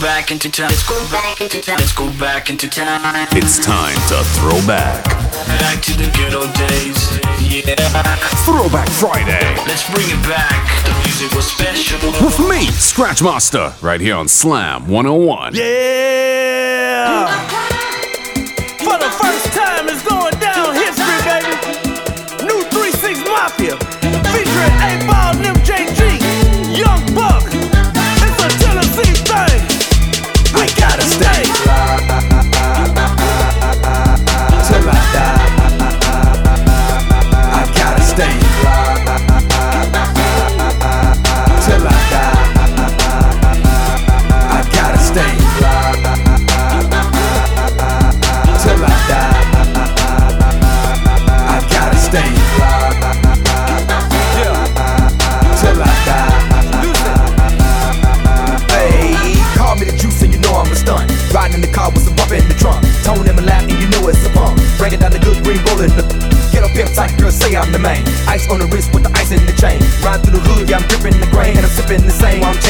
back 0.00 0.30
into 0.30 0.50
time. 0.50 0.68
Let's 0.68 0.88
go 0.88 0.98
back 1.10 1.40
into 1.40 1.60
time. 1.60 1.78
Let's 1.78 1.92
go 1.92 2.10
back 2.18 2.50
into 2.50 2.68
time. 2.68 3.28
It's 3.32 3.58
time 3.58 3.96
to 4.08 4.22
throw 4.38 4.58
back. 4.66 5.04
Back 5.60 5.82
to 5.82 5.92
the 5.92 6.10
good 6.16 6.34
old 6.34 6.52
days. 6.54 6.98
Yeah. 7.40 7.74
Throwback 8.44 8.88
Friday. 8.90 9.54
Let's 9.66 9.88
bring 9.90 10.06
it 10.08 10.22
back. 10.26 10.84
The 10.84 10.92
music 11.04 11.32
was 11.34 11.46
special. 11.50 11.98
With 12.24 12.38
me, 12.48 12.66
Scratch 12.72 13.22
Master, 13.22 13.74
right 13.80 14.00
here 14.00 14.16
on 14.16 14.28
Slam 14.28 14.88
101. 14.88 15.54
Yeah! 15.54 17.47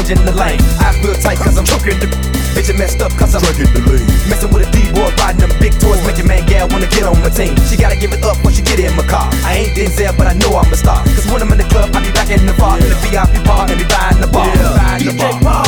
I'm 0.09 0.17
changing 0.17 0.33
the 0.33 0.41
lane. 0.41 0.61
I 0.81 0.97
feel 1.05 1.13
tight 1.21 1.37
cause 1.37 1.59
I'm 1.59 1.69
choking 1.69 2.01
the 2.01 2.09
bitch 2.57 2.71
and 2.73 2.79
messed 2.79 3.05
up 3.05 3.13
cause 3.21 3.37
I'm 3.37 3.45
drinking 3.45 3.77
the 3.77 3.93
lean. 3.93 4.09
Messing 4.33 4.49
with 4.49 4.65
a 4.65 4.71
D-boy, 4.73 5.13
riding 5.21 5.45
them 5.45 5.53
big 5.61 5.77
toys, 5.77 6.01
making 6.09 6.27
man 6.27 6.49
gal 6.49 6.67
wanna 6.69 6.89
get 6.89 7.05
on 7.05 7.21
my 7.21 7.29
team. 7.29 7.53
She 7.69 7.77
gotta 7.77 7.97
give 7.97 8.17
it 8.17 8.25
up 8.25 8.41
when 8.41 8.55
she 8.55 8.63
get 8.63 8.81
in 8.81 8.97
my 8.97 9.05
car. 9.05 9.29
I 9.45 9.69
ain't 9.69 9.77
Denzel, 9.77 10.17
but 10.17 10.27
I 10.27 10.33
know 10.33 10.57
I'm 10.57 10.73
a 10.73 10.77
star. 10.77 11.05
Cause 11.05 11.29
when 11.29 11.43
I'm 11.45 11.53
in 11.53 11.59
the 11.59 11.69
club, 11.69 11.93
I 11.93 12.01
be 12.01 12.09
back 12.13 12.33
in 12.33 12.47
the 12.47 12.57
bar. 12.57 12.81
In 12.81 12.89
the 12.89 12.97
VIP 13.05 13.45
bar 13.45 13.69
and 13.69 13.77
be 13.77 13.85
buying 13.85 14.17
the 14.17 14.29
bar. 14.33 14.49
Buying 14.49 15.05
the 15.05 15.13
DJ 15.13 15.45
bar. 15.45 15.68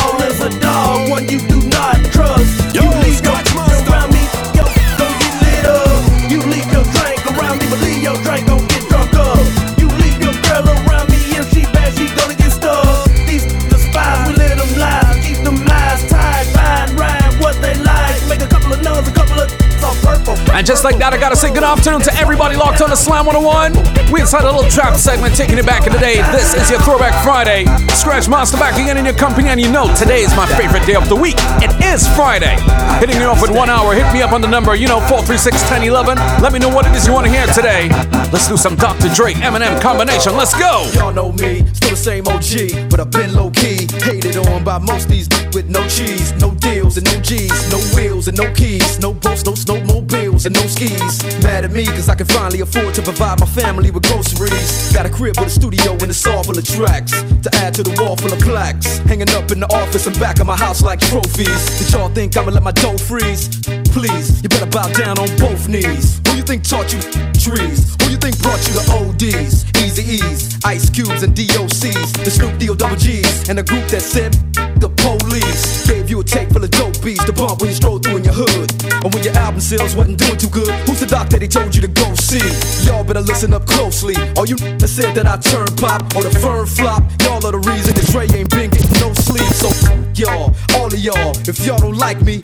say 21.41 21.51
good 21.51 21.63
afternoon 21.63 22.01
to 22.01 22.13
everybody 22.21 22.55
locked 22.55 22.81
on 22.81 22.89
to 22.91 22.95
Slam 22.95 23.25
101. 23.25 23.73
We 24.13 24.21
inside 24.21 24.43
a 24.43 24.51
little 24.51 24.69
trap 24.69 24.95
segment, 24.95 25.35
taking 25.35 25.57
it 25.57 25.65
back 25.65 25.87
in 25.87 25.93
the 25.93 25.97
day. 25.97 26.21
This 26.31 26.53
is 26.53 26.69
your 26.69 26.79
Throwback 26.81 27.17
Friday. 27.23 27.65
Scratch 27.97 28.29
Master 28.29 28.57
back 28.57 28.75
again 28.75 28.95
in 28.95 29.05
your 29.05 29.15
company, 29.15 29.49
and 29.49 29.59
you 29.59 29.71
know 29.71 29.89
today 29.95 30.21
is 30.21 30.35
my 30.35 30.45
favorite 30.53 30.85
day 30.85 30.93
of 30.93 31.09
the 31.09 31.15
week. 31.15 31.37
It 31.57 31.73
is 31.83 32.07
Friday. 32.13 32.61
Hitting 32.99 33.19
you 33.19 33.25
off 33.25 33.41
with 33.41 33.49
one 33.49 33.71
hour. 33.71 33.95
Hit 33.95 34.13
me 34.13 34.21
up 34.21 34.33
on 34.33 34.41
the 34.41 34.47
number, 34.47 34.75
you 34.75 34.87
know, 34.87 34.99
436 35.09 35.57
1011. 35.71 36.17
Let 36.43 36.53
me 36.53 36.59
know 36.59 36.69
what 36.69 36.85
it 36.85 36.93
is 36.93 37.07
you 37.07 37.13
want 37.13 37.25
to 37.25 37.31
hear 37.33 37.47
today. 37.47 37.89
Let's 38.29 38.47
do 38.47 38.55
some 38.55 38.75
Dr. 38.75 39.09
Dre 39.09 39.33
Eminem 39.33 39.81
combination. 39.81 40.37
Let's 40.37 40.53
go. 40.53 40.85
Y'all 40.93 41.11
know 41.11 41.31
me, 41.31 41.65
still 41.73 41.89
the 41.89 41.95
same 41.95 42.27
OG, 42.27 42.91
but 42.91 42.99
I've 42.99 43.09
been 43.09 43.33
low 43.33 43.49
key. 43.49 43.87
Hated 44.05 44.37
on 44.37 44.63
by 44.63 44.77
most 44.77 45.09
these 45.09 45.27
with 45.53 45.69
no 45.69 45.81
cheese, 45.87 46.33
no 46.39 46.51
deals 46.51 46.97
and 46.97 47.05
no 47.11 47.19
G's, 47.21 47.71
no 47.71 47.79
wheels 47.95 48.27
and 48.27 48.37
no 48.37 48.53
keys, 48.53 48.99
no 48.99 49.13
boats, 49.13 49.43
no 49.43 49.53
snowmobiles 49.53 50.45
and 50.45 50.55
no 50.55 50.65
skis. 50.67 51.30
Mad 51.43 51.65
at 51.65 51.71
me 51.71 51.85
cause 51.85 52.09
I 52.09 52.15
can 52.15 52.27
finally 52.27 52.61
afford 52.61 52.93
to 52.95 53.01
provide 53.01 53.39
my 53.39 53.45
family 53.45 53.91
with 53.91 54.03
groceries. 54.03 54.93
Got 54.93 55.05
a 55.05 55.09
crib 55.09 55.37
with 55.37 55.47
a 55.47 55.49
studio 55.49 55.93
and 55.93 56.09
it's 56.09 56.25
all 56.27 56.43
full 56.43 56.57
of 56.57 56.65
tracks 56.65 57.11
to 57.43 57.49
add 57.55 57.73
to 57.75 57.83
the 57.83 57.93
wall 58.01 58.15
full 58.15 58.33
of 58.33 58.39
plaques. 58.39 58.97
Hanging 59.09 59.29
up 59.31 59.51
in 59.51 59.59
the 59.59 59.69
office 59.73 60.07
and 60.07 60.17
back 60.19 60.39
of 60.39 60.47
my 60.47 60.57
house 60.57 60.81
like 60.81 60.99
trophies. 60.99 61.79
Did 61.79 61.91
y'all 61.93 62.09
think 62.09 62.35
I'ma 62.37 62.51
let 62.51 62.63
my 62.63 62.71
dough 62.71 62.97
freeze? 62.97 63.47
Please, 63.91 64.41
you 64.43 64.49
better 64.49 64.65
bow 64.65 64.87
down 64.93 65.19
on 65.19 65.29
both 65.37 65.67
knees. 65.67 66.21
Who 66.27 66.37
you 66.37 66.43
think 66.43 66.63
taught 66.63 66.91
you 66.93 66.99
trees? 67.37 67.95
Who 68.01 68.11
you 68.11 68.17
think 68.17 68.39
brought 68.41 68.61
you 68.67 68.73
the 68.73 68.85
ODs? 68.91 69.65
Eazy 69.81 70.05
E's, 70.21 70.59
Ice 70.65 70.89
Cubes, 70.89 71.23
and 71.23 71.33
DOCs. 71.35 72.23
The 72.23 72.31
Snoop 72.31 72.57
D 72.59 72.69
O 72.69 72.75
double 72.75 72.95
G's. 72.95 73.49
And 73.49 73.57
the 73.57 73.63
group 73.63 73.87
that 73.89 74.01
said 74.01 74.33
the 74.81 74.89
police. 74.89 75.87
Gave 75.87 76.09
you 76.09 76.19
a 76.19 76.23
tape 76.23 76.49
full 76.49 76.63
of 76.63 76.71
dope 76.71 77.01
beats 77.03 77.23
to 77.25 77.33
bump 77.33 77.61
when 77.61 77.69
you 77.69 77.75
stroll 77.75 77.99
through 77.99 78.17
in 78.17 78.23
your 78.23 78.33
hood. 78.33 78.71
And 79.03 79.13
when 79.13 79.23
your 79.23 79.37
album 79.37 79.61
sales 79.61 79.95
wasn't 79.95 80.17
doing 80.17 80.37
too 80.37 80.49
good, 80.49 80.73
who's 80.87 80.99
the 80.99 81.05
doc 81.21 81.29
that 81.31 81.41
he 81.41 81.47
told 81.47 81.75
you 81.75 81.81
to 81.81 81.87
go 81.87 82.13
see? 82.15 82.41
Y'all 82.85 83.03
better 83.03 83.21
listen 83.21 83.53
up 83.53 83.65
closely. 83.65 84.15
All 84.37 84.45
you 84.45 84.55
that 84.55 84.87
said 84.87 85.13
that 85.15 85.25
I 85.25 85.37
turn 85.37 85.67
pop 85.77 86.01
or 86.15 86.23
the 86.23 86.33
firm 86.39 86.65
flop, 86.65 87.03
y'all 87.21 87.43
are 87.45 87.51
the 87.51 87.63
reason 87.69 87.93
that 87.95 88.05
Dre 88.11 88.25
ain't 88.37 88.49
been 88.49 88.69
getting 88.69 88.99
no 88.99 89.13
sleep. 89.13 89.47
So 89.53 89.69
y'all, 90.15 90.53
all 90.77 90.87
of 90.87 90.99
y'all, 90.99 91.33
if 91.47 91.65
y'all 91.65 91.79
don't 91.79 91.97
like 91.97 92.21
me, 92.21 92.41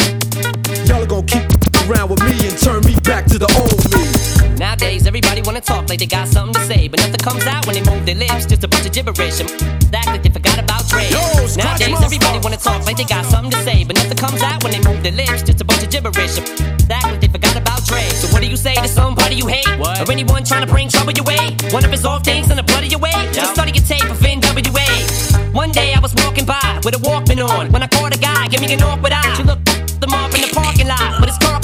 y'all 0.85 1.03
are 1.03 1.09
gonna 1.09 1.25
keep 1.25 1.45
around 1.87 2.09
with 2.09 2.21
me 2.23 2.35
and 2.47 2.55
turn 2.57 2.81
me 2.85 2.95
back 3.01 3.25
to 3.31 3.37
the 3.37 3.49
old 3.57 3.81
me. 3.93 4.05
Nowadays, 4.57 5.05
everybody 5.05 5.41
wanna 5.41 5.61
talk 5.61 5.87
like 5.89 5.99
they 5.99 6.09
got 6.09 6.27
something 6.27 6.53
to 6.53 6.61
say, 6.65 6.87
but 6.87 6.99
nothing 6.99 7.21
comes 7.21 7.45
out 7.45 7.65
when 7.65 7.75
they 7.75 7.85
move 7.85 8.05
their 8.05 8.15
lips. 8.15 8.45
Just 8.45 8.63
a 8.63 8.67
bunch 8.67 8.85
of 8.85 8.93
gibberish 8.93 9.39
and 9.39 9.49
act 9.93 10.07
like 10.07 10.23
they 10.23 10.29
forgot 10.29 10.57
about 10.57 10.87
Dre. 10.89 11.09
Nowadays, 11.57 12.01
everybody 12.01 12.39
wanna 12.39 12.57
talk 12.57 12.85
like 12.85 12.97
they 12.97 13.05
got 13.05 13.25
something 13.25 13.51
to 13.51 13.61
say, 13.63 13.83
but 13.83 13.95
nothing 13.95 14.17
comes 14.17 14.41
out 14.41 14.63
when 14.63 14.71
they 14.73 14.81
move 14.81 15.01
their 15.01 15.13
lips. 15.13 15.43
Just 15.43 15.61
a 15.61 15.65
bunch 15.65 15.83
of 15.83 15.89
gibberish 15.89 16.37
and 16.37 16.91
act 16.91 17.05
like 17.05 17.21
they 17.21 17.27
forgot 17.27 17.56
about 17.89 18.11
So 18.13 18.27
what 18.33 18.41
do 18.41 18.47
you 18.47 18.57
say 18.57 18.75
to 18.75 18.87
somebody 18.87 19.35
you 19.35 19.47
hate, 19.47 19.67
or 19.79 20.11
anyone 20.11 20.43
trying 20.43 20.65
to 20.65 20.71
bring 20.71 20.89
trouble 20.89 21.13
your 21.13 21.25
way? 21.25 21.55
One 21.71 21.83
of 21.85 21.91
his 21.91 22.05
off 22.05 22.23
things 22.23 22.49
in 22.49 22.57
the 22.57 22.63
blood 22.63 22.83
of 22.83 22.91
your 22.91 22.99
way. 22.99 23.11
Just 23.31 23.53
study 23.53 23.71
your 23.71 23.83
tape 23.83 24.09
of 24.09 24.17
NWA. 24.19 25.53
One 25.53 25.71
day 25.71 25.93
I 25.93 25.99
was 25.99 26.13
walking 26.15 26.45
by 26.45 26.79
with 26.83 26.95
a 26.95 26.99
Walkman 26.99 27.47
on 27.47 27.71
when 27.71 27.83
I 27.83 27.87
caught 27.87 28.15
a 28.15 28.19
guy, 28.19 28.47
give 28.47 28.61
me 28.61 28.73
an 28.73 28.81
awkward 28.83 29.13
eye. 29.13 29.33
She 29.35 29.43
looked 29.43 29.65
them 29.99 30.13
up 30.13 30.33
in 30.33 30.41
the 30.41 30.51
parking 30.53 30.87
lot, 30.87 31.19
but 31.19 31.29
it's 31.29 31.37
car. 31.37 31.59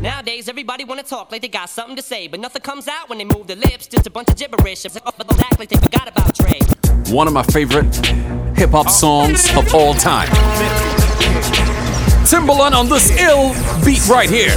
Nowadays, 0.00 0.48
everybody 0.48 0.84
wanna 0.84 1.02
talk 1.02 1.32
like 1.32 1.42
they 1.42 1.48
got 1.48 1.68
something 1.68 1.96
to 1.96 2.02
say, 2.02 2.28
but 2.28 2.40
nothing 2.40 2.62
comes 2.62 2.88
out 2.88 3.08
when 3.08 3.18
they 3.18 3.24
move 3.24 3.46
their 3.46 3.56
lips. 3.56 3.86
Just 3.86 4.06
a 4.06 4.10
bunch 4.10 4.28
of 4.28 4.36
gibberish, 4.36 4.82
but 4.82 5.28
they 5.28 5.36
act 5.38 5.58
like 5.58 5.68
they 5.68 5.76
forgot 5.76 6.08
about 6.08 6.34
Dre. 6.34 6.60
One 7.14 7.26
of 7.26 7.32
my 7.32 7.42
favorite 7.44 7.94
hip 8.56 8.70
hop 8.70 8.88
songs 8.90 9.48
of 9.56 9.74
all 9.74 9.94
time. 9.94 10.28
Timbaland 12.26 12.72
on 12.72 12.88
this 12.88 13.10
ill 13.20 13.54
beat 13.84 14.08
right 14.08 14.28
here. 14.28 14.50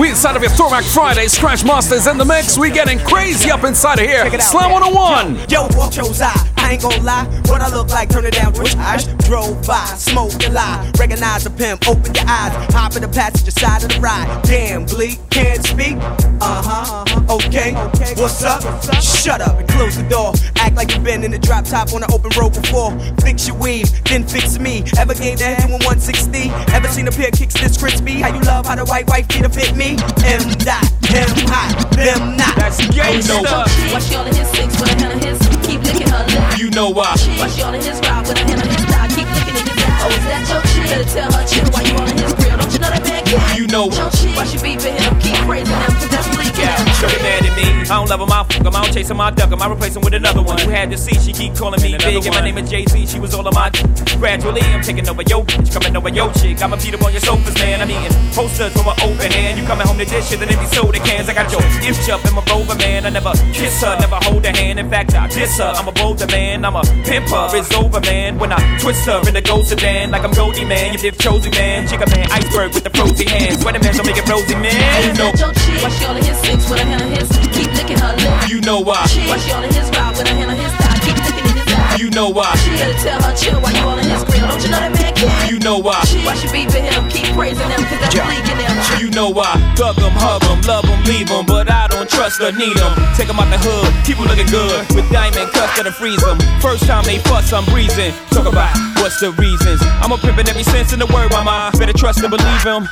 We 0.00 0.10
inside 0.10 0.34
of 0.34 0.42
your 0.42 0.50
Throwback 0.50 0.82
Friday. 0.82 1.28
Scratch 1.28 1.64
Masters 1.64 2.08
in 2.08 2.18
the 2.18 2.24
mix. 2.24 2.58
We 2.58 2.70
getting 2.70 2.98
crazy 2.98 3.52
up 3.52 3.62
inside 3.62 4.00
of 4.00 4.06
here. 4.06 4.24
Check 4.24 4.34
it 4.34 4.40
out, 4.40 4.50
Slam 4.50 4.70
man. 4.72 4.92
101. 4.94 5.48
Yo, 5.48 5.68
walk 5.78 5.92
chose 5.92 6.20
eye. 6.20 6.53
I 6.64 6.72
ain't 6.72 6.82
gon' 6.82 7.04
lie. 7.04 7.24
What 7.46 7.60
I 7.60 7.68
look 7.68 7.90
like, 7.90 8.08
turn 8.08 8.24
it 8.24 8.32
down, 8.32 8.54
twitch 8.54 8.74
eyes. 8.76 9.04
Drove 9.28 9.66
by, 9.66 9.84
smoked 9.96 10.42
a 10.46 10.50
lie. 10.50 10.90
Recognize 10.98 11.44
the 11.44 11.50
pimp, 11.50 11.86
open 11.86 12.14
your 12.14 12.24
eyes. 12.26 12.52
Hop 12.72 12.96
in 12.96 13.02
the 13.02 13.08
passenger 13.08 13.50
side 13.50 13.82
of 13.82 13.90
the 13.90 14.00
ride. 14.00 14.26
Damn, 14.44 14.86
bleak, 14.86 15.18
can't 15.28 15.62
speak. 15.62 15.96
Uh 16.40 16.62
huh. 16.64 17.04
Okay, 17.28 17.74
what's 18.16 18.42
up? 18.42 18.62
Shut 19.02 19.42
up 19.42 19.58
and 19.58 19.68
close 19.68 19.96
the 19.96 20.08
door. 20.08 20.32
Act 20.56 20.74
like 20.76 20.90
you've 20.92 21.04
been 21.04 21.22
in 21.22 21.32
the 21.32 21.38
drop 21.38 21.66
top 21.66 21.92
on 21.92 22.02
an 22.02 22.10
open 22.10 22.30
road 22.40 22.54
before. 22.54 22.98
Fix 23.20 23.46
your 23.46 23.58
weave, 23.58 23.92
then 24.04 24.26
fix 24.26 24.58
me. 24.58 24.84
Ever 24.96 25.14
gave 25.14 25.38
that 25.40 25.60
hand 25.60 25.72
with 25.72 25.84
160? 25.84 26.48
Ever 26.72 26.88
seen 26.88 27.06
a 27.06 27.12
pair 27.12 27.28
of 27.28 27.34
kicks 27.34 27.54
this 27.60 27.76
crispy? 27.76 28.20
How 28.24 28.32
you 28.32 28.40
love 28.40 28.64
how 28.64 28.76
the 28.76 28.86
white 28.86 29.06
white 29.08 29.30
feet 29.30 29.44
fit 29.52 29.76
me? 29.76 30.00
M 30.24 30.48
dot, 30.64 30.88
them 31.12 31.28
hot, 31.44 31.90
them 31.92 32.36
not. 32.38 32.56
That's 32.56 32.80
gangsta. 32.88 33.92
Watch 33.92 34.10
y'all 34.10 34.26
in 34.26 34.34
his 34.34 34.48
six 34.48 34.80
with 34.80 34.92
a 34.92 34.96
hand 34.96 35.12
of 35.12 35.22
his. 35.22 35.53
Keep 35.64 35.82
licking 35.84 36.08
her 36.08 36.24
lips. 36.28 36.58
You 36.60 36.70
know 36.70 36.88
why. 36.90 37.14
Watch 37.38 37.58
y'all 37.58 37.74
in 37.74 37.80
his 37.82 37.98
ride 38.04 38.26
with 38.28 38.36
a 38.36 38.44
hand 38.44 38.60
of 38.62 38.68
his 38.68 38.84
thigh. 38.86 39.08
Keep 39.08 39.28
licking 39.34 39.56
in 39.56 39.66
his 39.66 39.78
ass. 39.84 40.02
Oh, 40.04 40.12
is 40.12 40.24
that 40.28 40.42
your 40.48 40.62
chick? 40.70 40.86
Better 40.92 41.08
tell 41.08 41.30
her 41.32 41.44
chill 41.48 41.66
why 41.72 41.82
you 41.88 41.94
all 41.96 42.08
in 42.08 42.18
his 42.18 42.32
grill. 42.34 42.56
Don't 42.56 42.72
you 42.72 42.78
know 42.80 42.90
that 42.92 43.02
bad 43.04 43.24
guy? 43.24 43.56
You 43.56 43.66
know 43.68 43.84
Your 43.90 44.10
chick. 44.12 44.36
Why 44.36 44.44
she 44.44 44.58
beefing 44.60 44.94
him? 44.94 45.12
Keep 45.20 45.36
praising 45.48 45.74
him. 45.74 45.92
'cause 45.98 46.08
that's 46.12 46.28
bleak. 46.36 46.52
Yeah, 46.56 46.76
mad 47.24 47.43
at 47.43 47.43
me. 47.56 47.66
I 47.90 47.98
don't 47.98 48.08
love 48.08 48.20
him, 48.20 48.32
I'll 48.32 48.44
fuck 48.44 48.64
him. 48.64 48.74
I 48.74 48.82
don't 48.82 48.92
chase 48.92 49.10
him, 49.10 49.20
I'll 49.20 49.34
duck 49.34 49.50
him. 49.50 49.60
I 49.62 49.70
replace 49.70 49.96
him 49.96 50.02
with 50.02 50.14
another 50.14 50.42
one 50.42 50.58
who 50.58 50.70
had 50.70 50.90
to 50.90 50.98
see. 50.98 51.14
She 51.18 51.32
keep 51.32 51.54
calling 51.54 51.80
me 51.82 51.96
big, 51.98 52.24
and 52.26 52.34
my 52.34 52.40
name 52.40 52.58
is 52.58 52.70
Jay 52.70 52.84
Z. 52.86 53.06
She 53.06 53.20
was 53.20 53.34
all 53.34 53.46
of 53.46 53.54
my. 53.54 53.70
Gradually, 54.18 54.62
I'm 54.62 54.82
taking 54.82 55.08
over 55.08 55.22
your 55.22 55.44
bitch, 55.44 55.72
coming 55.72 55.96
over 55.96 56.08
your 56.08 56.32
chick. 56.34 56.62
I'ma 56.62 56.76
beat 56.76 56.94
up 56.94 57.02
on 57.02 57.12
your 57.12 57.20
sofas, 57.20 57.54
man. 57.56 57.80
I'm 57.80 57.90
eating 57.90 58.12
posters 58.32 58.72
from 58.72 58.88
an 58.88 58.96
open 59.02 59.30
hand. 59.30 59.58
You 59.58 59.66
coming 59.66 59.86
home 59.86 59.98
to 59.98 60.04
dish 60.04 60.32
it 60.32 60.40
and 60.40 60.50
empty 60.50 60.66
soda 60.74 60.98
cans. 60.98 61.28
I 61.28 61.34
got 61.34 61.50
your 61.52 61.62
gift 61.82 62.08
up 62.08 62.24
in 62.24 62.34
my 62.34 62.44
rover, 62.50 62.74
man. 62.76 63.06
I 63.06 63.10
never 63.10 63.32
kiss 63.52 63.82
her, 63.82 63.98
never 64.00 64.16
hold 64.22 64.44
her 64.44 64.52
hand. 64.56 64.78
In 64.78 64.88
fact, 64.88 65.14
I 65.14 65.28
diss 65.28 65.58
her. 65.58 65.72
I'm 65.76 65.88
a 65.88 65.92
bolder 65.92 66.26
man. 66.26 66.64
I'm 66.64 66.76
a 66.76 66.82
pimper. 67.04 67.48
It's 67.54 67.72
over, 67.74 68.00
man. 68.00 68.38
When 68.38 68.52
I 68.52 68.78
twist 68.78 69.06
her 69.06 69.20
in 69.28 69.34
the 69.34 69.42
ghost 69.42 69.68
sedan, 69.68 70.10
like 70.10 70.24
I'm 70.24 70.32
Goldie, 70.32 70.64
man. 70.64 70.92
You 70.92 70.98
dip 70.98 71.18
chosen, 71.18 71.50
man. 71.52 71.86
Chicken 71.88 72.10
man, 72.10 72.30
iceberg 72.30 72.74
with 72.74 72.84
the 72.84 72.90
frozen 72.90 73.26
hands. 73.26 73.60
Sweater 73.60 73.80
man, 73.80 73.94
don't 73.94 74.06
make 74.06 74.16
it 74.16 74.28
rosy, 74.28 74.54
man. 74.54 74.72
Hey, 74.72 75.08
you 75.08 75.14
know. 75.14 75.30
Your 75.34 75.52
chick, 75.52 75.82
why 75.82 75.88
she 75.90 76.04
all 76.04 76.16
in 76.16 76.24
his 76.24 76.38
six 76.38 76.70
with 76.70 76.80
a 76.80 76.84
hand 76.84 77.02
on 77.02 77.10
his? 77.12 77.43
Keep 77.52 77.72
licking 77.74 77.98
her 77.98 78.14
lips. 78.16 78.48
You 78.48 78.60
know 78.60 78.80
why? 78.80 79.06
Chick, 79.06 79.28
why 79.28 79.38
she 79.38 79.52
all 79.52 79.62
in 79.62 79.72
his 79.72 79.88
ride 79.90 80.16
with 80.16 80.26
a 80.26 80.34
hand 80.34 80.50
on 80.50 80.56
his 80.56 80.72
thigh? 80.72 80.98
Keep 81.04 81.16
licking 81.16 81.46
in 81.50 81.56
his 81.56 81.74
eye. 81.74 81.96
You 81.98 82.10
know 82.10 82.28
why? 82.28 82.54
She 82.56 82.70
gotta 82.76 82.94
tell 83.02 83.20
her 83.22 83.34
chill 83.36 83.60
while 83.60 83.72
you 83.74 83.84
all 83.84 83.98
in 83.98 84.08
his 84.08 84.24
grill. 84.24 84.46
Don't 84.48 84.62
you 84.62 84.70
know 84.70 84.80
that 84.80 84.92
man 84.92 85.14
can? 85.14 85.30
You 85.48 85.58
know 85.60 85.78
why? 85.78 86.00
Chick, 86.04 86.24
why 86.24 86.34
she 86.34 86.48
beeping 86.48 86.84
him? 86.86 87.08
Keep 87.08 87.34
praising 87.34 87.68
him, 87.68 87.82
cause 87.84 88.00
that's 88.00 88.14
leaking 88.14 88.58
him. 88.58 88.74
You 89.00 89.10
know 89.10 89.28
why? 89.30 89.52
Thug 89.76 89.98
'em, 89.98 90.12
hug 90.12 90.42
'em, 90.44 90.60
love 90.62 90.84
'em, 90.84 91.02
leave 91.04 91.30
'em, 91.30 91.46
but 91.46 91.70
I 91.70 91.88
don't 91.88 92.08
trust 92.08 92.40
or 92.40 92.52
need 92.52 92.76
'em. 92.78 92.92
Take 93.16 93.28
'em 93.28 93.38
out 93.38 93.50
the 93.50 93.58
hood, 93.58 93.92
keep 94.04 94.18
'em 94.18 94.26
looking 94.26 94.46
good. 94.46 94.86
With 94.94 95.10
diamond 95.10 95.52
cuts 95.52 95.76
that'll 95.76 95.92
freeze 95.92 96.22
'em. 96.24 96.38
First 96.60 96.86
time 96.86 97.04
they 97.04 97.18
fuss, 97.18 97.52
I'm 97.52 97.64
breezing. 97.66 98.12
Talk 98.30 98.46
about 98.46 98.74
what's 98.98 99.20
the 99.20 99.30
reasons. 99.32 99.80
I'm 100.02 100.12
a 100.12 100.18
pimpin' 100.18 100.48
every 100.48 100.64
sense 100.64 100.92
in 100.92 100.98
the 100.98 101.06
word, 101.06 101.30
mama. 101.32 101.70
Better 101.78 101.92
trust 101.92 102.20
and 102.22 102.30
believe 102.30 102.62
him. 102.62 102.88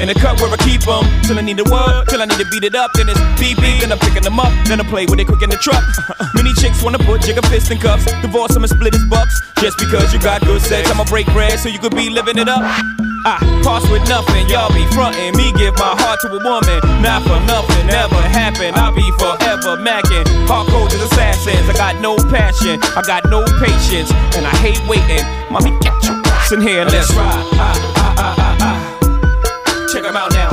In 0.00 0.08
the 0.08 0.14
cut 0.14 0.40
where 0.40 0.50
I 0.50 0.56
keep 0.58 0.82
'em. 0.88 1.04
Till 1.22 1.38
I 1.38 1.42
need 1.42 1.58
a 1.60 1.64
word, 1.64 2.08
till 2.08 2.20
I 2.20 2.26
need 2.26 2.38
to 2.38 2.48
beat 2.50 2.64
it 2.64 2.74
up. 2.74 2.90
Then 2.94 3.08
it's 3.08 3.20
beep 3.38 3.60
beep, 3.60 3.80
then 3.80 3.92
I'm 3.92 3.98
picking 3.98 4.22
them 4.22 4.38
up. 4.40 4.52
Then 4.66 4.80
I 4.80 4.84
play 4.84 5.06
with 5.06 5.20
it 5.20 5.26
quick 5.26 5.42
in 5.42 5.50
the 5.50 5.56
truck. 5.56 5.82
Many 6.34 6.52
chicks 6.54 6.82
wanna 6.82 6.98
put 6.98 7.22
jigger 7.22 7.46
fist 7.48 7.70
in 7.70 7.78
cuffs. 7.78 8.04
Divorce 8.22 8.54
'em 8.56 8.64
and 8.64 8.70
split 8.70 8.92
his 8.94 9.04
bucks. 9.06 9.34
Just 9.60 9.78
because 9.78 10.12
you 10.12 10.18
got 10.18 10.44
good 10.44 10.60
sex 10.60 10.90
I'ma 10.90 11.04
break 11.04 11.26
bread 11.32 11.58
so 11.58 11.68
you 11.68 11.78
could 11.78 11.94
be 11.94 12.10
living 12.10 12.38
it 12.38 12.48
up. 12.48 12.62
I 13.26 13.38
pass 13.64 13.88
with 13.88 14.06
nothing, 14.06 14.46
y'all 14.50 14.70
be 14.74 14.84
frontin'. 14.92 15.34
Me 15.36 15.50
give 15.56 15.74
my 15.78 15.96
heart 15.96 16.20
to 16.20 16.28
a 16.28 16.40
woman, 16.44 16.78
not 17.00 17.22
for 17.22 17.40
nothing, 17.48 17.86
never 17.86 18.20
happen. 18.20 18.74
I'll 18.76 18.92
be 18.92 19.08
forever 19.18 19.78
macking. 19.80 20.26
Hardcore 20.46 20.92
as 20.92 21.00
assassins, 21.08 21.66
I 21.70 21.72
got 21.72 21.94
no 22.02 22.16
passion, 22.28 22.78
I 22.94 23.00
got 23.00 23.24
no 23.30 23.40
patience, 23.64 24.10
and 24.36 24.44
I 24.46 24.54
hate 24.60 24.80
waiting. 24.86 25.24
Mommy, 25.50 25.70
get 25.80 25.96
your 26.04 26.20
ass 26.36 26.52
in 26.52 26.60
here, 26.60 26.84
let's 26.84 27.10
ride. 27.14 27.46
Ah, 27.54 27.72
ah, 27.96 28.03
out 30.16 30.32
now. 30.32 30.43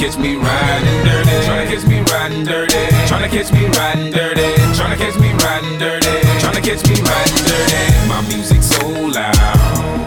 Catch 0.00 0.16
me 0.16 0.34
riding 0.34 1.04
dirty. 1.04 1.44
Trying 1.44 1.68
to 1.68 1.76
catch 1.76 1.84
me 1.84 2.00
riding 2.08 2.44
dirty. 2.44 2.88
Trying 3.06 3.20
to 3.20 3.28
catch 3.28 3.52
me 3.52 3.66
riding 3.76 4.10
dirty. 4.10 4.48
Trying 4.72 4.96
to 4.96 5.04
catch 5.04 5.16
me 5.20 5.28
riding 5.44 5.76
dirty. 5.76 6.16
Trying 6.40 6.56
to 6.56 6.62
catch 6.64 6.82
me 6.88 6.96
riding 7.04 7.44
dirty. 7.44 8.08
My 8.08 8.24
music 8.32 8.62
so 8.62 8.80
loud, 8.88 9.36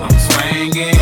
I'm 0.01 0.17
swinging. 0.17 0.97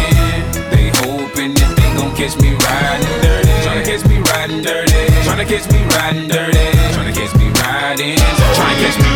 They 0.75 0.91
hoping 1.07 1.55
that 1.55 1.71
they 1.79 1.89
gon' 1.95 2.11
catch 2.19 2.35
me 2.43 2.51
riding 2.51 3.15
dirty. 3.23 3.55
Trying 3.63 3.79
to 3.79 3.85
catch 3.87 4.03
me 4.11 4.19
riding 4.27 4.59
dirty. 4.59 5.07
Trying 5.23 5.39
to 5.39 5.47
catch 5.47 5.71
me 5.71 5.79
riding 5.95 6.27
dirty. 6.27 6.67
Trying 6.91 7.07
to 7.07 7.15
catch 7.15 7.33
me 7.39 7.47
riding. 7.63 8.19
Trying 8.59 8.75
to 8.75 8.79
catch 8.83 8.97
me. 8.99 9.07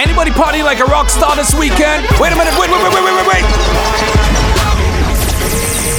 Anybody 0.00 0.32
party 0.32 0.62
like 0.64 0.80
a 0.80 0.88
rock 0.88 1.10
star 1.10 1.36
this 1.36 1.52
weekend? 1.52 2.08
Wait 2.16 2.32
a 2.32 2.36
minute, 2.36 2.56
wait, 2.56 2.72
wait, 2.72 2.80
wait, 2.80 2.92
wait, 2.96 3.04
wait, 3.04 3.28
wait. 3.28 3.44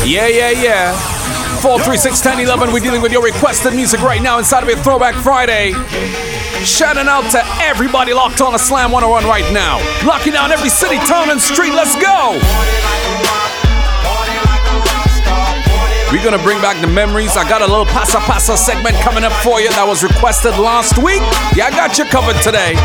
Yeah, 0.10 0.26
yeah, 0.26 0.50
yeah. 0.50 1.19
4361011, 1.60 2.72
we're 2.72 2.80
dealing 2.80 3.02
with 3.02 3.12
your 3.12 3.22
requested 3.22 3.74
music 3.74 4.02
right 4.02 4.22
now 4.22 4.38
inside 4.38 4.64
of 4.64 4.70
a 4.70 4.82
Throwback 4.82 5.14
Friday. 5.16 5.74
Shouting 6.64 7.08
out 7.08 7.30
to 7.32 7.44
everybody 7.60 8.14
locked 8.14 8.40
on 8.40 8.56
a 8.56 8.60
Slam 8.60 8.94
101 8.94 9.26
right 9.26 9.44
now. 9.52 9.76
Locking 10.08 10.32
down 10.32 10.54
every 10.54 10.70
city, 10.70 10.96
town, 11.04 11.30
and 11.30 11.40
street. 11.40 11.74
Let's 11.74 11.96
go! 12.00 12.40
We're 16.12 16.24
gonna 16.24 16.42
bring 16.42 16.62
back 16.62 16.80
the 16.80 16.88
memories. 16.88 17.36
I 17.36 17.48
got 17.48 17.62
a 17.62 17.68
little 17.68 17.86
pasa 17.86 18.20
pasa 18.20 18.56
segment 18.56 18.96
coming 19.04 19.26
up 19.26 19.34
for 19.44 19.60
you 19.60 19.70
that 19.70 19.86
was 19.86 20.02
requested 20.02 20.58
last 20.58 20.98
week. 20.98 21.22
Yeah, 21.60 21.68
I 21.68 21.72
got 21.72 22.00
you 22.00 22.06
covered 22.06 22.40
today. 22.42 22.80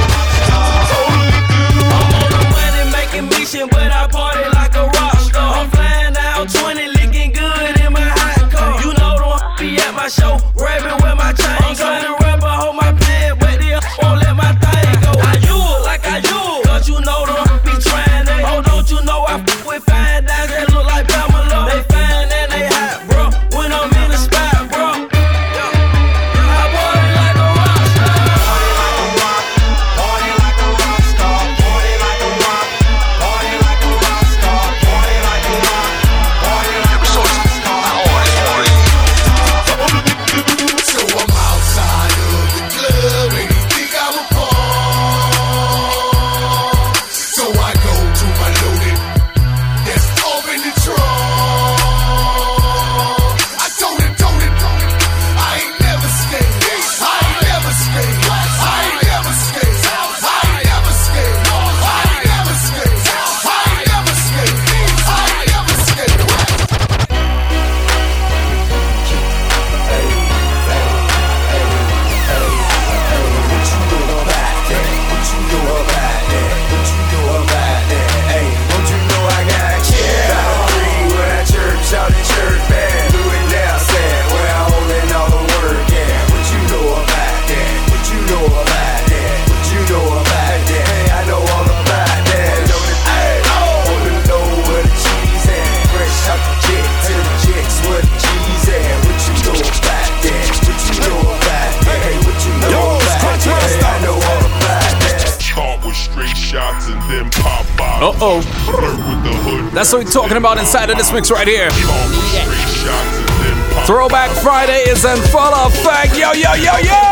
Talking 110.14 110.36
about 110.36 110.58
inside 110.58 110.90
of 110.90 110.96
this 110.96 111.10
mix 111.10 111.28
right 111.28 111.48
here. 111.48 111.68
Start 111.74 112.06
with 112.14 112.22
straight 112.22 112.70
shots 112.70 113.18
and 113.18 113.34
then 113.42 113.58
pop 113.74 113.82
Throwback 113.84 114.30
Friday 114.46 114.86
is 114.86 115.04
in 115.04 115.18
full 115.34 115.50
effect. 115.66 116.14
Yo, 116.14 116.30
yo, 116.38 116.54
yo, 116.54 116.78
yo! 116.78 117.02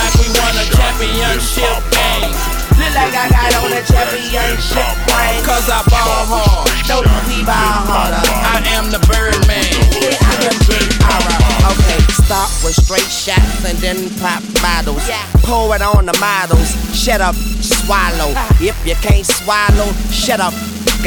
like 0.00 0.16
we 0.16 0.32
won 0.32 0.56
a 0.56 0.64
championship 0.72 1.76
game. 1.92 2.32
Look 2.80 2.94
like 2.96 3.12
I 3.12 3.28
got 3.28 3.52
on 3.60 3.68
a 3.68 3.84
championship 3.84 4.96
ring. 5.12 5.44
Cause 5.44 5.68
I 5.68 5.84
ball 5.92 6.24
hard. 6.24 6.72
No, 6.88 7.04
we 7.28 7.44
ball 7.44 7.84
harder. 7.84 8.24
I 8.24 8.64
am 8.72 8.88
the 8.88 9.04
Birdman. 9.04 9.68
Yeah, 9.92 10.16
I 10.24 10.48
am 10.48 10.56
Big 10.64 10.88
Alright, 11.04 11.76
okay. 11.76 12.00
Start 12.16 12.48
with 12.64 12.80
straight 12.80 13.12
shots 13.12 13.68
and 13.68 13.76
then 13.84 14.08
pop 14.24 14.40
bottles. 14.64 15.04
Pour 15.44 15.76
it 15.76 15.82
on 15.82 16.06
the 16.06 16.16
models. 16.16 16.72
Shut 16.96 17.20
up, 17.20 17.34
swallow. 17.60 18.32
Ah. 18.32 18.56
If 18.56 18.78
you 18.86 18.94
can't 19.04 19.26
swallow, 19.26 19.92
shut 20.08 20.40
up, 20.40 20.54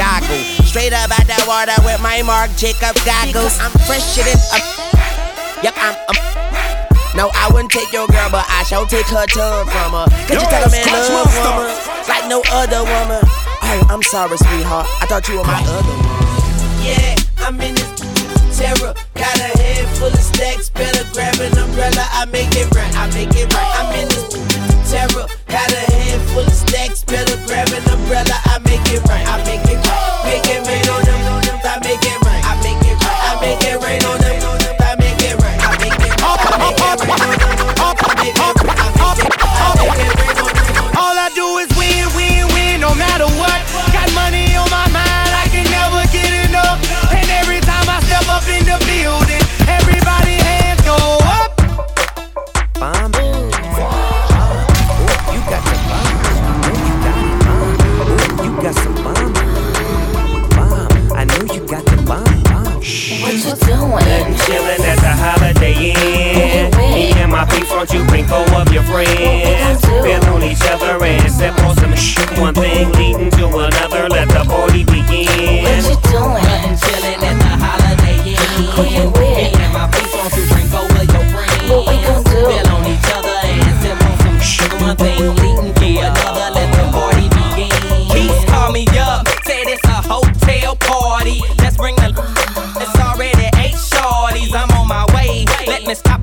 goggle. 0.02 0.42
Straight 0.66 0.94
up 0.94 1.14
out 1.14 1.30
that 1.30 1.46
water 1.46 1.78
with 1.86 2.02
my 2.02 2.26
Marc 2.26 2.50
Jacob 2.58 2.98
goggles. 3.06 3.62
I'm 3.62 3.70
fresher 3.86 4.26
than 4.26 4.40
a. 4.58 4.58
Yep, 5.62 5.78
I'm. 5.78 5.94
I'm 6.10 6.18
no, 7.14 7.30
I 7.36 7.52
wouldn't 7.52 7.70
take 7.70 7.92
your 7.92 8.08
girl, 8.08 8.32
but 8.32 8.48
I 8.48 8.64
shall 8.64 8.88
take 8.88 9.06
her 9.12 9.28
tongue 9.28 9.68
from 9.68 9.92
her. 9.92 10.08
Cause 10.26 10.42
you 10.42 10.48
tell 10.48 10.64
a 10.64 10.72
man 10.72 10.88
love 10.88 11.28
woman 11.44 11.68
like 12.08 12.26
no 12.32 12.42
other 12.56 12.82
woman. 12.88 13.22
Oh, 13.62 13.88
I'm 13.92 14.02
sorry, 14.02 14.38
sweetheart. 14.38 14.88
I 15.04 15.06
thought 15.06 15.28
you 15.28 15.38
were 15.38 15.44
my 15.44 15.60
other 15.60 15.92
one. 15.92 16.82
Yeah, 16.82 17.16
I'm 17.44 17.60
in 17.60 17.76
this 17.76 18.58
terror. 18.58 18.96
Got 19.14 19.38
a 19.38 19.52
head 19.60 19.86
full 20.00 20.08
of 20.08 20.24
stacks. 20.24 20.70
Better 20.70 21.04
grab 21.14 21.36
an 21.44 21.52
umbrella. 21.60 22.08
I 22.16 22.26
make 22.32 22.56
it 22.56 22.74
right. 22.74 22.96
I 22.96 23.12
make 23.14 23.36
it 23.36 23.54
right. 23.54 23.72
I'm 23.76 23.92
in 24.00 24.08
this 24.08 24.51
terror. 24.92 25.26
Got 25.48 25.72
a 25.72 25.84
head 25.96 26.20
full 26.36 26.44
of 26.44 26.54
stacks. 26.54 27.04
Better 27.04 27.40
grab 27.48 27.72
an 27.72 27.84
umbrella. 27.88 28.36
I 28.52 28.60
make 28.68 28.84
it 28.92 29.02
right. 29.08 29.26
I 29.26 29.40
make 29.48 29.64
it 29.64 29.80
right. 29.88 30.22
Make 30.28 30.48
it 30.52 30.62
rain 30.68 30.88
on 30.92 31.02
them. 31.08 31.20
I 31.64 31.80
make 31.80 32.04
it 32.04 32.20
right. 32.28 32.44
I 32.44 32.54
make 32.60 32.84
it 32.84 32.98
right. 33.00 33.20
I 33.28 33.34
make 33.42 33.64
it 33.64 33.78
rain 33.82 34.04
on 34.04 34.20
them. 34.20 34.21
And 67.82 67.94
my 67.94 67.94
peeps, 67.94 67.94
won't 67.94 67.94
you 67.94 68.04
bring 68.10 68.26
four 68.28 68.62
of 68.62 68.72
your 68.72 68.84
friends? 68.84 69.82
Feel 69.82 70.24
on 70.34 70.44
each 70.44 70.62
other 70.70 71.04
and 71.04 71.32
sip 71.32 71.58
on 71.64 71.76
some 71.76 71.96
shit. 71.96 72.30
One 72.38 72.54
thing 72.54 72.92
leading 72.94 73.32
to 73.32 73.48
another, 73.48 74.10
let 74.10 74.28
the 74.30 74.46
party 74.46 74.84
begin. 74.84 75.26
What 75.64 75.90
you 75.90 75.98
doing? 76.12 76.44
Nothing 76.46 76.78
chillin' 76.78 77.24
at 77.26 77.38
the 77.42 77.54
Holiday 77.58 78.18
Inn. 78.30 78.70
Who 78.76 78.84
you 78.86 79.06
with? 79.10 79.38
Me 79.38 79.50
and 79.58 79.74
my 79.74 79.88
peeps 79.90 80.14
won't 80.14 80.34
you 80.38 80.46
bring 80.54 80.70
over 80.74 81.04
your 81.10 81.26
friends? 81.34 81.70
What 81.70 81.88
we 81.90 81.96
gon' 82.06 82.24
do? 82.24 82.40
Feel 82.54 82.68
on 82.70 82.86
each 82.86 83.10
other 83.18 83.38
and 83.50 83.76
sip 83.82 83.98
on 83.98 84.16
some 84.20 84.40
shit. 84.40 84.72
One 84.82 84.98
thing 84.98 85.36
leading 85.42 85.74
to 85.74 85.90
another, 86.06 86.48
let 86.54 86.70
the 86.78 86.86
party 86.94 87.28
begin. 87.34 87.72
Peace 88.14 88.46
call 88.50 88.72
me 88.72 88.86
up, 89.00 89.28
said 89.46 89.66
it's 89.66 89.84
a 89.86 90.00
hotel 90.06 90.76
party. 90.76 91.42
Let's 91.58 91.78
bring 91.78 91.96
the. 91.96 92.14
It's 92.78 92.96
already 93.00 93.50
eight 93.58 93.78
shorties. 93.78 94.54
I'm 94.54 94.70
on 94.78 94.88
my 94.88 95.06
way. 95.16 95.46
Let 95.66 95.84
me 95.84 95.96
stop 95.96 96.21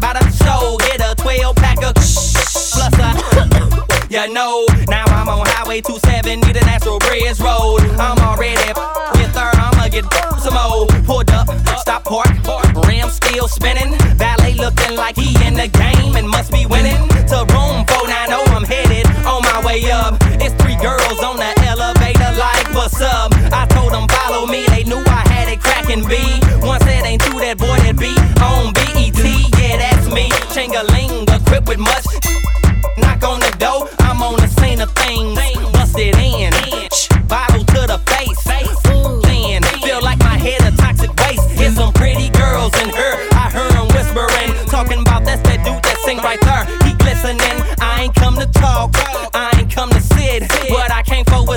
Highway 5.68 5.82
270, 5.82 6.52
the 6.54 6.64
Natural 6.64 6.98
Bridge 6.98 7.38
Road. 7.40 7.82
I'm 8.00 8.16
already 8.20 8.56
get 8.56 9.34
third, 9.36 9.52
I'ma 9.52 9.88
get 9.88 10.04
some 10.40 10.54
more. 10.54 10.86
Pulled 11.04 11.30
up, 11.30 11.46
stop 11.76 12.04
park, 12.04 12.26
rim 12.86 13.10
still 13.10 13.48
spinning. 13.48 13.92
Valet 14.16 14.54
looking 14.54 14.96
like 14.96 15.16
he 15.16 15.36
in 15.46 15.52
the 15.52 15.68
game 15.68 16.16
and 16.16 16.26
must 16.26 16.52
be 16.52 16.64
winning. 16.64 17.17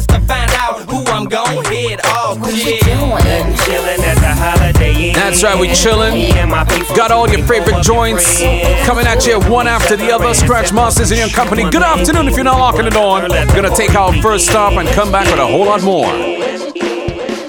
Was 0.02 0.08
to 0.08 0.26
find 0.28 0.52
out 0.54 0.80
who 0.90 1.04
I'm 1.12 1.26
gon' 1.26 1.64
hit 1.66 2.04
off. 2.06 2.38
Yeah. 2.38 2.78
Nothing 2.98 3.54
chillin' 3.54 4.00
at 4.00 4.16
the 4.16 4.34
Holiday 4.34 5.10
Inn. 5.10 5.14
That's 5.14 5.44
right, 5.44 5.60
we 5.60 5.68
chillin'. 5.70 6.14
Me 6.14 6.32
and 6.32 6.50
my 6.50 6.64
peeps, 6.64 6.92
Got 6.96 7.12
all 7.12 7.30
your 7.30 7.46
favorite 7.46 7.86
four 7.86 8.08
of 8.08 8.10
your 8.10 8.18
joints 8.18 8.42
coming 8.86 9.06
at 9.06 9.26
you 9.26 9.40
one 9.50 9.68
after 9.68 9.96
the 9.96 10.12
other. 10.12 10.34
Scratch 10.34 10.74
Masters 10.74 11.12
in 11.12 11.18
your 11.18 11.30
company. 11.30 11.70
Good 11.70 11.84
afternoon 11.84 12.28
if 12.28 12.36
you're 12.36 12.44
not 12.44 12.60
locking 12.60 12.86
it 12.86 12.96
on. 12.96 13.30
Gonna 13.30 13.76
take 13.76 13.96
our 13.96 14.14
first 14.22 14.48
stop 14.48 14.74
and 14.74 14.88
come 14.90 15.12
back 15.12 15.30
with 15.30 15.40
a 15.40 15.48
whole 15.48 15.66
lot 15.66 15.84
more. 15.84 16.12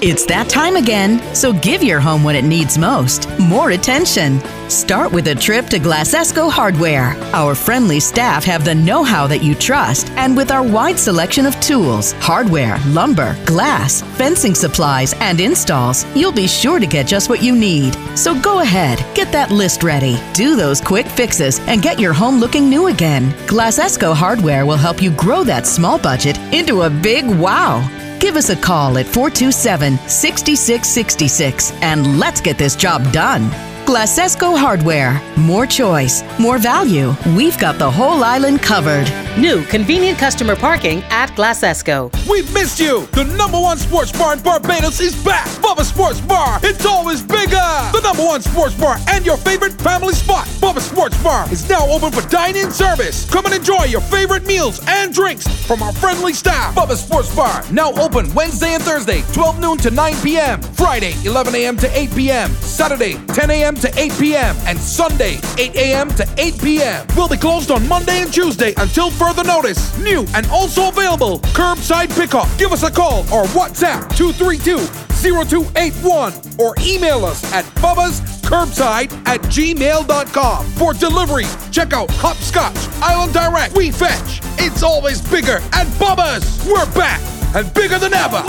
It's 0.05 0.25
that 0.25 0.49
time 0.49 0.75
again, 0.75 1.33
so 1.33 1.53
give 1.53 1.81
your 1.81 2.01
home 2.01 2.25
what 2.25 2.35
it 2.35 2.43
needs 2.43 2.77
most 2.77 3.29
more 3.39 3.71
attention. 3.71 4.41
Start 4.69 5.13
with 5.13 5.29
a 5.29 5.35
trip 5.35 5.67
to 5.67 5.79
Glasesco 5.79 6.51
Hardware. 6.51 7.15
Our 7.31 7.55
friendly 7.55 8.01
staff 8.01 8.43
have 8.43 8.65
the 8.65 8.75
know 8.75 9.03
how 9.03 9.27
that 9.27 9.41
you 9.41 9.55
trust, 9.55 10.09
and 10.17 10.35
with 10.35 10.51
our 10.51 10.61
wide 10.61 10.99
selection 10.99 11.45
of 11.45 11.57
tools, 11.61 12.11
hardware, 12.17 12.79
lumber, 12.87 13.37
glass, 13.45 14.01
fencing 14.17 14.55
supplies, 14.55 15.13
and 15.21 15.39
installs, 15.39 16.05
you'll 16.13 16.33
be 16.33 16.47
sure 16.47 16.79
to 16.79 16.85
get 16.85 17.07
just 17.07 17.29
what 17.29 17.41
you 17.41 17.55
need. 17.55 17.95
So 18.17 18.37
go 18.41 18.59
ahead, 18.59 18.97
get 19.15 19.31
that 19.31 19.51
list 19.51 19.83
ready, 19.83 20.17
do 20.33 20.57
those 20.57 20.81
quick 20.81 21.07
fixes, 21.07 21.61
and 21.61 21.81
get 21.81 21.97
your 21.97 22.11
home 22.11 22.41
looking 22.41 22.69
new 22.69 22.87
again. 22.87 23.31
Glasesco 23.47 24.13
Hardware 24.13 24.65
will 24.65 24.75
help 24.75 25.01
you 25.01 25.11
grow 25.11 25.45
that 25.45 25.65
small 25.65 25.97
budget 25.97 26.37
into 26.51 26.81
a 26.81 26.89
big 26.89 27.25
wow. 27.25 27.87
Give 28.23 28.37
us 28.37 28.49
a 28.49 28.55
call 28.55 28.97
at 28.99 29.05
427 29.05 29.97
6666 30.07 31.73
and 31.81 32.17
let's 32.17 32.39
get 32.39 32.57
this 32.57 32.73
job 32.73 33.11
done. 33.11 33.72
Glasesco 33.85 34.57
Hardware. 34.57 35.21
More 35.37 35.65
choice, 35.65 36.23
more 36.39 36.57
value. 36.57 37.13
We've 37.35 37.57
got 37.59 37.77
the 37.77 37.91
whole 37.91 38.23
island 38.23 38.61
covered. 38.61 39.11
New 39.37 39.63
convenient 39.65 40.17
customer 40.17 40.55
parking 40.55 41.01
at 41.09 41.29
Glasesco. 41.31 42.09
We've 42.29 42.51
missed 42.53 42.79
you! 42.79 43.07
The 43.13 43.23
number 43.23 43.59
one 43.59 43.77
sports 43.77 44.11
bar 44.11 44.33
in 44.33 44.41
Barbados 44.41 44.99
is 45.01 45.15
back! 45.25 45.47
Bubba 45.59 45.83
Sports 45.83 46.21
Bar! 46.21 46.59
It's 46.63 46.85
always 46.85 47.23
bigger! 47.23 47.49
The 47.91 48.01
number 48.03 48.23
one 48.23 48.41
sports 48.41 48.75
bar 48.75 48.97
and 49.09 49.25
your 49.25 49.37
favorite 49.37 49.73
family 49.73 50.13
spot! 50.13 50.45
Bubba 50.61 50.79
Sports 50.79 51.21
Bar 51.23 51.51
is 51.51 51.67
now 51.67 51.85
open 51.89 52.11
for 52.11 52.21
dine-in 52.29 52.71
service. 52.71 53.29
Come 53.29 53.45
and 53.45 53.55
enjoy 53.55 53.85
your 53.85 54.01
favorite 54.01 54.45
meals 54.45 54.79
and 54.87 55.11
drinks 55.13 55.47
from 55.65 55.81
our 55.81 55.93
friendly 55.93 56.33
staff. 56.33 56.75
Bubba 56.75 56.95
Sports 56.95 57.35
Bar, 57.35 57.63
now 57.71 57.91
open 57.93 58.31
Wednesday 58.35 58.75
and 58.75 58.83
Thursday, 58.83 59.23
12 59.33 59.59
noon 59.59 59.77
to 59.79 59.89
9 59.89 60.15
p.m. 60.21 60.61
Friday, 60.61 61.13
11 61.25 61.55
a.m. 61.55 61.75
to 61.77 61.97
8 61.97 62.15
p.m. 62.15 62.51
Saturday, 62.51 63.15
10 63.27 63.49
a.m. 63.49 63.72
to 63.75 63.99
8 63.99 64.11
p.m. 64.19 64.55
And 64.65 64.77
Sunday, 64.79 65.39
8 65.57 65.75
a.m. 65.75 66.09
to 66.11 66.27
8 66.37 66.61
p.m. 66.61 67.07
We'll 67.15 67.27
be 67.27 67.37
closed 67.37 67.71
on 67.71 67.87
Monday 67.87 68.21
and 68.21 68.31
Tuesday 68.33 68.73
until 68.77 69.09
further 69.11 69.43
notice. 69.43 69.97
New 69.99 70.25
and 70.35 70.45
also 70.47 70.89
available 70.89 71.39
curbside 71.55 72.15
pickup. 72.15 72.47
Give 72.57 72.71
us 72.71 72.83
a 72.83 72.91
call 72.91 73.21
or 73.33 73.45
WhatsApp 73.53 74.15
232 74.15 74.77
0281 75.23 76.33
or 76.59 76.75
email 76.81 77.25
us 77.25 77.43
at 77.53 77.65
Bubba's 77.75 78.19
Curbside 78.41 79.11
at 79.25 79.39
gmail.com. 79.41 80.65
For 80.71 80.93
delivery, 80.93 81.45
check 81.71 81.93
out 81.93 82.11
Hopscotch, 82.11 82.75
Island 83.01 83.33
Direct, 83.33 83.75
We 83.75 83.91
Fetch. 83.91 84.41
It's 84.59 84.83
always 84.83 85.21
bigger 85.29 85.57
at 85.71 85.87
Bubba's. 85.97 86.65
We're 86.65 86.91
back 86.93 87.21
and 87.55 87.73
bigger 87.73 87.99
than 87.99 88.13
ever. 88.13 88.43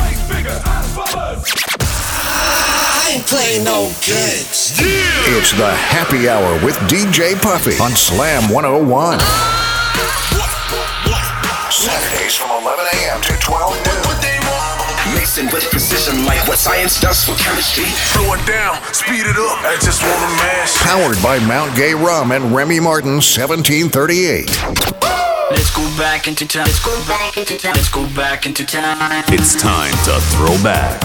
I 2.34 3.14
ain't 3.14 3.26
playing 3.26 3.64
no 3.64 3.90
games. 4.02 4.74
It's 4.78 5.52
the 5.52 5.70
happy 5.70 6.28
hour 6.28 6.54
with 6.64 6.76
DJ 6.90 7.40
Puffy 7.40 7.78
on 7.82 7.92
Slam 7.92 8.50
101. 8.52 9.20
Saturdays 11.70 12.34
from 12.34 12.50
11 12.50 12.84
a.m. 12.94 13.20
to 13.22 13.32
12 13.38 13.86
noon. 13.86 14.04
Mixing 15.14 15.46
with 15.46 15.64
precision 15.70 16.24
like 16.24 16.46
what 16.48 16.58
science 16.58 17.00
does 17.00 17.24
for 17.24 17.34
chemistry. 17.36 17.84
Slow 17.84 18.34
it 18.34 18.46
down, 18.46 18.82
speed 18.92 19.26
it 19.26 19.36
up. 19.36 19.58
I 19.62 19.76
just 19.80 20.02
wanna 20.02 20.28
mash. 20.36 20.74
Powered 20.82 21.22
by 21.22 21.38
Mount 21.46 21.76
Gay 21.76 21.94
Rum 21.94 22.32
and 22.32 22.54
Remy 22.54 22.80
Martin 22.80 23.20
1738. 23.20 25.13
Let's 25.50 25.70
go 25.74 25.82
back 25.98 26.26
into 26.26 26.46
time. 26.46 26.64
Let's 26.64 26.82
go 26.82 26.96
back 27.06 27.36
into 27.36 27.58
time. 27.58 27.74
Let's 27.74 27.90
go 27.90 28.08
back 28.14 28.46
into 28.46 28.64
time. 28.64 29.24
It's 29.28 29.54
time 29.54 29.92
to 30.04 30.18
throw 30.32 30.56
back. 30.62 31.00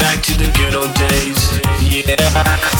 Back 0.00 0.22
to 0.24 0.32
the 0.36 0.52
good 0.56 0.74
old 0.74 0.92
days. 0.94 1.40
Yeah. 1.80 2.14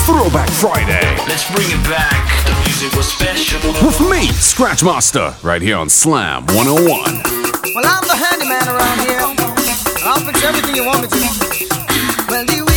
Throwback 0.04 0.50
Friday. 0.50 1.16
Let's 1.26 1.50
bring 1.50 1.68
it 1.70 1.82
back. 1.88 2.28
The 2.44 2.52
music 2.68 2.92
was 2.94 3.08
special. 3.08 3.72
With 3.86 4.00
me, 4.10 4.28
Scratch 4.32 4.82
Master, 4.82 5.34
right 5.42 5.62
here 5.62 5.78
on 5.78 5.88
Slam 5.88 6.44
101. 6.46 6.76
Well, 6.84 7.84
I'm 7.86 8.04
the 8.04 8.16
handyman 8.16 8.68
around 8.68 9.00
here. 9.00 9.20
I'll 10.04 10.20
fix 10.20 10.44
everything 10.44 10.76
you 10.76 10.84
want 10.84 11.02
me 11.02 11.08
to. 11.08 12.26
Well, 12.28 12.44
you 12.44 12.67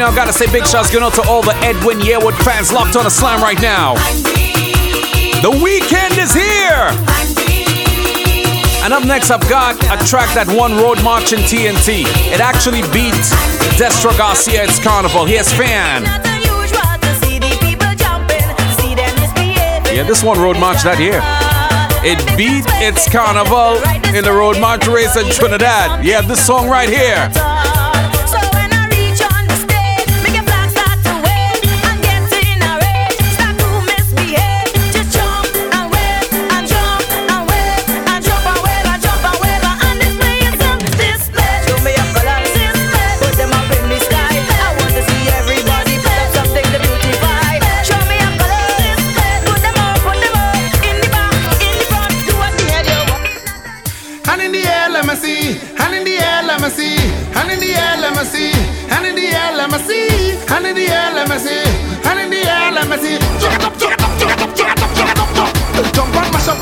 now, 0.00 0.10
gotta 0.16 0.32
say 0.32 0.50
big 0.50 0.64
shouts 0.64 0.90
going 0.90 1.04
out 1.04 1.12
to 1.12 1.22
all 1.28 1.42
the 1.42 1.54
Edwin 1.56 1.98
Yearwood 1.98 2.32
fans 2.42 2.72
locked 2.72 2.96
on 2.96 3.04
a 3.04 3.10
slam 3.10 3.42
right 3.42 3.60
now. 3.60 3.92
The 5.44 5.50
weekend 5.62 6.16
is 6.16 6.32
here! 6.32 6.88
And 8.82 8.94
up 8.94 9.04
next, 9.04 9.30
I've 9.30 9.46
got 9.50 9.76
a 9.92 10.02
track 10.08 10.32
that 10.32 10.48
won 10.56 10.78
Road 10.78 11.04
March 11.04 11.34
in 11.34 11.40
TNT. 11.40 12.08
It 12.32 12.40
actually 12.40 12.80
beat 12.96 13.12
Destra 13.76 14.16
Garcia 14.16 14.64
It's 14.64 14.82
Carnival. 14.82 15.26
Here's 15.26 15.52
Fan. 15.52 16.04
Yeah, 19.92 20.04
this 20.04 20.24
one 20.24 20.40
Road 20.40 20.58
March 20.58 20.82
that 20.82 20.98
year. 20.98 21.20
It 22.02 22.24
beat 22.38 22.64
its 22.80 23.06
Carnival 23.06 23.76
in 24.16 24.24
the 24.24 24.32
Road 24.32 24.58
March 24.60 24.86
race 24.86 25.16
in 25.16 25.28
Trinidad. 25.30 26.02
Yeah, 26.02 26.22
this 26.22 26.40
song 26.44 26.70
right 26.70 26.88
here. 26.88 27.49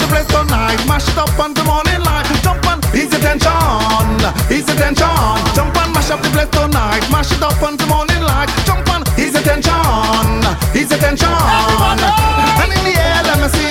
place 0.09 0.27
tonight. 0.27 0.81
Mashed 0.89 1.17
up 1.17 1.39
on 1.39 1.55
the 1.55 1.65
morning 1.65 2.01
light. 2.03 2.27
Jump 2.43 2.65
on, 2.67 2.81
easy 2.97 3.19
tension, 3.21 3.53
easy 4.51 4.75
tension. 4.75 5.37
Jump 5.55 5.77
on, 5.77 5.93
mash 5.93 6.11
up 6.11 6.21
the 6.23 6.31
place 6.31 6.51
tonight. 6.51 7.05
Mash 7.13 7.33
it 7.33 7.43
up 7.43 7.61
on 7.63 7.77
the 7.77 7.87
morning 7.87 8.23
light. 8.23 8.49
Jump 8.67 8.89
on, 8.91 9.05
easy 9.21 9.41
tension, 9.45 9.77
easy 10.75 10.97
tension. 10.97 11.29
And 11.29 12.71
in 12.73 12.83
the 12.85 12.95
air, 12.97 13.23
let 13.25 13.39
me 13.41 13.49
see. 13.49 13.69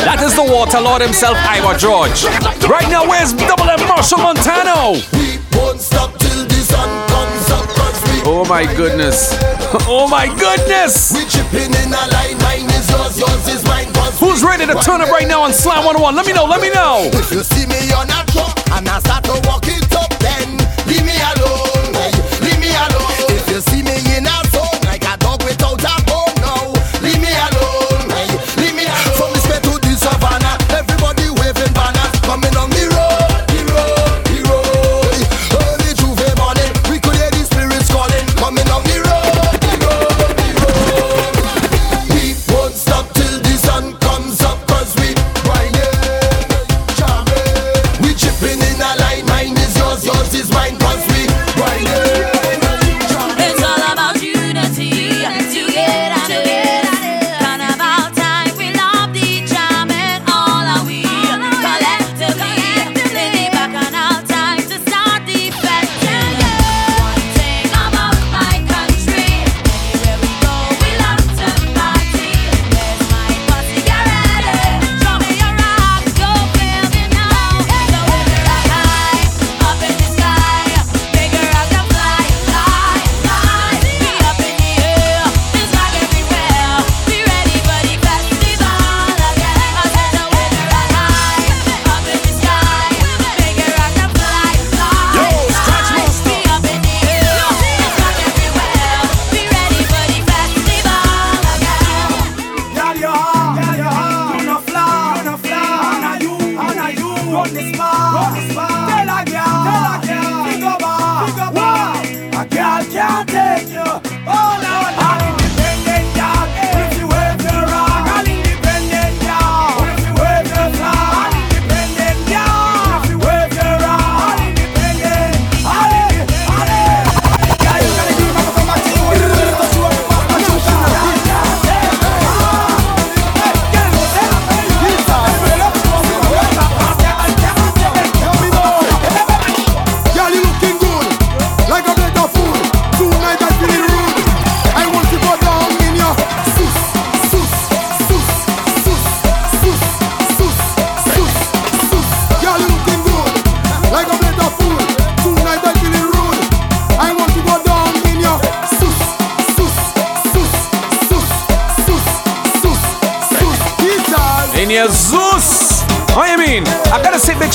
That 0.00 0.22
is 0.22 0.34
the 0.34 0.42
water 0.42 0.80
lord 0.80 1.02
himself, 1.02 1.36
Iwer 1.38 1.78
George. 1.78 2.24
Right 2.68 2.88
now, 2.90 3.06
where's 3.08 3.32
Double 3.32 3.70
M 3.70 3.78
Machel 3.80 4.18
Montano? 4.18 4.98
Oh 8.32 8.44
my 8.44 8.62
goodness. 8.76 9.36
Oh 9.86 10.08
my 10.08 10.26
goodness. 10.26 11.10
Who's 14.18 14.42
ready 14.42 14.66
to 14.66 14.74
turn 14.82 15.00
up 15.00 15.10
right 15.10 15.28
now 15.28 15.42
on 15.42 15.52
Slam 15.52 15.84
101? 15.84 16.16
Let 16.16 16.26
me 16.26 16.32
know, 16.32 16.44
let 16.44 16.60
me 16.60 16.70
know. 16.70 17.08
If 17.12 17.30
you 17.30 17.42
see 17.44 17.66
me 17.66 17.78
and 18.80 18.88
I 18.88 18.98
start 19.00 19.24
to 19.24 19.49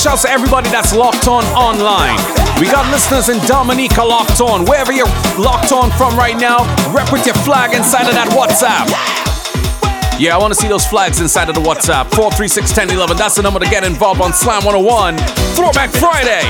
shouts 0.06 0.22
to 0.22 0.30
everybody 0.30 0.70
that's 0.70 0.94
locked 0.94 1.26
on 1.26 1.42
online. 1.58 2.14
We 2.60 2.70
got 2.70 2.88
listeners 2.92 3.28
in 3.28 3.44
Dominica 3.44 4.04
locked 4.04 4.40
on. 4.40 4.64
Wherever 4.64 4.92
you're 4.92 5.10
locked 5.36 5.72
on 5.72 5.90
from 5.98 6.16
right 6.16 6.36
now, 6.36 6.62
rep 6.94 7.10
with 7.10 7.26
your 7.26 7.34
flag 7.42 7.74
inside 7.74 8.06
of 8.06 8.14
that 8.14 8.30
WhatsApp. 8.30 8.86
Yeah, 10.20 10.36
I 10.36 10.38
want 10.38 10.54
to 10.54 10.60
see 10.60 10.68
those 10.68 10.86
flags 10.86 11.20
inside 11.20 11.48
of 11.48 11.56
the 11.56 11.60
WhatsApp. 11.60 12.14
436 12.14 12.70
1011. 12.70 13.16
That's 13.16 13.34
the 13.34 13.42
number 13.42 13.58
to 13.58 13.68
get 13.68 13.82
involved 13.82 14.20
on 14.20 14.32
Slam 14.32 14.64
101. 14.64 15.18
Throwback 15.58 15.90
Friday. 15.90 16.46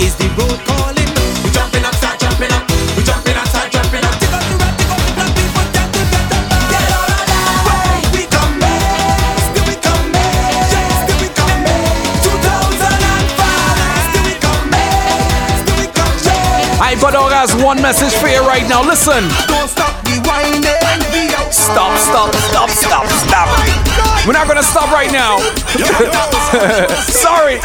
Is 0.00 0.14
the 0.14 0.28
road? 0.38 0.93
Has 17.44 17.62
one 17.62 17.76
message 17.82 18.16
for 18.16 18.28
you 18.28 18.40
right 18.48 18.64
now. 18.72 18.80
Listen. 18.80 19.20
Don't 19.44 19.68
stop 19.68 19.92
the 20.08 20.16
winding. 20.24 21.00
We. 21.12 21.28
Stop, 21.52 21.92
stop, 22.00 22.32
stop, 22.48 22.70
stop, 22.72 23.04
stop. 23.04 23.48
We're 24.24 24.32
not 24.32 24.48
gonna 24.48 24.64
stop 24.64 24.88
right 24.88 25.12
now. 25.12 25.44
Sorry. 27.04 27.60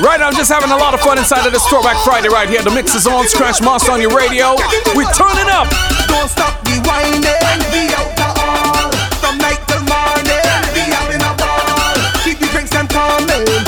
Right 0.00 0.16
now, 0.24 0.32
I'm 0.32 0.38
just 0.40 0.48
having 0.48 0.70
a 0.70 0.76
lot 0.76 0.94
of 0.94 1.00
fun 1.00 1.18
inside 1.18 1.44
of 1.44 1.52
this 1.52 1.66
Throwback 1.68 2.00
Friday 2.02 2.28
right 2.28 2.48
here. 2.48 2.62
The 2.62 2.70
mix 2.70 2.94
is 2.94 3.06
on, 3.06 3.28
Scratch 3.28 3.60
Master 3.60 3.92
on 3.92 4.00
your 4.00 4.14
radio. 4.16 4.56
We're 4.96 5.12
turning 5.12 5.50
up. 5.52 5.68
Don't 6.08 6.30
stop 6.30 6.56
the 6.64 6.80
winding. 6.88 7.60
We 7.68 7.92
out 7.92 8.08
the 8.16 8.28
all. 8.40 8.88
From 9.20 9.36
night 9.36 9.60
till 9.68 9.84
morning. 9.84 10.64
We 10.72 10.88
having 10.88 11.20
a 11.20 11.32
ball. 11.36 11.92
Keep 12.24 12.38
the 12.40 12.48
drinks 12.48 12.70
them 12.70 12.88
coming. 12.88 13.67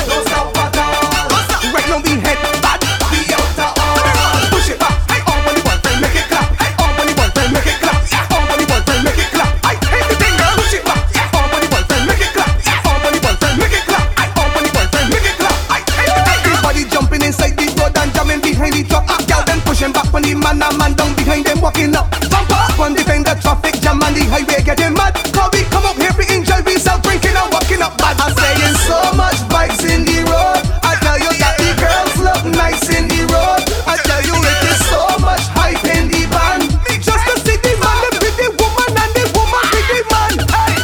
Walking 21.70 21.94
up. 21.94 22.10
Up 22.50 22.78
on 22.80 22.94
the 22.94 23.02
traffic 23.40 23.80
jam 23.80 24.02
and 24.02 24.16
the 24.16 24.24
highway 24.26 24.62
getting 24.64 24.94
mad. 24.94 25.14
We 25.54 25.62
come 25.70 25.86
up 25.86 25.96
here 25.96 26.10
to 26.10 26.24
enjoy 26.34 26.62
ourselves, 26.66 27.02
drinking 27.06 27.36
and 27.38 27.52
walking 27.52 27.82
up 27.82 27.96
bad. 27.98 28.18
I'm 28.18 28.34
saying 28.34 28.76
so 28.86 28.98
much 29.14 29.38
bikes 29.48 29.84
in 29.86 30.04
the 30.04 30.26
road. 30.26 30.62
I 30.82 30.98
tell 30.98 31.18
you 31.18 31.30
that 31.38 31.54
the 31.62 31.70
girls 31.78 32.14
look 32.18 32.42
nice 32.50 32.90
in 32.90 33.06
the 33.06 33.22
road. 33.30 33.62
I 33.86 33.96
tell 34.02 34.22
you 34.26 34.34
it 34.34 34.60
is 34.66 34.80
so 34.90 35.02
much 35.22 35.44
hype 35.54 35.84
in 35.86 36.10
the 36.10 36.26
van. 36.34 36.60
Just 36.98 37.22
the 37.46 37.72
man, 37.78 37.96
the 38.02 38.18
pretty 38.18 38.48
woman 38.58 38.90
and 38.90 39.12
the 39.14 39.24
woman 39.30 39.64
the 39.70 40.00
man. 40.10 40.32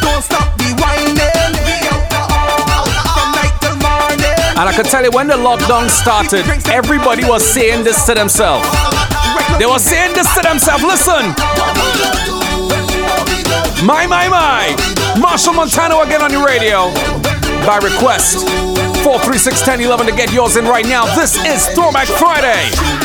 Don't 0.07 0.23
stop 0.23 0.55
the 0.55 0.71
whining. 0.79 1.51
We 1.67 1.75
out 1.91 2.07
the 2.15 2.23
from 3.11 3.29
night 3.35 3.55
till 3.59 3.77
morning. 3.83 4.39
And 4.55 4.67
I 4.71 4.73
could 4.75 4.87
tell 4.87 5.03
you 5.03 5.11
when 5.11 5.27
the 5.27 5.39
lockdown 5.39 5.91
started, 5.91 6.47
everybody 6.71 7.25
was 7.27 7.43
saying 7.43 7.83
this 7.83 8.07
to 8.07 8.15
themselves. 8.15 8.65
They 9.59 9.67
were 9.67 9.79
saying 9.79 10.15
this 10.15 10.33
to 10.35 10.43
themselves. 10.43 10.85
Listen. 10.85 11.35
My, 13.85 14.07
my, 14.07 14.29
my. 14.29 14.75
Machel 15.17 15.55
Montano 15.55 16.03
again 16.03 16.23
on 16.23 16.31
your 16.31 16.45
radio. 16.45 16.91
By 17.65 17.79
request. 17.83 18.49
436 19.03 19.61
1011 19.61 20.07
to 20.07 20.13
get 20.13 20.33
yours 20.33 20.57
in 20.57 20.65
right 20.65 20.87
now. 20.87 21.07
This 21.15 21.37
is 21.47 21.67
Throwback 21.69 22.09
Friday. 22.09 22.96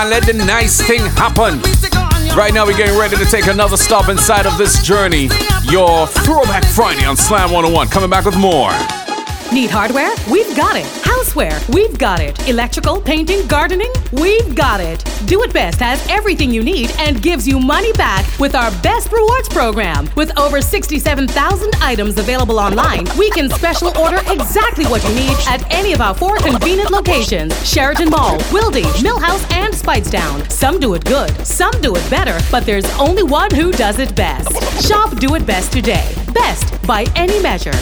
And 0.00 0.10
let 0.10 0.24
the 0.24 0.32
nice 0.32 0.80
thing 0.80 1.00
happen. 1.00 1.60
Right 2.36 2.54
now, 2.54 2.64
we're 2.64 2.76
getting 2.76 2.98
ready 2.98 3.16
to 3.16 3.24
take 3.26 3.48
another 3.48 3.76
stop 3.76 4.08
inside 4.08 4.46
of 4.46 4.56
this 4.56 4.82
journey. 4.82 5.28
Your 5.64 6.06
Throwback 6.06 6.64
Friday 6.64 7.04
on 7.04 7.16
Slam 7.16 7.50
101. 7.50 7.88
Coming 7.88 8.08
back 8.08 8.24
with 8.24 8.36
more. 8.38 8.70
Need 9.52 9.70
hardware? 9.70 10.12
We've 10.30 10.56
got 10.56 10.76
it. 10.76 10.84
Houseware? 11.02 11.58
We've 11.74 11.98
got 11.98 12.20
it. 12.20 12.48
Electrical, 12.48 13.00
painting, 13.00 13.48
gardening? 13.48 13.92
We've 14.12 14.54
got 14.54 14.80
it. 14.80 15.04
Do 15.26 15.42
It 15.42 15.52
Best 15.52 15.80
has 15.80 16.06
everything 16.08 16.52
you 16.52 16.62
need 16.62 16.92
and 16.98 17.20
gives 17.20 17.48
you 17.48 17.58
money 17.58 17.92
back 17.94 18.24
with 18.38 18.54
our 18.54 18.70
Best 18.80 19.10
Rewards 19.10 19.48
program. 19.48 20.08
With 20.14 20.38
over 20.38 20.62
67,000 20.62 21.72
items 21.82 22.16
available 22.16 22.60
online, 22.60 23.06
we 23.18 23.28
can 23.30 23.50
special 23.50 23.88
order 23.98 24.20
exactly 24.28 24.84
what 24.86 25.02
you 25.02 25.14
need 25.16 25.36
at 25.48 25.68
any 25.72 25.94
of 25.94 26.00
our 26.00 26.14
four 26.14 26.36
convenient 26.36 26.92
locations 26.92 27.52
Sheraton 27.68 28.08
Mall, 28.08 28.38
Wildey, 28.52 28.84
Millhouse, 29.02 29.50
and 29.52 29.74
Speightstown. 29.74 30.48
Some 30.48 30.78
do 30.78 30.94
it 30.94 31.04
good, 31.04 31.30
some 31.44 31.72
do 31.80 31.96
it 31.96 32.08
better, 32.08 32.38
but 32.52 32.64
there's 32.64 32.88
only 33.00 33.24
one 33.24 33.52
who 33.52 33.72
does 33.72 33.98
it 33.98 34.14
best. 34.14 34.86
Shop 34.86 35.16
Do 35.16 35.34
It 35.34 35.44
Best 35.44 35.72
today. 35.72 36.14
Best 36.32 36.80
by 36.86 37.04
any 37.16 37.42
measure. 37.42 37.72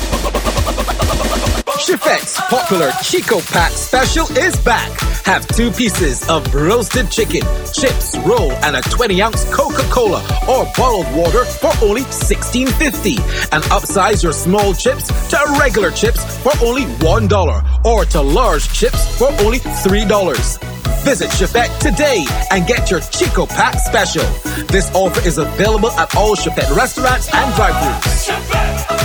Chefette's 1.78 2.40
popular 2.50 2.90
Chico 3.04 3.40
Pack 3.40 3.70
special 3.70 4.26
is 4.36 4.56
back. 4.60 4.90
Have 5.24 5.46
two 5.46 5.70
pieces 5.70 6.28
of 6.28 6.52
roasted 6.52 7.08
chicken, 7.08 7.42
chips, 7.72 8.16
roll, 8.26 8.50
and 8.64 8.74
a 8.74 8.80
20 8.82 9.22
ounce 9.22 9.44
Coca 9.54 9.82
Cola 9.84 10.20
or 10.48 10.66
bottled 10.76 11.06
water 11.14 11.44
for 11.44 11.70
only 11.80 12.02
$16.50. 12.02 13.20
And 13.52 13.62
upsize 13.64 14.24
your 14.24 14.32
small 14.32 14.74
chips 14.74 15.06
to 15.28 15.38
regular 15.60 15.92
chips 15.92 16.24
for 16.42 16.50
only 16.64 16.82
$1 16.82 17.84
or 17.84 18.04
to 18.06 18.20
large 18.20 18.68
chips 18.72 19.16
for 19.16 19.28
only 19.44 19.60
$3. 19.60 21.04
Visit 21.04 21.30
Chefette 21.30 21.78
today 21.78 22.24
and 22.50 22.66
get 22.66 22.90
your 22.90 23.00
Chico 23.00 23.46
Pack 23.46 23.78
special. 23.78 24.24
This 24.66 24.90
offer 24.94 25.24
is 25.26 25.38
available 25.38 25.92
at 25.92 26.14
all 26.16 26.34
Chefette 26.34 26.74
restaurants 26.74 27.32
and 27.32 27.54
drive-thrus. 27.54 28.97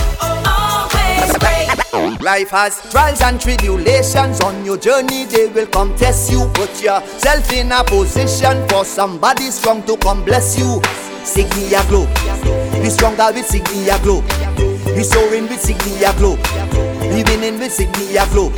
Life 2.24 2.52
has 2.52 2.80
trials 2.90 3.20
and 3.20 3.38
tribulations 3.38 4.40
on 4.40 4.64
your 4.64 4.78
journey. 4.78 5.26
They 5.26 5.46
will 5.48 5.66
come 5.66 5.94
test 5.94 6.32
you. 6.32 6.46
Put 6.54 6.82
yourself 6.82 7.52
in 7.52 7.70
a 7.70 7.84
position 7.84 8.66
for 8.66 8.86
somebody 8.86 9.50
strong 9.50 9.82
to 9.82 9.94
come 9.98 10.24
bless 10.24 10.58
you. 10.58 10.80
Signia 11.22 11.86
glow. 11.90 12.06
Be 12.80 12.88
stronger 12.88 13.28
with 13.34 13.46
Signia 13.46 14.02
glow. 14.02 14.22
Be 14.94 15.02
soaring 15.02 15.42
with 15.48 15.60
Signia 15.60 16.16
glow. 16.16 16.93
With 17.14 17.70
Signia 17.70 18.28
glow. 18.32 18.50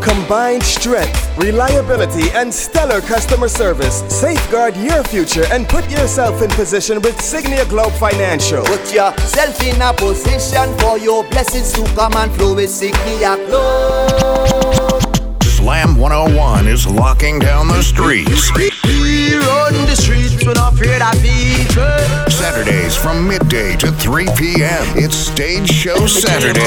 Combined 0.00 0.62
strength, 0.62 1.36
reliability, 1.36 2.30
and 2.30 2.54
stellar 2.54 3.00
customer 3.00 3.48
service 3.48 4.04
safeguard 4.08 4.76
your 4.76 5.02
future 5.02 5.44
and 5.50 5.68
put 5.68 5.90
yourself 5.90 6.42
in 6.42 6.50
position 6.50 7.02
with 7.02 7.16
Signia 7.18 7.68
Globe 7.68 7.92
Financial. 7.94 8.62
Put 8.62 8.94
yourself 8.94 9.60
in 9.64 9.82
a 9.82 9.92
position 9.94 10.78
for 10.78 10.96
your 10.96 11.24
blessings 11.24 11.72
to 11.72 11.84
come 11.96 12.14
and 12.14 12.32
flow 12.36 12.54
with 12.54 12.70
Signia 12.70 13.34
glow. 13.48 14.81
Slam 15.62 15.94
101 15.94 16.66
is 16.66 16.88
locking 16.88 17.38
down 17.38 17.68
the 17.68 17.82
streets. 17.82 18.52
We 18.84 19.36
run 19.36 19.74
the 19.86 19.94
streets, 19.94 20.44
we're 20.44 20.54
not 20.54 20.72
afraid 20.72 21.00
of 21.00 21.12
people. 21.22 21.86
Saturdays 22.28 22.96
from 22.96 23.28
midday 23.28 23.76
to 23.76 23.92
3 23.92 24.26
p.m. 24.36 24.84
It's 24.96 25.14
Stage 25.14 25.70
Show 25.70 26.08
Saturday. 26.08 26.58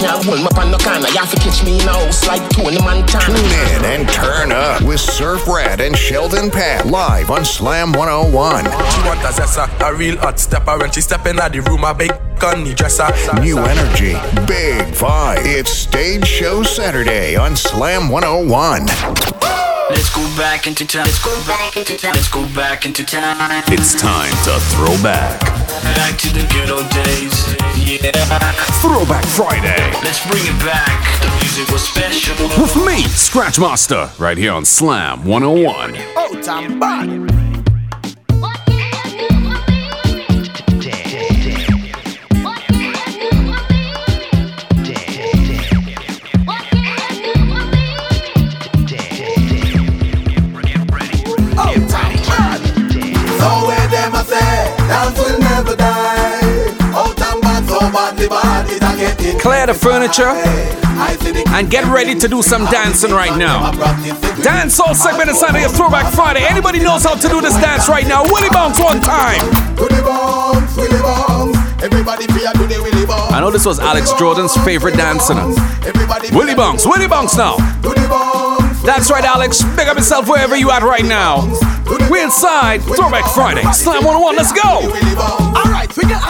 You 0.00 0.06
can't 0.06 0.24
hold 0.24 0.38
me 0.38 0.46
on 0.56 0.70
no 0.70 0.78
corner, 0.78 1.08
you 1.08 1.18
have 1.18 1.30
to 1.30 1.36
catch 1.36 1.62
me 1.62 1.78
in 1.78 1.86
a 1.86 1.92
house 1.92 2.26
like 2.26 2.48
Tony 2.48 2.78
Montana. 2.78 3.36
Tune 3.36 3.36
in 3.36 3.84
and 3.84 4.08
turn 4.08 4.50
up 4.50 4.80
with 4.80 4.98
Surf 4.98 5.46
Rat 5.46 5.78
and 5.78 5.94
Sheldon 5.94 6.50
Pat 6.50 6.86
live 6.86 7.30
on 7.30 7.44
Slam 7.44 7.92
101. 7.92 8.64
She 8.64 8.70
want 9.06 9.20
a 9.20 9.28
zessa, 9.28 9.68
a 9.86 9.94
real 9.94 10.16
hot 10.16 10.38
stepper. 10.40 10.78
When 10.78 10.90
she 10.90 11.02
step 11.02 11.26
in 11.26 11.36
the 11.36 11.60
room, 11.68 11.84
a 11.84 11.92
big 11.92 12.12
gunny 12.38 12.72
dresser. 12.72 13.12
New 13.42 13.58
energy, 13.58 14.14
big 14.46 14.86
vibe. 14.94 15.44
It's 15.44 15.70
Stage 15.70 16.26
Show 16.26 16.62
Saturday 16.62 17.36
on 17.36 17.54
Slam 17.54 18.08
101. 18.08 19.39
Let's 19.90 20.14
go 20.14 20.22
back 20.36 20.68
into 20.68 20.86
time. 20.86 21.04
Let's 21.04 21.24
go 21.24 21.34
back 21.46 21.76
into 21.76 21.96
time. 21.96 22.12
Let's 22.14 22.28
go 22.28 22.46
back 22.54 22.86
into 22.86 23.04
time. 23.04 23.64
It's 23.68 24.00
time 24.00 24.30
to 24.44 24.60
throw 24.70 24.94
back. 25.02 25.40
Back 25.96 26.16
to 26.18 26.28
the 26.28 26.46
good 26.52 26.70
old 26.70 26.88
days. 26.90 27.34
Yeah. 27.76 28.12
Throwback 28.80 29.24
Friday. 29.24 29.90
Let's 30.04 30.24
bring 30.30 30.44
it 30.46 30.64
back. 30.64 31.20
The 31.20 31.28
music 31.42 31.72
was 31.72 31.82
special. 31.82 32.36
With 32.62 32.76
me, 32.86 33.02
Scratch 33.08 33.58
Master, 33.58 34.08
right 34.18 34.38
here 34.38 34.52
on 34.52 34.64
Slam 34.64 35.24
101. 35.24 35.96
Oh, 36.16 36.40
time 36.40 36.74
oh, 36.74 36.78
bad. 36.78 37.39
Never 55.64 55.76
die. 55.76 56.40
Bad, 57.40 57.68
so 57.68 57.80
bad, 58.28 58.70
it 58.70 58.82
a 58.82 58.96
getting. 58.96 59.38
Clear 59.38 59.66
the 59.66 59.74
furniture 59.74 60.32
and 61.54 61.70
get 61.70 61.84
ready 61.84 62.14
to 62.14 62.28
do 62.28 62.42
some 62.42 62.64
dancing 62.66 63.10
right 63.10 63.36
now. 63.36 63.70
Dance 64.42 64.78
all 64.80 64.94
segment 64.94 65.30
inside 65.30 65.54
of 65.54 65.60
your 65.60 65.70
Throwback 65.70 66.12
Friday. 66.12 66.44
Anybody 66.44 66.80
knows 66.80 67.04
how 67.04 67.14
to 67.14 67.28
do 67.28 67.40
this 67.40 67.54
dance 67.54 67.88
right 67.88 68.06
now? 68.06 68.22
Willie 68.24 68.50
Bounce 68.50 68.78
one 68.80 69.00
time. 69.00 69.40
Everybody 71.82 72.26
the. 72.26 72.40
I 73.32 73.40
know 73.40 73.50
this 73.50 73.64
was 73.64 73.78
Alex 73.78 74.12
Jordan's 74.14 74.56
favorite 74.64 74.96
dancer. 74.96 75.34
Willie 76.32 76.54
Bounce, 76.54 76.86
Willie 76.86 77.08
Bounce 77.08 77.36
now. 77.36 77.56
That's 78.84 79.10
right, 79.10 79.24
Alex. 79.24 79.62
Big 79.76 79.88
up 79.88 79.96
yourself 79.96 80.28
wherever 80.28 80.56
you 80.56 80.70
at 80.70 80.82
right 80.82 81.04
now. 81.04 81.44
We 82.10 82.22
inside 82.22 82.82
Throwback 82.82 83.32
Friday. 83.34 83.62
Slam 83.72 84.04
101, 84.04 84.36
let's 84.36 84.52
go. 84.52 85.49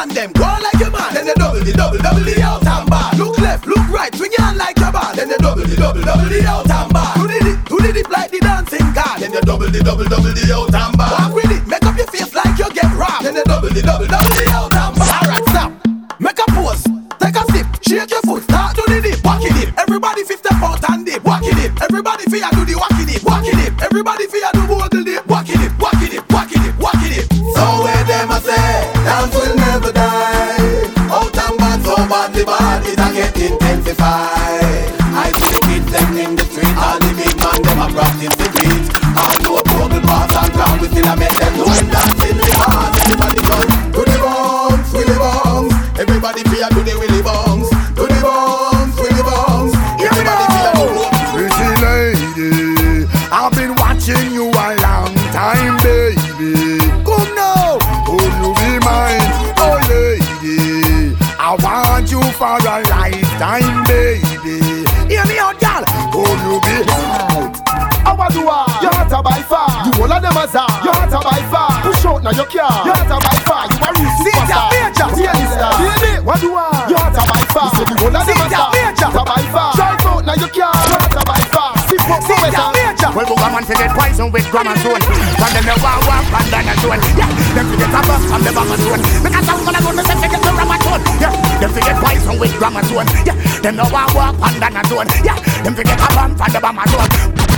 Alright, 0.01 0.17
swing 0.17 0.25
your 0.25 0.33
hand 0.33 0.33
them, 0.33 0.33
go 0.33 0.49
like 0.65 0.81
your 0.81 0.91
man. 0.91 1.13
Then 1.13 1.27
the 1.27 1.35
double 1.37 1.61
the 1.61 1.73
double 1.73 1.99
double 1.99 2.25
the 2.25 2.41
out 2.41 2.65
and 2.65 2.89
bar. 2.89 3.13
Look 3.17 3.39
left, 3.39 3.67
look 3.67 3.85
right, 3.93 4.15
swing 4.15 4.33
your 4.33 4.47
hand 4.47 4.57
like 4.57 4.79
your 4.79 4.93
man. 4.93 5.17
Then 5.17 5.29
the 5.29 5.37
double 5.37 5.61
the 5.61 5.77
double 5.77 6.01
double 6.01 6.25
the 6.25 6.41
out 6.49 6.71
and 6.71 6.93
bar. 6.93 7.13
Do 7.21 7.29
the 7.29 7.39
dip, 7.45 7.59
do 7.69 7.77
the 7.85 7.93
dip 7.93 8.09
like 8.09 8.31
the 8.31 8.41
dancing 8.41 8.89
car. 8.97 9.21
Then 9.21 9.33
the 9.33 9.41
double 9.45 9.69
the 9.69 9.81
double 9.85 10.09
double 10.09 10.33
the 10.33 10.45
out 10.49 10.73
and 10.73 10.97
bar. 10.97 11.13
Walk 11.13 11.35
with 11.37 11.53
it, 11.53 11.67
make 11.69 11.85
up 11.85 11.97
your 12.01 12.07
face 12.09 12.33
like 12.33 12.57
you 12.57 12.69
get 12.73 12.89
robbed. 12.97 13.29
Then 13.29 13.35
the 13.37 13.45
double 13.45 13.69
the 13.69 13.83
double 13.85 14.09
double 14.09 14.33
the 14.33 14.45
out 14.57 14.73
and 14.73 14.97
bar. 14.97 15.21
Alright, 15.21 15.45
stop. 15.53 15.69
Make 16.17 16.41
a 16.41 16.47
pose, 16.57 16.85
take 17.21 17.37
a 17.37 17.45
sip, 17.53 17.69
shake 17.85 18.09
your 18.09 18.25
foot, 18.25 18.43
start 18.49 18.81
to 18.81 18.83
the 18.89 19.05
dip, 19.05 19.21
walk 19.21 19.45
it 19.45 19.53
dip. 19.53 19.77
Everybody 19.77 20.25
fifth 20.25 20.49
step 20.49 20.65
out 20.65 20.81
and 20.89 21.05
dip, 21.05 21.21
walk 21.29 21.45
it 21.45 21.61
dip. 21.61 21.77
Everybody 21.77 22.25
fear 22.33 22.49
do 22.57 22.65
the 22.65 22.73
walk 22.81 22.97
it 22.97 23.05
dip, 23.05 23.21
walk 23.21 23.45
it 23.45 23.53
dip. 23.53 23.77
Everybody 23.85 24.25
fear 24.33 24.49
do 24.57 24.65
bogle 24.65 25.05
dip, 25.05 25.29
walk 25.29 25.49
it 25.49 25.61
dip, 25.61 25.77
walk 25.77 26.01
it 26.01 26.09
dip, 26.09 26.25
walk 26.33 26.49
it 26.49 26.61
dip, 26.65 26.77
walk 26.81 27.05
it 27.05 27.13
dip. 27.13 27.29
So 27.53 27.65
where 27.85 28.05
them 28.09 28.33
a 28.33 28.41
say, 28.41 28.89
dance 29.05 29.35
will 29.37 29.50
so 32.41 32.47
badly 32.47 32.59
bad, 32.59 32.87
it 32.87 32.99
a 32.99 33.13
get 33.13 33.51
intensified. 33.51 34.93
I 35.13 35.33
see 35.37 35.51
the 35.51 35.61
kids 35.67 35.93
them 35.93 36.17
in 36.17 36.37
the 36.37 36.45
street, 36.45 36.77
all 36.77 36.99
the 36.99 37.13
big 37.17 37.37
man 37.37 37.63
them 37.63 37.79
a 37.79 37.93
practice 37.93 38.60
your 72.41 72.49
car. 72.49 72.73
You 72.89 72.93
hot 72.97 73.13
a 73.13 73.17
by 73.21 73.37
far. 73.45 73.65
You 73.69 73.77
a 73.77 73.89
real 74.01 74.13
superstar. 74.25 74.69
Daily 74.73 75.47
star. 75.53 75.73
Baby, 75.77 76.13
what 76.25 76.41
do 76.41 76.49
I? 76.57 76.89
You 76.89 76.97
hot 76.97 77.13
a 77.13 77.23
by 77.29 77.43
far. 77.53 77.69
You 77.69 77.77
say 77.77 77.85
you 77.85 77.97
all 78.01 78.17
of 78.17 78.25
them 78.25 78.41
a 78.41 78.47
czar. 78.49 78.69
Hot 78.73 79.13
a 79.13 79.23
by 79.29 79.43
far. 79.53 79.71
Drive 79.77 80.09
out 80.09 80.25
now 80.25 80.37
your 80.41 80.49
car. 80.49 80.73
You 80.73 80.97
hot 80.97 81.19
a 81.21 81.23
by 81.29 81.41
far. 81.53 81.71
Sip 81.85 82.01
up 82.09 82.25
for 82.25 82.37
weather. 82.41 82.73
Well, 83.11 83.27
booga 83.27 83.49
man 83.53 83.65
forget 83.67 83.91
poison 83.93 84.31
with 84.33 84.47
grammar 84.49 84.77
zone. 84.81 85.03
And 85.05 85.53
them 85.53 85.67
you 85.69 85.77
want 85.85 86.01
walk 86.09 86.25
and 86.33 86.49
then 86.49 86.69
a 86.71 86.75
zone. 86.81 87.03
Yeah, 87.19 87.29
them 87.53 87.67
forget 87.69 87.93
a 87.93 88.01
bus 88.09 88.23
from 88.25 88.41
the 88.41 88.53
bummer 88.57 88.79
zone. 88.81 89.03
Because 89.21 89.49
I'm 89.51 89.61
gonna 89.67 89.81
go 89.85 89.91
to 89.93 90.03
say 90.07 90.17
forget 90.17 90.41
the 90.41 90.51
grammar 90.55 90.79
zone. 90.81 91.03
Yeah, 91.21 91.35
them 91.61 91.71
forget 91.75 91.97
poison 92.01 92.37
with 92.41 92.55
grammar 92.57 92.85
zone. 92.89 93.09
Yeah, 93.27 93.37
them 93.61 93.75
you 93.77 93.89
want 93.91 94.15
walk 94.17 94.37
and 94.41 94.57
then 94.63 94.79
a 94.79 94.83
zone. 94.89 95.09
Yeah, 95.27 95.37
them 95.67 95.75
forget 95.75 95.99
a 95.99 96.09
bump 96.15 96.39
from 96.39 96.51
the 96.55 96.61
bummer 96.63 96.87
zone. 96.89 97.50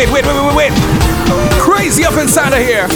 Wait, 0.00 0.08
wait, 0.10 0.24
wait, 0.24 0.56
wait, 0.56 0.56
wait. 0.56 0.72
Crazy 1.60 2.06
up 2.06 2.16
inside 2.16 2.54
of 2.54 2.64
here. 2.64 2.88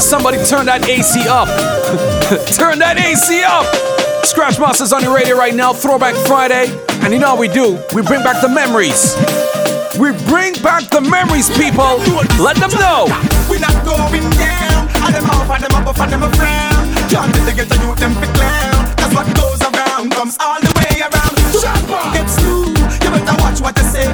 Somebody 0.00 0.42
turn 0.46 0.64
that 0.64 0.88
AC 0.88 1.28
up. 1.28 1.48
turn 2.56 2.78
that 2.78 2.96
AC 2.96 3.44
up. 3.44 3.68
Scratch 4.24 4.58
Masters 4.58 4.94
on 4.94 5.02
your 5.02 5.14
radio 5.14 5.36
right 5.36 5.54
now. 5.54 5.74
Throwback 5.74 6.16
Friday. 6.24 6.72
And 7.04 7.12
you 7.12 7.18
know 7.18 7.36
how 7.36 7.36
we 7.36 7.48
do. 7.48 7.76
We 7.92 8.00
bring 8.00 8.24
back 8.24 8.40
the 8.40 8.48
memories. 8.48 9.12
We 10.00 10.16
bring 10.32 10.56
back 10.64 10.88
the 10.88 11.04
memories, 11.04 11.52
people. 11.52 12.00
Let 12.40 12.56
them 12.56 12.72
know. 12.80 13.04
We're 13.52 13.60
not 13.60 13.76
going 13.84 14.24
down. 14.40 14.88
And 15.04 15.12
them 15.12 15.28
off 15.28 15.50
and 15.52 15.60
them 15.60 15.76
up, 15.76 15.92
and 15.92 16.08
them 16.08 16.22
a 16.24 16.32
frown. 16.32 16.88
Can't 17.12 17.28
let 17.36 17.44
the 17.44 17.52
get 17.52 17.68
the 17.68 17.76
youth 17.84 18.00
them 18.00 18.16
fi 18.16 18.32
clown. 18.32 18.96
Cause 18.96 19.12
what 19.12 19.28
goes 19.36 19.60
around 19.60 20.08
comes 20.16 20.40
all 20.40 20.56
the 20.56 20.72
way 20.80 21.04
around. 21.04 21.36
It's 22.16 22.40
true. 22.40 22.64
You 23.04 23.10
better 23.12 23.36
watch 23.44 23.60
what 23.60 23.76
you 23.76 23.84
say 23.84 24.08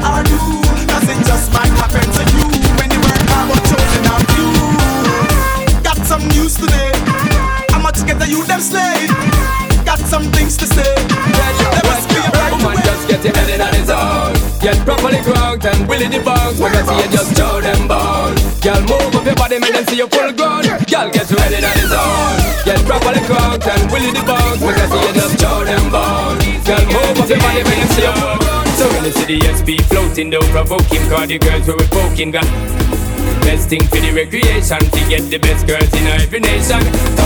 get 8.61 8.73
the 8.73 8.85
youth 8.85 9.09
them 9.09 9.81
slave? 9.81 9.85
Got 9.85 9.99
some 9.99 10.25
things 10.33 10.57
to 10.59 10.67
say. 10.67 10.85
There 10.85 11.87
must 11.89 12.09
be 12.09 12.17
a 12.17 12.31
right 12.31 12.53
Man, 12.61 12.77
just 12.85 13.09
get 13.09 13.25
your 13.25 13.35
head 13.35 13.49
in 13.49 13.61
on 13.61 13.73
his 13.75 13.89
own. 13.89 14.35
Get 14.61 14.77
properly 14.85 15.21
cranked 15.23 15.65
and 15.65 15.89
willy 15.89 16.09
the 16.09 16.21
bounce. 16.21 16.61
When 16.61 16.73
I 16.77 16.83
see 16.85 16.97
you, 17.01 17.09
just 17.11 17.37
show 17.37 17.61
them 17.61 17.89
bones. 17.89 18.41
Girl, 18.61 18.81
move 18.85 19.15
up 19.17 19.25
your 19.25 19.35
body, 19.35 19.59
make 19.59 19.73
them 19.73 19.85
see 19.87 19.97
you 19.97 20.09
full 20.09 20.33
grown. 20.33 20.63
Girl, 20.63 21.09
get 21.09 21.31
ready 21.31 21.65
on 21.65 21.77
his 21.81 21.93
own. 21.93 22.37
Get 22.65 22.81
properly 22.85 23.23
cranked 23.25 23.67
and 23.67 23.91
willy 23.91 24.13
the 24.13 24.23
bounce. 24.29 24.61
When 24.61 24.75
I 24.77 24.87
see 24.93 25.01
you, 25.09 25.13
just 25.17 25.41
show 25.41 25.65
them 25.65 25.85
bones. 25.89 26.45
Girl, 26.69 26.85
move 26.93 27.17
up 27.17 27.29
your 27.29 27.41
body, 27.41 27.63
make 27.65 27.81
them 27.81 27.91
see 27.97 28.05
you 28.05 28.15
full 28.21 28.37
grown. 28.45 28.67
So 28.77 28.85
when 28.93 29.05
you 29.09 29.13
see 29.17 29.27
the 29.27 29.39
SP 29.57 29.69
floating, 29.89 30.29
don't 30.31 30.51
provoke 30.53 30.89
him, 30.93 31.03
cause 31.09 31.29
the 31.29 31.39
girls 31.39 31.67
were 31.67 31.81
poking. 31.89 32.31
Got 32.31 32.45
Best 33.43 33.69
thing 33.69 33.83
for 33.89 34.01
the 34.01 34.13
recreation 34.13 34.79
To 34.79 35.01
get 35.09 35.29
the 35.31 35.39
best 35.39 35.67
girls 35.67 35.93
in 35.95 36.07
every 36.07 36.41
nation. 36.41 36.81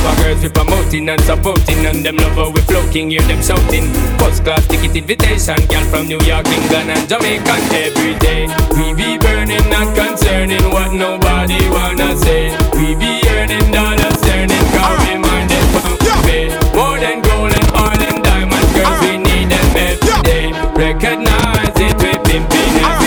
Our 0.04 0.14
girls 0.22 0.42
we 0.42 0.48
promoting 0.48 1.09
and 1.09 1.20
supporting 1.22 1.87
And 1.87 2.04
them 2.04 2.16
love 2.16 2.35
how 2.37 2.50
we 2.50 2.61
floating, 2.62 3.11
hear 3.11 3.22
them 3.22 3.42
shouting. 3.42 3.90
First 4.18 4.44
class 4.44 4.66
ticket 4.68 4.96
invitation 4.96 5.59
Girl 5.68 5.85
from 5.90 6.07
New 6.09 6.20
York, 6.24 6.46
England 6.48 6.90
and 6.90 7.09
Jamaica. 7.09 7.54
Every 7.74 8.14
day 8.18 8.46
we 8.76 8.94
be 8.94 9.18
burning, 9.18 9.64
not 9.70 9.94
concerning 9.96 10.64
What 10.70 10.92
nobody 10.92 11.61
wanna 11.70 12.16
say. 12.16 12.50
We 12.74 12.94
be 12.94 13.20
earning 13.37 13.70
dollars, 13.70 14.18
earning 14.33 14.66
Cause 14.74 14.98
we 15.07 15.14
minded 15.18 15.64
for 15.72 15.94
pay. 16.26 16.48
More 16.74 16.98
than 16.98 17.20
gold 17.22 17.52
and 17.52 17.68
oil 17.76 18.00
and 18.00 18.18
diamonds 18.24 18.70
Girls 18.74 18.98
we 19.04 19.18
need 19.18 19.48
them 19.50 19.68
every 19.76 20.18
day. 20.22 20.44
Recognize 20.74 21.76
it, 21.76 21.94
we 22.02 22.12
pimping 22.24 22.74
and 22.83 23.03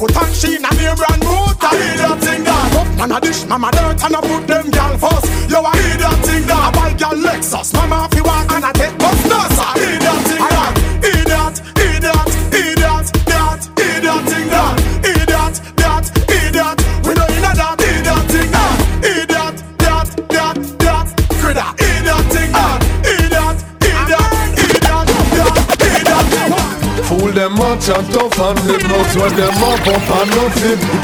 I 0.00 0.06
barefoot 0.06 0.22
and 0.22 0.34
she 0.34 0.56
in 0.56 0.64
a 0.64 0.70
near 0.76 0.94
brand 0.96 1.20
boot, 1.20 1.62
a 1.62 1.70
idiot 1.76 2.20
thing, 2.24 2.44
that. 2.44 2.94
Man, 2.96 3.12
I 3.12 3.20
dish, 3.20 3.44
mama 3.44 3.70
dirt 3.70 4.02
and 4.02 4.16
I 4.16 4.20
put 4.20 4.46
them 4.46 4.70
gal 4.70 4.96
first. 4.96 5.50
Yo, 5.50 5.60
a 5.60 5.72
idiot 5.76 6.24
thing, 6.24 6.46
that. 6.46 6.56
I 6.56 6.70
buy 6.72 6.92
gal 6.94 7.12
Lexus, 7.12 7.74
mama 7.74 8.08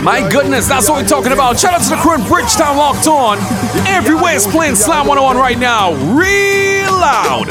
My 0.05 0.27
goodness, 0.29 0.69
that's 0.69 0.89
what 0.89 1.03
we're 1.03 1.09
talking 1.09 1.33
about. 1.33 1.59
Shout 1.59 1.75
out 1.75 1.83
to 1.83 1.91
the 1.91 1.97
crew 1.97 2.15
in 2.15 2.23
Bridgetown 2.29 2.77
locked 2.77 3.07
on. 3.07 3.39
Everywhere 3.87 4.35
is 4.35 4.47
playing 4.47 4.75
Slam 4.75 5.07
101 5.07 5.37
right 5.37 5.59
now. 5.59 5.95
Real 6.13 6.93
loud. 6.93 7.49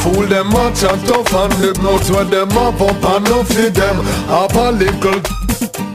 Fool 0.00 0.26
them 0.26 0.48
much 0.50 0.84
and 0.84 1.00
tough 1.06 1.34
and 1.34 1.58
live 1.60 1.82
nuts 1.82 2.10
when 2.10 2.30
them 2.30 2.52
up 2.52 2.80
up 2.80 3.02
and 3.04 3.24
nothing 3.24 3.72
them. 3.72 3.98
Up 4.28 4.54
a 4.54 4.70
little 4.70 5.37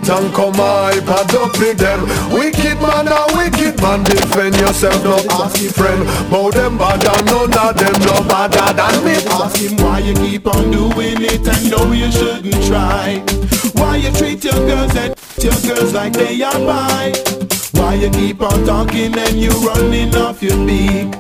and 0.10 0.34
come 0.34 0.60
I 0.60 1.00
pad 1.06 1.34
up 1.36 1.58
with 1.60 1.78
them. 1.78 2.02
Wicked 2.32 2.82
man 2.82 3.08
a 3.08 3.26
wicked 3.36 3.82
man, 3.82 4.04
defend 4.04 4.56
yourself, 4.58 5.04
no 5.04 5.16
ask 5.32 5.62
your 5.62 5.72
friend. 5.72 6.04
Bow 6.30 6.52
them 6.52 6.78
bad 6.78 7.04
and 7.04 7.26
none 7.26 7.54
of 7.54 7.76
them 7.78 7.98
no 8.02 8.28
badder 8.28 8.74
than 8.74 9.06
me. 9.06 9.16
Ask 9.32 9.58
him 9.58 9.78
why 9.78 10.00
you 10.00 10.14
keep 10.16 10.48
on 10.48 10.72
doing 10.72 11.22
it 11.22 11.48
and 11.48 11.72
know 11.72 11.92
you 11.92 12.12
shouldn't 12.12 12.64
try. 12.66 13.24
Why 13.74 13.98
you 13.98 14.12
treat 14.12 14.44
your 14.44 14.60
girls 14.68 14.96
and 14.96 15.16
your 15.42 15.58
girls 15.68 15.94
like 15.94 16.14
they 16.14 16.42
are 16.42 16.60
mine. 16.60 17.14
Why 17.72 17.96
you 17.96 18.10
keep 18.10 18.42
on 18.42 18.66
talking 18.66 19.18
and 19.18 19.36
you 19.40 19.52
running 19.52 20.16
off 20.16 20.42
your 20.42 20.58
beak. 20.66 21.14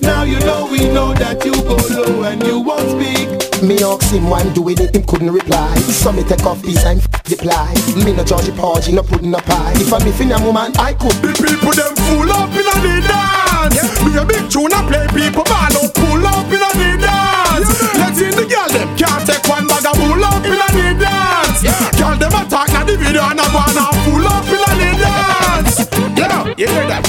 Now 0.00 0.22
you 0.24 0.38
know 0.40 0.68
we 0.70 0.88
know 0.88 1.12
that 1.14 1.44
you 1.44 1.52
go 1.62 1.76
low 1.90 2.24
and 2.24 2.42
you 2.42 2.60
won't 2.60 2.88
speak. 2.90 3.51
Me 3.62 3.78
ask 3.78 4.10
him 4.10 4.28
why 4.28 4.40
I'm 4.40 4.52
doing 4.52 4.74
it, 4.80 4.90
him 4.90 5.04
couldn't 5.04 5.30
reply. 5.30 5.70
So 5.94 6.10
me 6.10 6.24
take 6.24 6.42
off 6.42 6.58
his 6.64 6.82
and 6.82 6.98
f- 6.98 7.30
reply. 7.30 7.70
Me 7.94 8.10
no 8.10 8.24
judge 8.26 8.50
the 8.50 8.54
porgy, 8.58 8.90
no 8.90 9.04
pudding 9.06 9.30
no 9.30 9.38
pie. 9.38 9.70
If 9.78 9.92
I'm 9.94 10.02
in 10.02 10.34
a 10.34 10.38
woman, 10.42 10.74
I 10.82 10.98
could. 10.98 11.14
The 11.22 11.30
people 11.30 11.70
them 11.70 11.94
full 12.10 12.26
up 12.26 12.50
in 12.50 12.66
a 12.66 12.74
the 12.82 12.94
dance. 13.06 13.78
Me 14.02 14.18
a 14.18 14.26
big 14.26 14.50
tune 14.50 14.74
a 14.74 14.82
play 14.90 15.06
people 15.14 15.46
ball 15.46 15.70
out 15.78 15.94
pull 15.94 16.26
up 16.26 16.50
in 16.50 16.58
a 16.58 16.70
the 16.74 16.90
dance. 17.06 17.70
Let's 18.02 18.18
see 18.18 18.34
the 18.34 18.50
girl 18.50 18.66
them 18.66 18.90
can't 18.98 19.22
take 19.30 19.46
one 19.46 19.70
bag 19.70 19.86
of 19.86 19.94
pull 19.94 20.24
up 20.26 20.42
in 20.42 20.58
a 20.58 20.68
the 20.74 20.86
dance. 20.98 21.62
Girl 21.94 22.18
them 22.18 22.34
attack 22.34 22.66
na 22.74 22.82
the 22.82 22.98
video 22.98 23.22
and 23.30 23.38
a 23.38 23.46
go 23.46 23.62
and 23.62 23.78
a 23.78 23.86
full 24.02 24.26
up 24.26 24.42
in 24.50 24.58
a 24.58 24.70
the 24.74 24.90
dance. 24.98 25.76
Yeah, 26.18 26.50
you 26.58 26.66
hear 26.66 26.86
that? 26.90 27.06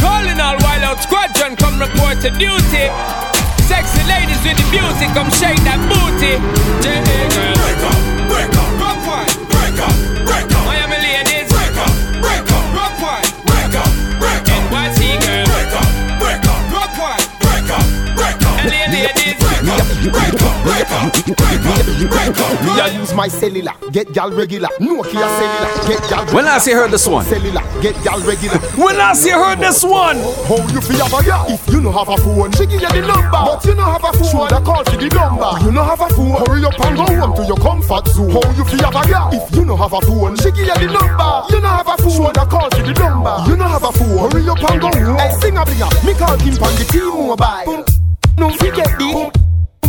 Calling 0.00 0.40
all 0.40 0.56
wild 0.64 0.88
out 0.88 1.04
squadron, 1.04 1.52
come 1.60 1.76
report 1.76 2.16
to 2.24 2.32
duty. 2.32 2.88
Sexy 3.68 4.02
ladies 4.08 4.40
with 4.44 4.56
the 4.56 4.64
beauty, 4.72 5.06
come 5.12 5.28
shake 5.30 5.60
that 5.68 5.76
booty. 5.92 6.40
Break 7.60 7.80
up, 7.84 7.98
break 8.32 8.52
up. 8.56 8.68
Break 9.52 9.78
up, 9.80 9.92
break 10.24 10.50
up. 10.56 10.87
Use 23.08 23.16
my 23.16 23.28
cellular, 23.28 23.72
get 23.92 24.12
gal 24.12 24.30
regular. 24.30 24.68
Nokia 24.80 25.28
cellular, 25.38 25.88
get 25.88 26.10
gal 26.10 26.24
regular. 26.24 26.34
When 26.34 26.44
last 26.44 26.66
you 26.66 26.74
heard 26.74 26.90
this 26.90 27.06
one? 27.06 27.24
Cellular, 27.24 27.62
get 27.80 27.94
gal 28.04 28.20
regular. 28.20 28.58
When 28.78 28.96
last 28.96 29.26
you 29.26 29.32
heard 29.32 29.58
this 29.58 29.82
one? 29.82 30.16
How 30.48 30.56
you 30.72 30.80
feel 30.80 31.04
have 31.04 31.12
a 31.12 31.24
girl? 31.24 31.46
If 31.48 31.68
you 31.68 31.80
no 31.80 31.92
have 31.92 32.08
a 32.08 32.16
phone, 32.16 32.52
she 32.52 32.66
give 32.66 32.80
you 32.80 32.88
the 32.88 33.06
number. 33.06 33.30
But 33.30 33.64
you 33.64 33.74
no 33.74 33.84
have 33.84 34.04
a 34.04 34.12
phone, 34.12 34.30
shoulda 34.30 34.60
call 34.60 34.84
for 34.84 34.96
the 34.96 35.08
number. 35.08 35.64
You 35.64 35.72
no 35.72 35.82
have 35.84 36.00
a 36.00 36.08
phone, 36.10 36.36
hurry 36.46 36.64
up 36.64 36.80
and 36.80 36.96
go 36.96 37.06
home 37.06 37.34
to 37.36 37.44
your 37.44 37.56
comfort 37.56 38.06
zone. 38.08 38.30
How 38.30 38.44
you 38.56 38.64
feel 38.64 38.84
have 38.84 38.96
a 38.96 39.08
girl? 39.08 39.30
If 39.32 39.54
you 39.54 39.64
no 39.64 39.76
have 39.76 39.92
a 39.92 40.00
phone, 40.00 40.36
she 40.36 40.50
give 40.52 40.68
you 40.68 40.74
the 40.74 40.88
number. 40.92 41.30
You 41.50 41.60
no 41.60 41.68
have 41.68 41.88
a 41.88 41.96
phone, 41.98 42.12
shoulda 42.12 42.44
call 42.46 42.70
for 42.70 42.82
the 42.82 42.94
number. 42.94 43.34
You 43.48 43.56
no 43.56 43.66
have 43.68 43.84
a 43.84 43.92
phone, 43.92 44.30
hurry 44.30 44.48
up 44.48 44.62
and 44.70 44.80
go 44.80 44.90
home. 44.92 45.18
Hey, 45.18 45.32
sing 45.40 45.56
a 45.56 45.64
blinger, 45.64 45.90
me 46.04 46.12
call 46.14 46.36
him 46.38 46.54
on 46.62 46.72
the 46.76 46.84
T-Mobile. 46.90 47.64
Boom, 47.64 47.84
no 48.36 48.50
forget 48.56 48.90
the 48.98 49.32
boom. 49.32 49.47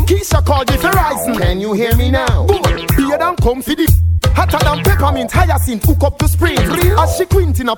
Keisha 0.09 0.43
called 0.43 0.67
the 0.67 0.73
Verizon. 0.73 1.37
Can 1.37 1.61
you 1.61 1.73
hear 1.73 1.95
me 1.95 2.09
now? 2.09 2.47
Boom, 2.47 2.63
beer 2.97 3.17
than 3.19 3.35
come 3.35 3.61
for 3.61 3.75
the 3.75 3.87
hotter 4.33 4.57
than 4.57 4.83
peppermint, 4.83 5.31
hyacinth, 5.31 5.85
hook 5.85 6.01
up 6.03 6.17
to 6.17 6.27
spring. 6.27 6.57
As 6.57 7.15
she 7.15 7.25
quint 7.25 7.59
in 7.59 7.69
a 7.69 7.75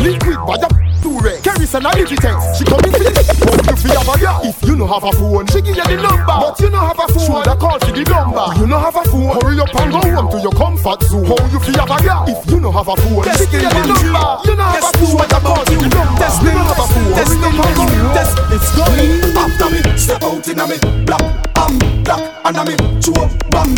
liquid, 0.00 0.38
but 0.46 0.62
too 1.02 1.18
red. 1.18 1.42
Kerosene 1.42 1.82
and 1.82 1.94
Logitech, 1.94 2.38
she 2.56 2.64
come 2.64 2.82
in 2.86 2.92
for 2.92 3.02
the 3.02 3.12
How 3.42 3.58
you 3.66 3.76
feel 3.76 3.98
have 3.98 4.08
a 4.08 4.18
girl? 4.18 4.40
If 4.44 4.62
you 4.62 4.76
no 4.76 4.86
have 4.86 5.04
a 5.04 5.12
phone, 5.12 5.46
she 5.50 5.60
give 5.62 5.76
you 5.76 5.84
the 5.84 5.96
number. 5.98 6.26
But 6.26 6.60
you 6.60 6.70
no 6.70 6.78
have 6.78 6.98
a 6.98 7.06
phone, 7.10 7.26
shoulda 7.26 7.54
call 7.56 7.78
for 7.78 7.92
the 7.92 8.04
number. 8.06 8.46
You 8.58 8.66
no 8.66 8.78
have 8.78 8.96
a 8.96 9.02
phone, 9.10 9.34
hurry 9.42 9.58
up 9.58 9.74
and 9.74 9.92
go 9.92 10.00
home 10.00 10.30
to 10.30 10.38
your 10.40 10.54
comfort 10.54 11.02
zone. 11.02 11.26
How 11.26 11.38
you 11.50 11.58
feel 11.58 11.78
have 11.82 11.90
a 11.90 11.98
girl? 12.02 12.24
If 12.30 12.46
you 12.50 12.60
no 12.60 12.70
have 12.70 12.88
a 12.88 12.94
phone, 12.96 13.24
she 13.34 13.46
give 13.50 13.62
you 13.62 13.70
the 13.70 13.82
number. 13.90 14.26
You 14.46 14.54
no 14.54 14.64
have 14.64 14.86
a 14.86 14.90
phone, 14.94 15.10
shoulda 15.10 15.38
call 15.42 15.62
for 15.66 15.76
the 15.76 15.88
number. 15.90 16.30
You 16.42 16.52
no 16.54 16.62
have 16.62 16.78
a 16.78 16.86
phone, 16.86 17.12
hurry 17.18 17.42
up 17.42 17.58
and 17.58 17.74
go 17.74 17.82
home. 17.82 18.14
It's 18.52 18.70
going 18.76 19.34
after 19.34 19.68
me, 19.70 19.80
step 19.98 20.22
out 20.22 20.46
in 20.46 20.60
a 20.60 20.64
me, 20.68 20.78
black, 21.04 21.54
bam, 21.54 21.78
black, 22.04 22.22
and 22.44 22.56
a 22.56 22.62
me, 22.64 22.74
chew 23.00 23.14
up, 23.18 23.30
bam, 23.50 23.74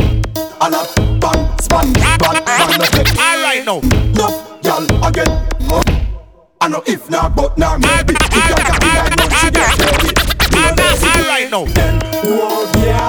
and 0.61 0.75
a 0.75 0.85
bam, 1.21 1.39
span, 1.59 1.93
bam, 1.95 2.37
bam. 2.45 2.77
Alright 3.17 3.65
now, 3.65 3.81
no, 4.19 4.54
again. 4.67 5.29
Oh. 5.71 5.83
I 6.61 6.69
know 6.69 6.83
if 6.87 7.11
not, 7.11 7.37
but 7.37 7.59
now 7.59 7.77
maybe. 7.77 8.15
If 8.15 8.49
y'all 8.49 8.57
got 8.57 8.83
me 8.83 8.89
like 8.97 9.17
no, 9.17 9.29
she 9.37 9.51
get 9.51 9.79
ready. 9.79 10.15
Alright 11.05 11.51
now, 11.51 11.65
then, 11.67 12.01
whoa, 12.25 12.71
yeah. 12.83 13.09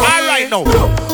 Alright 0.00 0.50
now, 0.50 0.64
whoa, 0.64 1.06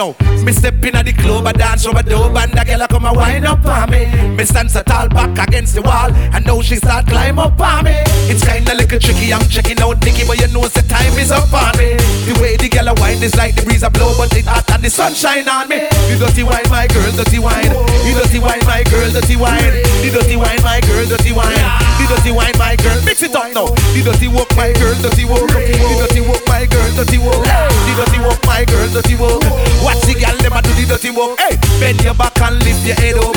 now, 0.00 0.16
me 0.44 0.52
step 0.52 0.80
in 0.80 0.96
at 0.96 1.04
the 1.04 1.12
club, 1.12 1.46
I 1.46 1.52
dance 1.52 1.84
over 1.84 2.02
the 2.02 2.16
dope, 2.16 2.32
and 2.32 2.52
the 2.56 2.64
girl 2.64 2.86
come 2.88 3.04
a 3.04 3.12
wind 3.12 3.44
up 3.44 3.60
on 3.66 3.90
me. 3.90 4.08
Me 4.32 4.44
stand 4.48 4.70
so 4.70 4.80
tall 4.82 5.08
back 5.10 5.36
against 5.46 5.74
the 5.74 5.82
wall, 5.82 6.08
and 6.32 6.40
now 6.46 6.62
she 6.62 6.76
start 6.76 7.06
climb 7.06 7.38
up 7.38 7.60
on 7.60 7.84
me. 7.84 7.92
It's 8.32 8.40
kinda 8.40 8.72
little 8.72 8.98
tricky, 8.98 9.28
I'm 9.28 9.44
checking 9.52 9.76
out 9.84 10.00
Nicky, 10.00 10.24
but 10.24 10.40
you 10.40 10.48
know 10.56 10.64
the 10.64 10.80
time 10.88 11.12
is 11.20 11.30
up 11.30 11.52
on 11.52 11.76
me. 11.76 12.00
The 12.24 12.32
way 12.40 12.56
the 12.56 12.68
girl 12.72 12.88
a 12.88 12.94
wind 12.96 13.22
is 13.22 13.36
like 13.36 13.56
the 13.56 13.62
breeze 13.68 13.82
a 13.82 13.90
blow, 13.90 14.16
but 14.16 14.32
it 14.32 14.46
hot 14.48 14.64
and 14.72 14.82
the 14.82 14.88
sunshine 14.88 15.46
on 15.48 15.68
me. 15.68 15.84
The 16.08 16.16
dirty 16.16 16.44
wine, 16.48 16.68
my 16.72 16.88
girl, 16.88 17.12
dirty 17.12 17.38
wine. 17.38 17.68
The 17.68 18.12
dirty 18.16 18.40
wine, 18.40 18.64
my 18.64 18.80
girl, 18.88 19.10
dirty 19.12 19.36
wine. 19.36 19.84
The 20.00 20.08
dirty 20.16 20.36
wine, 20.40 20.62
my 20.64 20.80
girl, 20.80 21.04
dirty 21.12 21.32
wine. 21.36 21.60
The 22.00 22.04
dirty 22.08 22.32
wine, 22.32 22.56
my 22.56 22.72
girl, 22.80 22.96
mix 23.04 23.20
it 23.20 23.36
up 23.36 23.52
now. 23.52 23.68
The 23.92 24.00
dirty 24.00 24.28
walk, 24.32 24.48
my 24.56 24.72
girl, 24.80 24.96
dirty 25.04 25.28
walk. 25.28 25.44
The 25.52 25.96
dirty 26.00 26.24
walk, 26.24 26.40
my 26.48 26.64
girl, 26.64 26.88
dirty 26.96 27.18
walk. 27.20 27.44
The 27.44 27.92
dirty 28.00 28.20
walk, 28.24 28.40
my 28.60 28.66
girl, 28.66 28.88
dirty 28.92 29.16
walk. 29.16 29.40
Watch 29.80 30.04
the 30.04 30.12
girl 30.20 30.36
them 30.44 30.52
a 30.52 30.60
do 30.60 30.68
the 30.76 30.84
dirty 30.84 31.10
walk. 31.10 31.40
Hey, 31.40 31.56
bend 31.80 32.04
your 32.04 32.12
back 32.12 32.36
and 32.44 32.60
lift 32.60 32.84
your 32.84 32.96
head 33.00 33.16
up. 33.16 33.32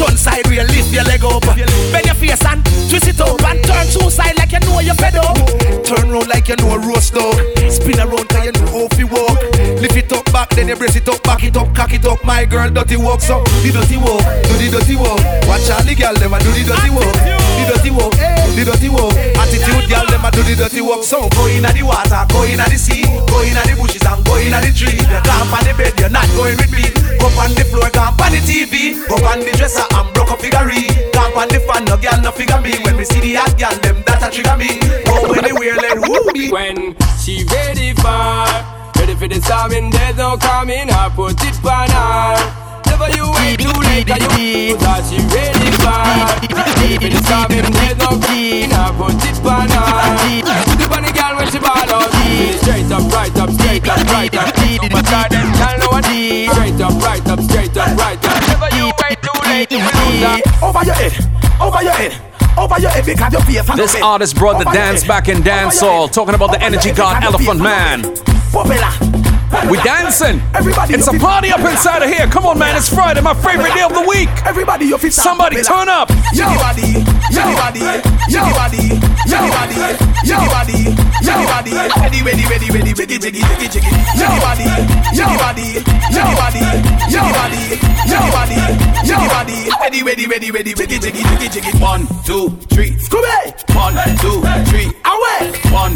Turn 0.00 0.16
side 0.16 0.48
real, 0.48 0.64
lift 0.72 0.88
your 0.88 1.04
leg 1.04 1.24
up. 1.24 1.44
Bend 1.92 2.06
your 2.08 2.16
face 2.16 2.40
and 2.48 2.64
twist 2.88 3.08
it 3.08 3.20
up 3.20 3.36
and 3.44 3.60
turn 3.64 3.84
two 3.92 4.08
side 4.08 4.36
like 4.40 4.52
you 4.52 4.60
know 4.64 4.80
you're 4.80 4.96
fed 4.96 5.16
up. 5.16 5.36
Turn 5.84 6.08
round 6.08 6.28
like 6.28 6.48
you 6.48 6.56
know 6.56 6.72
a 6.72 6.78
roast 6.80 7.12
dog. 7.12 7.36
Spin 7.68 8.00
around 8.00 8.28
cause 8.32 8.48
you 8.48 8.52
know 8.52 8.88
how 8.88 8.88
fi 8.96 9.04
walk. 9.04 9.36
Lift 9.76 9.96
it 9.96 10.12
up 10.12 10.24
back, 10.32 10.48
then 10.56 10.68
you 10.68 10.76
brace 10.76 10.96
it 10.96 11.08
up, 11.08 11.20
back 11.22 11.44
it 11.44 11.56
up, 11.56 11.68
cock 11.74 11.92
it 11.92 12.06
up. 12.06 12.24
My 12.24 12.46
girl, 12.46 12.70
dirty 12.70 12.96
walk, 12.96 13.20
so 13.20 13.44
the 13.60 13.76
dirty 13.76 14.00
walk, 14.00 14.24
do 14.48 14.54
the 14.56 14.72
dirty 14.72 14.96
walk. 14.96 15.20
Watch 15.44 15.68
all 15.68 15.84
the 15.84 15.92
girl, 15.92 16.16
them 16.16 16.32
a 16.32 16.38
do 16.40 16.48
the 16.48 16.64
dirty 16.64 16.88
walk, 16.88 17.12
the 17.12 17.64
dirty 17.68 17.90
walk, 17.90 18.14
eh, 18.16 18.46
the 18.56 18.64
dirty 18.64 18.88
walk. 18.88 19.12
Attitude, 19.36 19.84
girl, 19.90 20.06
them 20.08 20.24
a 20.24 20.30
do 20.32 20.40
the 20.46 20.54
dirty 20.56 20.80
walk. 20.80 21.04
So 21.04 21.28
go 21.36 21.44
inna 21.50 21.74
the 21.74 21.82
water, 21.82 22.24
go 22.32 22.46
inna 22.46 22.64
the 22.70 22.78
sea, 22.78 23.02
go 23.28 23.42
inna 23.42 23.60
the 23.66 23.74
bushes 23.76 24.06
and 24.06 24.22
go 24.24 24.38
inna 24.38 24.61
the 24.62 24.70
tree. 24.70 24.96
You 24.96 25.20
camp 25.26 25.52
on 25.52 25.62
the 25.66 25.74
bed, 25.74 25.92
you're 25.98 26.14
not 26.14 26.30
going 26.38 26.56
with 26.56 26.72
me. 26.72 26.86
Go 27.18 27.26
on 27.42 27.52
the 27.58 27.66
floor, 27.66 27.90
camp 27.90 28.22
on 28.22 28.32
the 28.32 28.40
TV, 28.40 28.96
go 29.10 29.18
on 29.26 29.42
the 29.42 29.52
dresser 29.58 29.84
and 29.84 30.08
broke 30.14 30.30
up 30.30 30.40
figurine. 30.40 30.88
Camp 31.12 31.36
on 31.36 31.50
the 31.50 31.60
fan, 31.66 31.84
no 31.84 31.98
girl, 31.98 32.18
no 32.22 32.30
figure 32.30 32.60
me. 32.62 32.78
When 32.86 32.96
we 32.96 33.04
see 33.04 33.20
the 33.20 33.42
hot 33.42 33.58
girl, 33.58 33.74
them 33.82 34.00
that 34.06 34.22
a 34.22 34.28
trigger 34.30 34.56
me. 34.56 34.78
Go 35.04 35.34
anywhere, 35.34 35.76
let 35.76 35.98
who 35.98 36.32
be. 36.32 36.48
When 36.48 36.94
she 37.22 37.44
ready 37.44 37.94
for 37.94 38.82
Ready 38.98 39.14
for 39.14 39.28
the 39.28 39.40
storming, 39.42 39.90
there's 39.90 40.16
no 40.16 40.36
coming 40.36 40.90
I 40.90 41.08
put 41.14 41.38
it 41.38 41.58
on 41.62 41.90
her 41.90 42.34
Never 42.86 43.10
you 43.14 43.30
wait 43.30 43.58
too 43.58 43.74
late 43.82 44.06
Cause 44.06 44.22
you 44.38 44.76
thought 44.78 45.02
she 45.06 45.18
ready 45.30 45.70
for 45.78 46.02
Ready 46.82 46.98
for 46.98 47.10
the 47.10 47.20
storming, 47.22 47.66
there's 47.66 47.98
no 47.98 48.14
coming 48.18 48.70
I 48.70 48.94
put 48.94 49.22
it 49.22 49.38
on 49.42 49.70
her 49.70 50.22
The 50.76 51.12
girl 51.14 51.36
when 51.38 51.50
she 51.50 51.58
ball 51.58 51.78
out 51.78 52.10
Straight 52.62 52.90
up, 52.90 53.10
right 53.12 53.36
up, 53.38 53.50
straight 53.50 53.88
up, 53.88 54.06
right 54.06 54.34
up 54.34 54.51
But 54.78 55.06
I 55.12 55.28
them 55.28 55.48
girl 55.52 55.78
know 55.78 55.90
what 55.92 56.04
Straight 56.04 56.80
up, 56.80 56.94
right 57.02 57.26
up, 57.28 57.40
straight 57.40 57.76
up, 57.76 57.96
right 57.98 58.18
up. 58.24 58.48
Never 58.48 58.70
you 58.76 58.86
wait 59.02 59.18
too 59.22 59.38
late 59.48 59.70
You 59.70 59.78
will 59.78 60.20
that. 60.24 60.40
Over 60.62 60.84
your 60.84 60.94
head, 60.94 61.12
over 61.60 61.82
your 61.82 61.92
head 61.92 62.32
over 62.58 62.78
your 62.78 62.90
head 62.90 63.06
because 63.06 63.32
your 63.32 63.42
face 63.42 63.68
and 63.68 63.78
This 63.78 63.94
artist 64.02 64.36
brought 64.36 64.58
the 64.58 64.70
dance 64.70 65.04
back 65.06 65.28
in 65.28 65.38
dancehall, 65.38 66.12
talking 66.12 66.34
about 66.34 66.52
the 66.52 66.62
energy 66.62 66.92
god 66.92 67.24
Elephant 67.24 67.60
Man. 67.60 69.31
We 69.68 69.76
dancing. 69.84 70.40
Everybody 70.54 70.94
it's 70.94 71.06
a 71.08 71.12
party 71.12 71.52
up 71.52 71.60
inside 71.60 72.02
of 72.02 72.08
here. 72.08 72.26
Come 72.26 72.46
on, 72.46 72.58
man. 72.58 72.74
It's 72.74 72.88
Friday, 72.88 73.20
my 73.20 73.34
favorite 73.34 73.74
day 73.74 73.82
of 73.82 73.92
the 73.92 74.00
week. 74.08 74.28
Everybody, 74.48 74.86
you 74.86 74.96
fit 74.96 75.12
Somebody 75.12 75.62
turn 75.62 75.88
up. 75.88 76.08
Yo, 76.32 76.48
body, 76.56 77.04
yo, 77.28 77.44
body, 77.60 77.84
yo, 78.32 78.42
body, 78.56 78.96
yo, 79.28 79.38
body, 79.52 79.76
yo, 80.24 80.40
body, 80.48 80.80
yo, 81.20 81.36
body. 81.44 81.72
Ready, 82.00 82.22
ready, 82.24 82.44
ready, 82.48 82.68
ready, 82.72 82.92
jiggy, 82.96 83.18
jiggy, 83.20 83.44
jiggy, 83.44 83.68
jiggy. 83.68 83.92
Yo, 84.16 84.28
body, 84.40 84.64
yo, 85.12 85.28
body, 85.36 85.84
yo, 86.08 86.24
body, 86.32 86.64
yo, 87.12 87.20
body, 87.36 87.76
yo, 88.08 88.18
body, 88.32 88.56
yo, 89.04 89.16
body. 89.28 89.68
Ready, 89.84 90.02
ready, 90.02 90.26
ready, 90.26 90.50
ready, 90.50 90.72
jiggy, 90.72 90.98
jiggy, 90.98 91.22
jiggy, 91.22 91.48
jiggy. 91.60 91.72
One, 91.78 92.08
two, 92.24 92.56
three. 92.72 92.96
Scooby. 92.96 93.52
One, 93.76 93.94
two, 94.16 94.40
three. 94.72 94.88
Away. 95.04 95.52
One, 95.70 95.91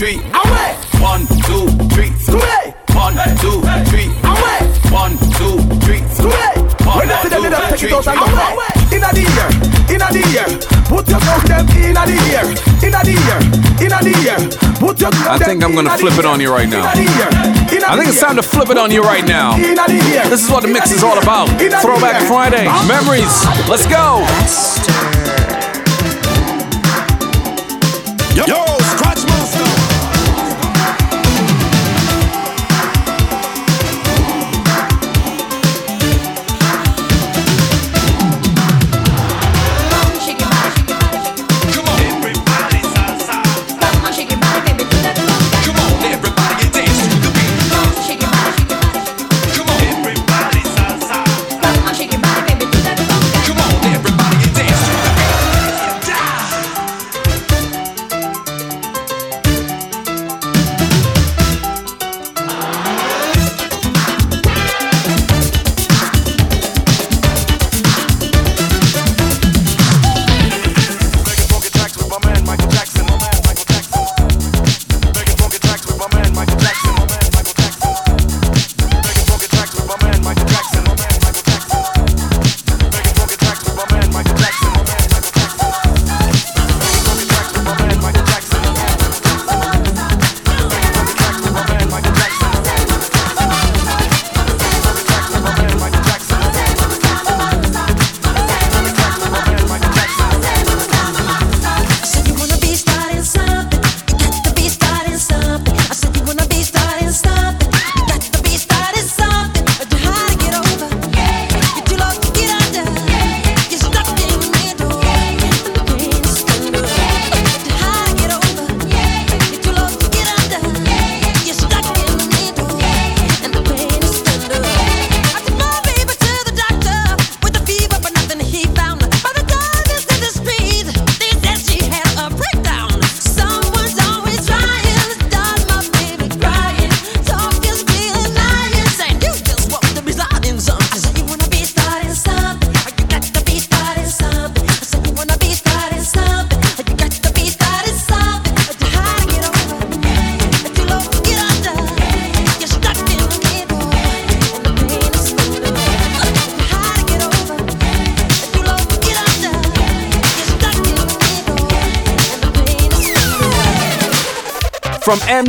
three. 0.00 0.16
Away. 0.16 0.72
One, 0.96 1.28
two, 1.44 1.68
three. 1.92 2.08
Scooby. 2.24 2.72
One, 2.96 3.12
two, 3.36 3.60
three. 3.92 4.08
Away. 4.24 4.60
One, 4.88 5.12
two, 5.36 5.60
three. 5.84 6.00
Scooby. 6.16 6.56
One, 6.88 7.04
When 7.04 7.08
they 7.08 7.20
see 7.20 7.28
them, 7.28 7.42
they 7.44 7.50
two, 7.52 7.60
take 7.68 7.72
it 7.72 7.78
three. 7.78 7.92
out 7.92 8.08
and 8.08 8.16
go 8.16 8.40
away. 8.56 8.80
Inna 8.96 9.12
the 9.12 9.22
ear, 9.22 9.48
inna 9.92 10.08
the 10.08 10.24
ear. 10.32 10.48
Put 10.88 11.06
your 11.06 11.20
thumb 11.20 11.44
them 11.46 11.68
inna 11.76 12.02
the 12.08 12.16
ear, 12.32 12.48
inna 12.82 13.00
the 13.04 13.14
ear, 13.28 13.38
inna 13.84 13.98
the 14.00 14.14
ear. 14.24 14.40
Put 14.80 15.00
your 15.00 15.12
thumb 15.12 15.30
I 15.30 15.38
think 15.38 15.62
I'm 15.62 15.74
gonna 15.74 15.96
flip 15.96 16.18
it 16.18 16.24
on 16.24 16.40
you 16.40 16.50
right 16.50 16.68
now. 16.68 16.88
I 16.88 17.94
think 17.96 18.08
it's 18.08 18.20
time 18.20 18.36
to 18.36 18.42
flip 18.42 18.70
it 18.70 18.78
on 18.78 18.90
you 18.90 19.02
right 19.02 19.24
now. 19.24 19.56
This 19.56 20.42
is 20.42 20.50
what 20.50 20.62
the 20.62 20.68
mix 20.68 20.90
is 20.90 21.04
all 21.04 21.18
about. 21.22 21.48
Throwback 21.84 22.26
Friday. 22.26 22.66
Memories. 22.88 23.44
Let's 23.68 23.86
go. 23.86 24.24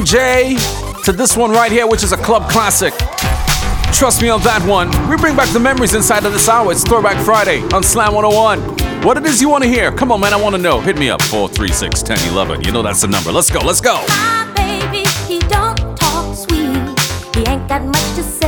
MJ 0.02 1.04
to 1.04 1.12
this 1.12 1.38
one 1.38 1.52
right 1.52 1.72
here, 1.72 1.86
which 1.86 2.02
is 2.02 2.12
a 2.12 2.18
club 2.18 2.50
classic. 2.50 2.92
Trust 3.94 4.24
me 4.24 4.30
on 4.30 4.42
that 4.42 4.66
one. 4.68 4.90
We 5.08 5.16
bring 5.16 5.36
back 5.36 5.50
the 5.50 5.60
memories 5.60 5.94
inside 5.94 6.26
of 6.26 6.34
this 6.34 6.50
hour. 6.50 6.72
It's 6.72 6.84
Throwback 6.84 7.24
Friday 7.24 7.62
on 7.72 7.84
Slam 7.84 8.16
101. 8.16 9.04
What 9.04 9.18
it 9.18 9.26
is 9.28 9.40
you 9.40 9.48
want 9.50 9.64
to 9.64 9.70
hear? 9.70 9.92
Come 9.92 10.12
on, 10.12 10.20
man, 10.20 10.34
I 10.34 10.42
want 10.42 10.56
to 10.56 10.62
know. 10.62 10.80
Hit 10.80 10.98
me 10.98 11.12
up 11.12 11.22
436 11.22 12.02
1011. 12.02 12.64
You 12.64 12.72
know 12.72 12.82
that's 12.82 13.02
the 13.02 13.10
number. 13.10 13.32
Let's 13.32 13.52
go, 13.52 13.60
let's 13.60 13.82
go. 13.82 14.04
My 14.08 14.52
baby, 14.56 15.06
he 15.28 15.38
don't 15.48 15.78
talk 15.96 16.36
sweet. 16.36 16.98
He 17.36 17.48
ain't 17.48 17.68
got 17.70 17.84
much 17.86 18.16
to 18.16 18.24
say. 18.24 18.41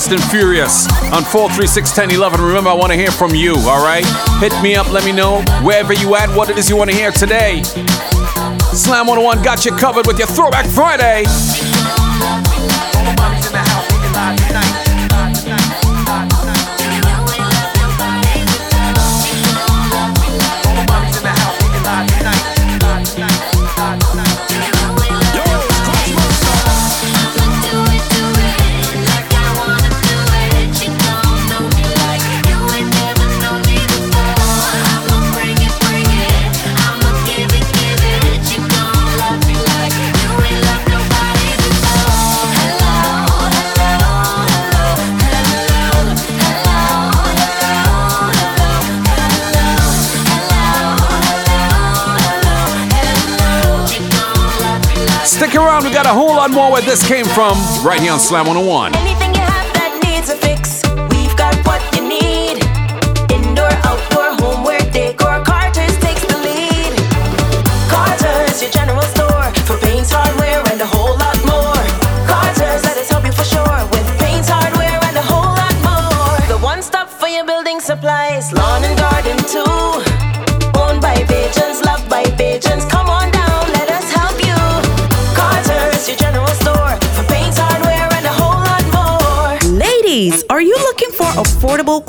Fast 0.00 0.12
and 0.12 0.30
Furious 0.30 0.86
on 1.12 1.24
4361011. 1.24 2.38
Remember, 2.38 2.70
I 2.70 2.72
want 2.72 2.90
to 2.90 2.96
hear 2.96 3.10
from 3.10 3.34
you, 3.34 3.54
all 3.56 3.84
right? 3.84 4.06
Hit 4.40 4.58
me 4.62 4.74
up, 4.74 4.90
let 4.90 5.04
me 5.04 5.12
know 5.12 5.42
wherever 5.62 5.92
you 5.92 6.16
at, 6.16 6.34
what 6.34 6.48
it 6.48 6.56
is 6.56 6.70
you 6.70 6.76
want 6.76 6.88
to 6.88 6.96
hear 6.96 7.10
today. 7.10 7.62
Slam 8.72 9.06
101 9.06 9.42
got 9.42 9.66
you 9.66 9.72
covered 9.72 10.06
with 10.06 10.18
your 10.18 10.28
Throwback 10.28 10.64
Friday. 10.64 11.24
lot 56.40 56.50
more 56.52 56.72
where 56.72 56.80
this 56.80 57.06
came 57.06 57.26
from 57.26 57.52
right 57.84 58.00
here 58.00 58.12
on 58.12 58.18
Slam 58.18 58.46
101. 58.46 59.09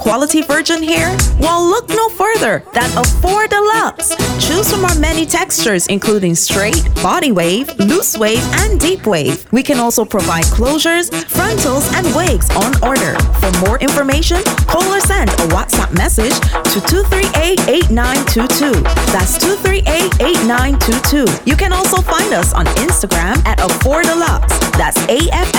Quality 0.02 0.42
virgin 0.42 0.82
hair? 0.82 1.16
Well, 1.40 1.64
look 1.64 1.88
no 1.88 2.10
further 2.10 2.64
than 2.74 2.90
Afford 2.98 3.52
Deluxe. 3.52 4.16
Choose 4.46 4.70
from 4.72 4.84
our 4.84 4.98
many 4.98 5.28
textures, 5.28 5.86
including 5.88 6.34
straight, 6.34 6.84
body 7.04 7.32
wave, 7.32 7.78
loose 7.78 8.18
wave, 8.18 8.42
and 8.62 8.80
deep 8.80 9.06
wave. 9.06 9.46
We 9.52 9.62
can 9.62 9.78
also 9.78 10.04
provide 10.04 10.46
closures, 10.46 11.14
frontals, 11.30 11.88
and 11.94 12.08
wigs 12.16 12.50
on 12.58 12.74
order. 12.84 13.16
For 13.40 13.52
more 13.68 13.78
information, 13.78 14.42
call 14.66 14.92
or 14.92 15.00
send 15.02 15.30
a 15.30 15.48
WhatsApp 15.54 15.94
message 15.96 16.34
to 16.74 16.80
238-8922. 16.90 18.82
That's 19.14 19.38
238-8922. 19.38 21.46
You 21.46 21.56
can 21.56 21.74
also 21.74 22.02
find 22.02 22.34
us 22.34 22.56
on 22.56 22.66
Instagram 22.82 23.38
at 23.46 23.60
Afford 23.62 24.06
Deluxe. 24.06 24.58
That's 24.72 24.98
A-F-F-O-R-D-E-L-U-S. 25.08 25.52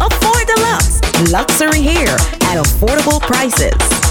Afford 0.00 0.46
Deluxe. 0.46 1.01
Luxury 1.30 1.82
hair 1.82 2.08
at 2.50 2.58
affordable 2.58 3.20
prices. 3.20 4.01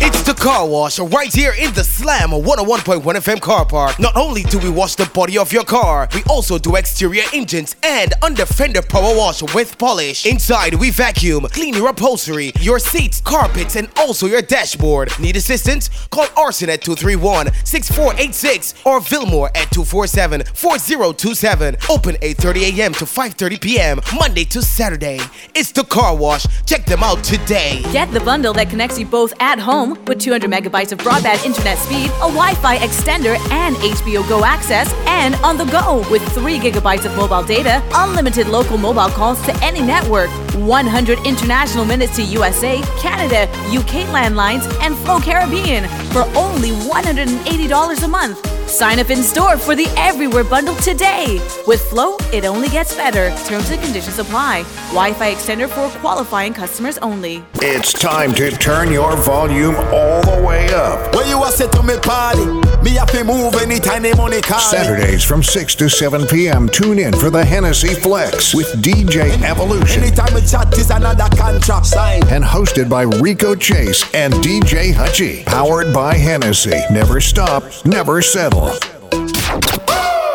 It's 0.00 0.22
the 0.22 0.32
car 0.32 0.64
wash 0.64 1.00
right 1.00 1.34
here 1.34 1.54
in 1.58 1.74
the 1.74 1.82
Slam 1.82 2.30
101.1 2.30 3.02
FM 3.02 3.40
car 3.40 3.66
park. 3.66 3.98
Not 3.98 4.16
only 4.16 4.44
do 4.44 4.60
we 4.60 4.70
wash 4.70 4.94
the 4.94 5.06
body 5.06 5.36
of 5.36 5.52
your 5.52 5.64
car, 5.64 6.08
we 6.14 6.22
also 6.30 6.56
do 6.56 6.76
exterior 6.76 7.24
engines 7.34 7.74
and 7.82 8.14
under 8.22 8.46
fender 8.46 8.80
power 8.80 9.16
wash 9.16 9.42
with 9.54 9.76
polish. 9.76 10.24
Inside, 10.24 10.74
we 10.74 10.90
vacuum, 10.90 11.48
clean 11.50 11.74
your 11.74 11.88
upholstery, 11.88 12.52
your 12.60 12.78
seats, 12.78 13.20
carpets, 13.20 13.74
and 13.74 13.88
also 13.96 14.26
your 14.26 14.40
dashboard. 14.40 15.10
Need 15.18 15.36
assistance? 15.36 15.90
Call 16.10 16.28
Arson 16.36 16.70
at 16.70 16.80
231 16.82 17.52
6486 17.64 18.74
or 18.86 19.00
Vilmore 19.00 19.48
at 19.48 19.68
247 19.72 20.44
4027. 20.54 21.76
Open 21.90 22.14
8:30 22.22 22.78
a.m. 22.78 22.92
to 22.92 23.04
5:30 23.04 23.60
p.m. 23.60 24.00
Monday 24.14 24.44
to 24.44 24.62
Saturday. 24.62 25.18
It's 25.56 25.72
the 25.72 25.82
car 25.82 26.14
wash. 26.14 26.46
Check 26.66 26.86
them 26.86 27.02
out 27.02 27.24
today. 27.24 27.82
Get 27.92 28.12
the 28.12 28.20
bundle 28.20 28.52
that 28.52 28.70
connects 28.70 28.96
you 28.96 29.04
both 29.04 29.32
at 29.40 29.58
home 29.58 29.87
with 30.06 30.20
200 30.20 30.50
megabytes 30.50 30.92
of 30.92 30.98
broadband 30.98 31.44
internet 31.44 31.78
speed, 31.78 32.10
a 32.16 32.28
Wi 32.28 32.54
Fi 32.54 32.76
extender, 32.78 33.38
and 33.50 33.76
HBO 33.76 34.28
Go 34.28 34.44
access, 34.44 34.92
and 35.06 35.34
on 35.36 35.56
the 35.56 35.64
go 35.66 36.04
with 36.10 36.22
3 36.32 36.58
gigabytes 36.58 37.04
of 37.04 37.16
mobile 37.16 37.42
data, 37.42 37.82
unlimited 37.94 38.48
local 38.48 38.78
mobile 38.78 39.08
calls 39.08 39.40
to 39.46 39.54
any 39.62 39.80
network, 39.80 40.30
100 40.54 41.18
international 41.26 41.84
minutes 41.84 42.16
to 42.16 42.22
USA, 42.22 42.80
Canada, 42.98 43.50
UK 43.70 44.06
landlines, 44.08 44.66
and 44.82 44.96
Flow 44.98 45.20
Caribbean 45.20 45.88
for 46.12 46.22
only 46.36 46.70
$180 46.70 48.02
a 48.02 48.08
month. 48.08 48.57
Sign 48.68 48.98
up 48.98 49.08
in 49.08 49.22
store 49.22 49.56
for 49.56 49.74
the 49.74 49.86
Everywhere 49.96 50.44
bundle 50.44 50.74
today. 50.76 51.40
With 51.66 51.80
Flow, 51.88 52.16
it 52.34 52.44
only 52.44 52.68
gets 52.68 52.94
better. 52.94 53.30
Terms 53.46 53.70
and 53.70 53.82
conditions 53.82 54.18
apply. 54.18 54.62
Wi 54.88 55.14
Fi 55.14 55.34
extender 55.34 55.68
for 55.68 55.88
qualifying 56.00 56.52
customers 56.52 56.98
only. 56.98 57.42
It's 57.54 57.94
time 57.94 58.34
to 58.34 58.50
turn 58.50 58.92
your 58.92 59.16
volume 59.16 59.74
all 59.74 60.20
the 60.20 60.44
way 60.46 60.68
up. 60.74 61.14
When 61.14 61.26
you 61.28 61.42
a 61.42 61.50
say 61.50 61.66
to 61.68 61.82
me 61.82 61.98
party, 61.98 62.44
me 62.82 62.90
have 62.96 63.10
to 63.12 63.24
move 63.24 63.54
anytime 63.54 64.02
the 64.02 64.14
money 64.16 64.42
call 64.42 64.58
me. 64.58 64.78
Saturdays 64.78 65.24
from 65.24 65.42
6 65.42 65.74
to 65.76 65.88
7 65.88 66.26
p.m. 66.26 66.68
Tune 66.68 66.98
in 66.98 67.14
for 67.14 67.30
the 67.30 67.42
Hennessy 67.42 67.94
Flex 67.94 68.54
with 68.54 68.68
DJ 68.82 69.42
Evolution. 69.42 70.02
Anytime 70.02 70.34
we 70.34 70.42
chat 70.42 70.76
is 70.76 70.90
another 70.90 71.34
contract 71.34 71.86
sign. 71.86 72.22
And 72.28 72.44
hosted 72.44 72.90
by 72.90 73.02
Rico 73.02 73.54
Chase 73.54 74.04
and 74.14 74.34
DJ 74.34 74.92
Hutchie. 74.92 75.46
Powered 75.46 75.94
by 75.94 76.14
Hennessy. 76.14 76.78
Never 76.90 77.18
stop, 77.18 77.64
never 77.86 78.20
settle. 78.20 78.57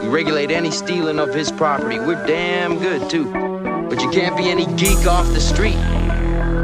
We 0.02 0.08
regulate 0.08 0.50
any 0.50 0.70
stealing 0.70 1.18
of 1.18 1.34
his 1.34 1.50
property. 1.50 1.98
We're 1.98 2.24
damn 2.26 2.78
good, 2.78 3.10
too. 3.10 3.30
But 3.88 4.00
you 4.02 4.10
can't 4.10 4.36
be 4.36 4.48
any 4.48 4.66
geek 4.76 5.06
off 5.06 5.26
the 5.32 5.40
street. 5.40 5.76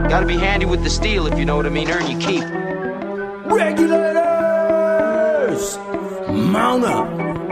Gotta 0.09 0.27
be 0.27 0.37
handy 0.37 0.67
with 0.67 0.83
the 0.85 0.91
steel, 0.91 1.27
if 1.27 1.39
you 1.39 1.45
know 1.45 1.57
what 1.57 1.67
I 1.67 1.71
mean. 1.71 1.91
Earn 1.91 2.07
your 2.11 2.21
keep. 2.21 2.45
Regulators! 3.53 4.17
Mount 6.29 6.85
up! 6.85 7.36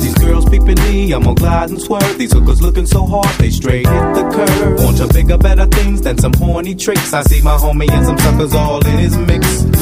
These 0.00 0.14
girls 0.14 0.44
peeping 0.48 0.80
me, 0.86 1.12
I'm 1.12 1.22
gonna 1.22 1.34
glide 1.34 1.70
and 1.70 1.80
swerve. 1.80 2.16
These 2.18 2.32
hookers 2.32 2.62
looking 2.62 2.86
so 2.86 3.06
hard, 3.06 3.34
they 3.38 3.50
straight 3.50 3.86
hit 3.86 4.14
the 4.14 4.30
curve. 4.32 4.84
Want 4.84 4.96
to 4.98 5.08
bigger, 5.12 5.38
better 5.38 5.66
things 5.66 6.00
than 6.00 6.18
some 6.18 6.32
horny 6.34 6.74
tricks. 6.74 7.12
I 7.12 7.22
see 7.22 7.42
my 7.42 7.56
homie 7.56 7.90
and 7.90 8.06
some 8.06 8.18
suckers 8.18 8.54
all 8.54 8.84
in 8.86 8.98
his 8.98 9.16
mix. 9.18 9.81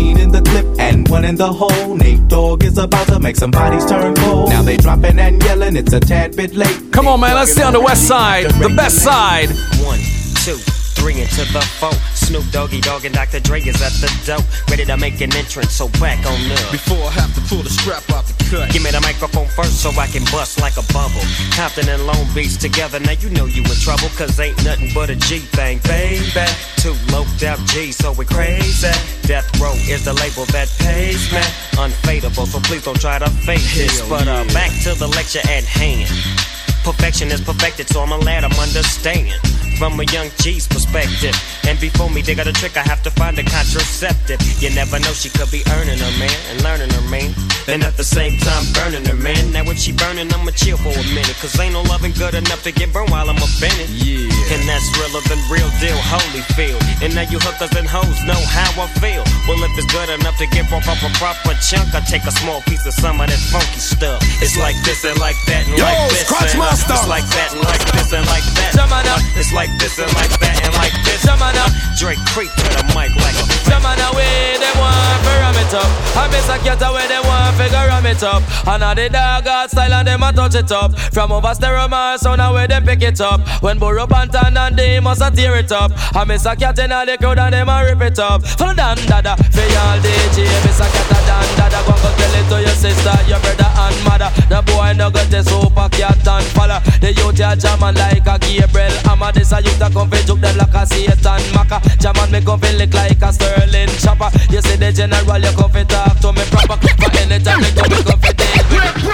in 0.09 0.31
the 0.31 0.41
clip 0.41 0.65
and 0.79 1.07
one 1.07 1.25
in 1.25 1.35
the 1.35 1.51
hole. 1.51 1.95
Nate 1.95 2.27
Dogg 2.27 2.63
is 2.63 2.77
about 2.77 3.07
to 3.07 3.19
make 3.19 3.35
some 3.35 3.51
bodies 3.51 3.85
turn 3.85 4.15
cold. 4.15 4.49
Now 4.49 4.61
they 4.61 4.77
dropping 4.77 5.19
and 5.19 5.41
yelling, 5.43 5.75
it's 5.75 5.93
a 5.93 5.99
tad 5.99 6.35
bit 6.35 6.53
late. 6.55 6.91
Come 6.91 7.07
on, 7.07 7.19
man, 7.19 7.35
let's 7.35 7.51
stay 7.51 7.63
on 7.63 7.73
the 7.73 7.81
west 7.81 8.07
side, 8.07 8.45
the 8.61 8.73
best 8.75 9.03
side. 9.03 9.49
One, 9.85 9.99
two, 10.43 10.59
three 10.95 11.21
into 11.21 11.43
the 11.53 11.61
four. 11.79 11.93
Snoop 12.13 12.45
Doggy 12.51 12.81
Dogg 12.81 13.05
and 13.05 13.13
Dr. 13.13 13.39
Dre 13.39 13.61
is 13.61 13.81
at 13.81 13.93
the 13.99 14.11
door, 14.25 14.43
ready 14.69 14.85
to 14.85 14.97
make 14.97 15.19
an 15.21 15.33
entrance. 15.35 15.71
So 15.71 15.89
back 15.99 16.25
on 16.25 16.39
up. 16.51 16.71
Before 16.71 17.01
I 17.07 17.11
have 17.11 17.33
to 17.35 17.41
pull 17.47 17.63
the 17.63 17.69
strap 17.69 18.03
out 18.11 18.25
the 18.25 18.35
cut. 18.49 18.71
Give 18.71 18.83
me 18.83 18.91
the 18.91 19.01
microphone 19.01 19.47
first 19.47 19.81
so 19.81 19.89
I 19.99 20.07
can 20.07 20.23
bust 20.31 20.59
like 20.59 20.77
a 20.77 20.85
bubble. 20.93 21.23
Compton 21.55 21.89
and 21.89 22.05
Long 22.05 22.25
Beach 22.33 22.57
together, 22.57 22.99
now 22.99 23.13
you 23.13 23.29
know 23.29 23.45
you 23.45 23.63
in 23.63 23.77
trouble. 23.81 24.09
Cause 24.15 24.39
ain't 24.39 24.57
nothing 24.63 24.91
but 24.93 25.09
a 25.09 25.15
G 25.15 25.39
thing, 25.39 25.79
baby. 25.83 26.45
Two 26.77 26.95
loped 27.11 27.43
out 27.43 27.59
G, 27.67 27.91
so 27.91 28.11
we 28.13 28.25
crazy. 28.25 28.91
Death 29.23 29.47
Row 29.59 29.73
is 29.87 30.05
the 30.05 30.13
label 30.13 30.45
that 30.51 30.69
pays 30.79 31.31
me. 31.31 31.41
Unfadable, 31.79 32.45
so 32.47 32.59
please 32.59 32.83
don't 32.83 32.99
try 32.99 33.19
to 33.19 33.29
fake 33.45 33.65
this. 33.73 34.01
But 34.07 34.27
uh, 34.27 34.43
back 34.53 34.71
to 34.83 34.93
the 34.95 35.07
lecture 35.07 35.45
at 35.47 35.63
hand. 35.63 36.09
Perfection 36.83 37.31
is 37.31 37.41
perfected, 37.41 37.87
so 37.87 38.01
I'm 38.01 38.11
a 38.11 38.17
lad, 38.17 38.43
I'm 38.43 38.57
understand. 38.59 39.31
From 39.77 39.99
a 39.99 40.03
young 40.13 40.29
G's 40.37 40.67
perspective. 40.67 41.33
And 41.67 41.79
before 41.79 42.09
me, 42.09 42.21
they 42.21 42.35
got 42.35 42.47
a 42.47 42.53
trick, 42.53 42.77
I 42.77 42.81
have 42.81 43.01
to 43.03 43.11
find 43.11 43.37
a 43.39 43.43
contraceptive. 43.43 44.41
You 44.61 44.69
never 44.73 44.99
know, 44.99 45.13
she 45.13 45.29
could 45.29 45.49
be 45.49 45.63
earning 45.73 45.97
her 45.97 46.13
man 46.19 46.37
and 46.49 46.61
learning 46.61 46.89
her 46.89 47.07
man. 47.09 47.33
And 47.67 47.83
at 47.83 47.97
the 47.97 48.03
same 48.03 48.37
time, 48.39 48.65
burning 48.73 49.05
her 49.05 49.15
man. 49.15 49.51
Now, 49.53 49.63
if 49.69 49.77
she 49.77 49.91
burning, 49.93 50.33
I'ma 50.33 50.51
chill 50.51 50.77
for 50.77 50.93
a 50.93 51.05
minute. 51.13 51.37
Cause 51.41 51.57
ain't 51.59 51.73
no 51.73 51.81
loving 51.83 52.13
good 52.13 52.33
enough 52.33 52.63
to 52.63 52.71
get 52.71 52.93
burned 52.93 53.09
while 53.09 53.29
I'm 53.29 53.37
up 53.37 53.49
it. 53.61 53.89
Yeah. 53.89 54.25
And 54.53 54.61
that's 54.65 54.85
realer 54.97 55.21
than 55.29 55.39
real 55.49 55.69
deal, 55.77 55.97
holy 56.09 56.41
Holyfield. 56.41 56.81
And 57.01 57.13
now 57.13 57.25
you 57.29 57.37
hookers 57.39 57.73
and 57.77 57.87
hoes 57.87 58.17
know 58.25 58.37
how 58.49 58.69
I 58.81 58.87
feel. 58.97 59.23
Well, 59.47 59.61
if 59.61 59.71
it's 59.77 59.89
good 59.93 60.09
enough 60.09 60.37
to 60.41 60.47
get 60.49 60.67
broke 60.69 60.87
off 60.89 61.01
a 61.05 61.11
proper 61.17 61.53
chunk, 61.61 61.93
I 61.93 62.01
take 62.01 62.25
a 62.25 62.33
small 62.33 62.61
piece 62.65 62.85
of 62.85 62.93
some 62.93 63.21
of 63.21 63.29
that 63.29 63.41
funky 63.53 63.79
stuff. 63.79 64.21
It's 64.41 64.57
like 64.57 64.75
this 64.83 65.05
and 65.05 65.17
like 65.19 65.37
that 65.45 65.67
and 65.69 65.77
Yo, 65.77 65.85
like 65.85 66.09
this. 66.09 66.25
Scratch 66.25 66.53
and, 66.53 66.61
uh, 66.71 66.95
It's 66.95 67.07
like 67.07 67.27
that 67.27 67.51
and 67.53 67.63
like 67.63 67.83
this 67.91 68.11
and 68.13 68.25
like 68.27 68.47
that. 68.55 68.71
Jamana. 68.75 69.15
It's 69.35 69.51
like 69.51 69.71
this 69.79 69.99
and 69.99 70.11
like 70.15 70.33
that 70.39 70.55
and 70.63 70.73
like 70.75 70.95
this. 71.03 71.23
Jamana. 71.25 71.67
Drake 71.99 72.21
creep 72.33 72.51
to 72.51 72.67
the 72.77 72.83
mic 72.95 73.11
like 73.19 73.37
a 73.37 73.45
Jamana 73.67 74.15
way, 74.15 74.57
them 74.57 74.75
want 74.79 75.21
for 75.23 75.37
me 75.55 75.61
it 75.61 75.73
up. 75.73 75.91
I 76.17 76.27
miss 76.27 76.49
a 76.49 76.57
cat 76.59 76.81
away, 76.81 77.07
they 77.07 77.19
want 77.19 77.55
figure 77.55 77.87
ram 77.87 78.05
it 78.05 78.23
up. 78.23 78.43
And 78.67 78.83
all 78.83 78.95
the 78.95 79.09
dog 79.09 79.69
style 79.69 79.93
and 79.93 80.07
them 80.07 80.23
a 80.23 80.31
touch 80.33 80.55
it 80.55 80.71
up. 80.71 80.97
From 81.13 81.31
over 81.31 81.53
stereo 81.53 81.87
Mars, 81.87 82.21
so 82.21 82.35
now 82.35 82.53
where 82.53 82.67
them 82.67 82.83
pick 82.83 83.01
it 83.01 83.21
up. 83.21 83.41
When 83.63 83.79
Burro 83.79 84.07
Bantan 84.07 84.57
and 84.57 84.77
they 84.77 84.99
must 84.99 85.21
a 85.21 85.31
tear 85.31 85.55
it 85.55 85.71
up. 85.71 85.91
I 86.15 86.25
miss 86.25 86.45
a 86.45 86.55
cat 86.55 86.79
in 86.79 86.91
all 86.91 87.05
the 87.05 87.17
crowd 87.17 87.39
and 87.39 87.53
them 87.53 87.69
a 87.69 87.83
rip 87.85 88.01
it 88.01 88.19
up. 88.19 88.43
For 88.43 88.73
Don 88.73 88.97
Dada, 89.07 89.35
for 89.37 89.67
y'all 89.73 89.99
DJ, 89.99 90.47
miss 90.65 90.79
a 90.79 90.87
cat 90.89 91.11
a 91.11 91.19
Don 91.27 91.47
Dada. 91.57 91.79
Go 91.85 91.93
go 92.01 92.09
tell 92.17 92.35
it 92.35 92.45
to 92.49 92.57
your 92.61 92.75
sister, 92.75 93.15
your 93.27 93.39
brother 93.39 93.69
and 93.69 93.97
mother. 94.03 94.29
The 94.49 94.61
boy 94.65 94.93
no 94.97 95.09
got 95.09 95.29
the 95.29 95.43
super 95.43 95.87
cat 95.89 96.27
and 96.27 96.45
follow. 96.61 96.79
The 97.01 97.09
youth 97.17 97.39
ya 97.39 97.55
jamming 97.55 97.97
like 97.97 98.27
a 98.29 98.37
Gabriel. 98.37 98.93
I'm 99.09 99.21
a 99.21 99.31
this 99.33 99.51
a 99.51 99.61
youth 99.61 99.81
a 99.81 99.89
come 99.89 100.09
fi 100.09 100.21
juke 100.21 100.41
them 100.41 100.57
like 100.57 100.77
a 100.77 100.85
Satan 100.85 101.41
Maka. 101.57 101.81
Jamming 101.97 102.29
me 102.31 102.39
come 102.45 102.61
fi 102.61 102.71
lick 102.77 102.93
like 102.93 103.21
a 103.21 103.33
Sterling 103.33 103.89
chopper. 103.97 104.29
You 104.53 104.61
see 104.61 104.77
the 104.77 104.93
general, 104.93 105.41
you 105.41 105.53
come 105.57 105.71
fi 105.73 105.83
talk 105.83 106.19
to 106.21 106.29
me 106.33 106.45
proper. 106.53 106.77
For 107.01 107.09
anytime 107.17 107.61
me 107.61 107.69
come, 107.73 107.89
me 107.89 107.99
come 108.05 108.21
fi 108.21 108.31
deal 108.37 108.61
with 108.69 108.93
it. 108.93 109.09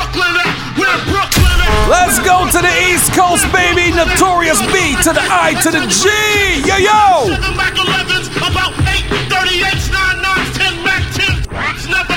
Let's 1.88 2.20
go 2.20 2.44
to 2.52 2.60
the 2.60 2.74
East 2.92 3.16
Coast, 3.16 3.48
baby. 3.56 3.96
Notorious 3.96 4.60
B 4.68 5.00
to 5.08 5.16
the 5.16 5.24
I 5.24 5.56
to 5.64 5.70
the 5.72 5.88
G. 5.88 6.04
Yo, 6.68 6.76
yo. 6.76 7.32
Mac 7.56 7.76
11s, 7.80 8.28
about 8.44 8.76
8, 8.76 9.08
38s, 9.32 9.88
9, 9.88 10.20
9, 10.20 10.52
10, 10.52 10.84
Mac 10.84 11.04
10. 11.16 11.48
It's 11.76 11.88
never 11.88 12.14
it. 12.14 12.17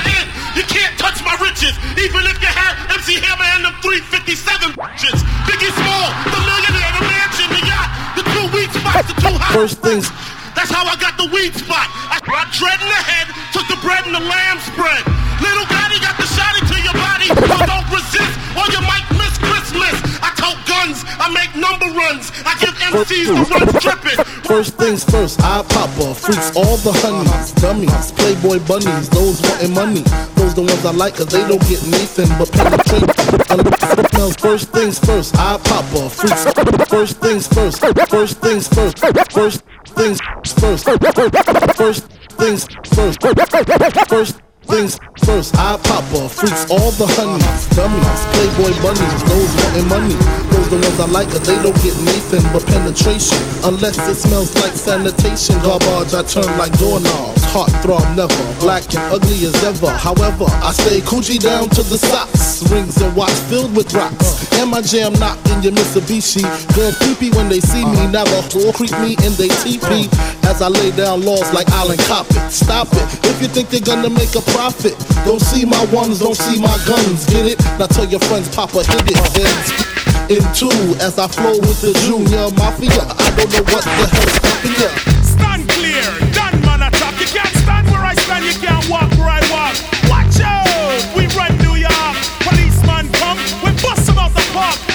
my 1.23 1.37
riches. 1.39 1.73
Even 1.97 2.25
if 2.27 2.37
you 2.41 2.51
had 2.51 2.73
MC 2.91 3.21
Hammer 3.21 3.47
and 3.57 3.65
them 3.65 3.75
357 3.83 4.75
riches. 4.75 5.19
Biggie 5.45 5.73
Small, 5.73 6.07
the 6.27 6.41
millionaire, 6.41 6.91
the 6.97 7.05
mansion, 7.05 7.47
the 7.53 7.63
yacht, 7.65 7.89
the 8.17 8.23
two 8.33 8.45
weed 8.51 8.71
spots, 8.73 9.07
the 9.07 9.17
two 9.21 9.35
houses. 9.37 9.55
First 9.55 9.77
things 9.85 10.05
That's 10.57 10.71
how 10.73 10.83
I 10.83 10.95
got 10.97 11.15
the 11.15 11.29
weed 11.31 11.53
spot. 11.55 11.87
I 12.09 12.19
brought 12.25 12.51
dread 12.51 12.81
in 12.81 12.89
the 12.89 13.03
head, 13.05 13.29
took 13.53 13.65
the 13.69 13.79
bread 13.85 14.03
and 14.09 14.15
the 14.17 14.25
lamb 14.25 14.59
spread. 14.65 15.03
Little 15.39 15.67
Gotti 15.69 15.97
got 16.01 16.17
the 16.17 16.27
shotty 16.27 16.61
to 16.65 16.77
your 16.81 16.97
body, 16.97 17.29
so 17.31 17.55
don't 17.65 17.87
resist, 17.89 18.33
or 18.57 18.65
you 18.69 18.81
might 18.83 19.05
miss 19.15 19.37
Christmas. 19.39 20.00
I 21.21 21.29
tote 21.29 21.29
guns, 21.29 21.29
I 21.29 21.29
make 21.29 21.55
number 21.55 21.85
runs, 21.99 22.31
I 22.45 22.57
give 22.59 22.75
MCs 22.81 23.27
the 23.27 23.43
run 23.53 23.69
tripping. 23.81 24.25
First 24.43 24.77
things 24.77 25.03
first, 25.03 25.41
I 25.41 25.63
pop 25.63 25.89
off, 25.99 26.19
freaks 26.19 26.55
all 26.55 26.77
the 26.77 26.91
honeys, 26.91 27.51
dummies, 27.53 28.11
playboy 28.13 28.59
bunnies, 28.67 29.09
those 29.09 29.41
wanting 29.41 29.73
money. 29.73 30.01
Those 30.35 30.55
the 30.55 30.61
ones 30.61 30.85
I 30.85 30.91
like, 30.91 31.15
cause 31.15 31.27
they 31.27 31.47
don't 31.47 31.61
get 31.69 31.85
Nathan 31.87 32.29
but 32.37 32.51
penetrate. 32.51 33.07
Now, 34.13 34.29
First 34.39 34.69
things 34.69 34.99
first, 34.99 35.35
I 35.37 35.57
pop 35.57 35.85
off, 35.95 36.15
freaks. 36.15 36.43
First 36.89 37.17
things 37.19 37.47
first, 37.47 37.79
first 38.09 38.39
things 38.39 38.67
first, 38.67 38.99
first 38.99 39.19
things 39.19 39.27
first, 39.29 39.31
first 39.31 39.63
things 39.87 40.19
first, 40.59 40.85
first 41.77 42.05
things 42.37 42.65
first, 44.09 44.41
I 44.69 45.77
pop 45.83 46.03
off, 46.13 46.35
freaks 46.35 46.69
all 46.69 46.91
the 46.97 47.07
honeys, 47.17 47.67
dummies, 47.75 48.21
playboy 48.35 48.73
bunnies, 48.81 49.21
those 49.29 49.51
wanting 49.63 49.87
money. 49.87 50.17
Those 50.51 50.69
the 50.69 50.77
ones 50.81 50.99
I 50.99 51.07
like, 51.07 51.29
cause 51.29 51.45
they 51.47 51.55
don't 51.63 51.75
get 51.81 51.95
Nathan 52.03 52.43
but 52.53 52.65
penetration. 52.65 53.37
Unless 53.63 53.97
it 54.07 54.15
smells 54.15 54.53
like 54.59 54.73
sanitation, 54.73 55.55
garbage, 55.63 56.13
I 56.13 56.23
turn 56.23 56.49
like 56.57 56.71
doorknobs. 56.77 57.43
Heart 57.51 57.71
throb 57.83 58.05
never, 58.15 58.43
black 58.59 58.83
and 58.93 59.03
ugly 59.11 59.45
as 59.47 59.55
ever. 59.63 59.89
However, 59.89 60.45
I 60.61 60.71
stay 60.71 61.01
coochie 61.01 61.39
down 61.39 61.69
to 61.77 61.83
the 61.83 61.97
socks, 61.97 62.63
rings 62.71 63.01
and 63.01 63.15
watch 63.15 63.33
filled 63.49 63.75
with 63.75 63.93
rocks. 63.93 64.51
And 64.59 64.69
my 64.69 64.81
jam 64.81 65.13
knocked 65.19 65.47
in 65.51 65.63
your 65.63 65.73
Mitsubishi. 65.73 66.43
Girls 66.75 66.97
creepy 66.99 67.31
when 67.31 67.49
they 67.49 67.59
see 67.59 67.83
me, 67.83 68.07
never 68.07 68.39
whore 68.51 68.73
creep 68.73 68.93
me 68.99 69.17
in 69.25 69.33
they 69.39 69.49
TP. 69.63 70.07
As 70.45 70.61
I 70.61 70.67
lay 70.67 70.91
down 70.91 71.23
laws 71.23 71.51
like 71.53 71.69
Island 71.71 71.99
Coppet. 72.07 72.51
Stop 72.51 72.87
it, 72.93 73.07
if 73.25 73.41
you 73.41 73.47
think 73.47 73.69
they're 73.69 73.81
gonna 73.81 74.09
make 74.09 74.35
a 74.35 74.41
profit. 74.51 74.95
Don't 75.25 75.41
see 75.41 75.65
my 75.65 75.83
ones, 75.91 76.19
don't 76.19 76.37
see 76.37 76.59
my 76.61 76.77
guns, 76.85 77.25
get 77.25 77.45
it? 77.45 77.59
Now 77.79 77.87
tell 77.87 78.05
your 78.05 78.19
friends, 78.21 78.53
Papa 78.53 78.83
hit 78.83 79.11
it, 79.11 79.17
heads 79.35 79.91
in 80.31 80.43
two 80.53 80.71
as 81.03 81.19
I 81.19 81.27
flow 81.27 81.59
with 81.59 81.81
the 81.81 81.91
junior 82.07 82.47
mafia. 82.55 83.03
I 83.03 83.27
don't 83.35 83.51
know 83.51 83.63
what 83.67 83.83
the 83.83 84.05
hell's 84.11 84.37
happening. 84.43 84.95
Stand 85.23 85.63
clear, 85.69 86.03
done 86.31 86.61
man 86.61 86.81
attack. 86.87 87.19
You 87.19 87.27
can't 87.27 87.55
stand 87.63 87.87
where 87.91 88.05
I 88.05 88.15
stand, 88.15 88.45
you 88.45 88.55
can't 88.59 88.87
walk 88.89 89.11
where 89.19 89.29
I 89.29 89.41
walk. 89.51 89.75
Watch 90.07 90.39
out, 90.39 91.01
we 91.15 91.27
run 91.35 91.51
New 91.59 91.75
York. 91.75 92.15
Policeman 92.47 93.11
come, 93.19 93.39
we 93.63 93.71
bust 93.81 94.07
him 94.07 94.17
out 94.17 94.33
the 94.33 94.45
park. 94.53 94.90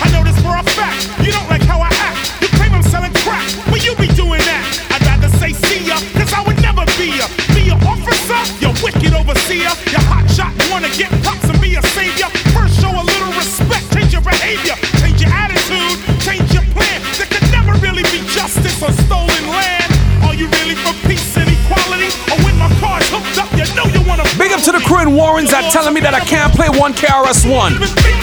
Wicked 8.86 9.12
overseer. 9.18 9.66
You 9.90 9.98
hot 10.06 10.30
shot, 10.30 10.54
wanna 10.70 10.90
get 10.94 11.10
props 11.26 11.50
and 11.50 11.58
be 11.58 11.74
a 11.74 11.82
savior. 11.90 12.30
First 12.54 12.78
show 12.78 12.94
a 12.94 13.02
little 13.02 13.34
respect, 13.34 13.90
change 13.90 14.14
your 14.14 14.22
behavior, 14.22 14.78
change 15.02 15.18
your 15.18 15.34
attitude, 15.34 15.98
change 16.22 16.46
your 16.54 16.62
plan. 16.70 17.02
There 17.18 17.26
could 17.26 17.46
never 17.50 17.74
really 17.82 18.06
be 18.14 18.22
justice 18.30 18.78
on 18.86 18.94
stolen 19.10 19.44
land. 19.50 19.90
Are 20.22 20.38
you 20.38 20.46
really 20.62 20.78
for 20.86 20.94
peace 21.02 21.34
and 21.34 21.50
equality? 21.50 22.14
Or 22.30 22.38
when 22.46 22.54
my 22.62 22.70
car's 22.78 23.10
hooked 23.10 23.34
up, 23.42 23.50
you 23.58 23.66
know 23.74 23.90
you 23.90 24.06
wanna 24.06 24.22
Big 24.38 24.54
up 24.54 24.62
to 24.62 24.70
the 24.70 24.82
crew 24.86 25.02
in 25.02 25.10
Warrens 25.18 25.50
that 25.50 25.66
telling 25.74 25.92
me 25.92 26.00
that 26.06 26.14
I 26.14 26.22
can't 26.22 26.54
play 26.54 26.70
one 26.70 26.94
KRS1. 26.94 27.74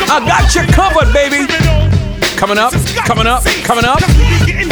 I 0.08 0.24
got 0.24 0.48
you 0.56 0.64
covered, 0.72 1.12
baby. 1.12 1.44
Coming 2.40 2.58
up, 2.58 2.72
coming 3.04 3.28
up, 3.28 3.44
coming 3.68 3.84
up. 3.84 4.00
getting 4.48 4.72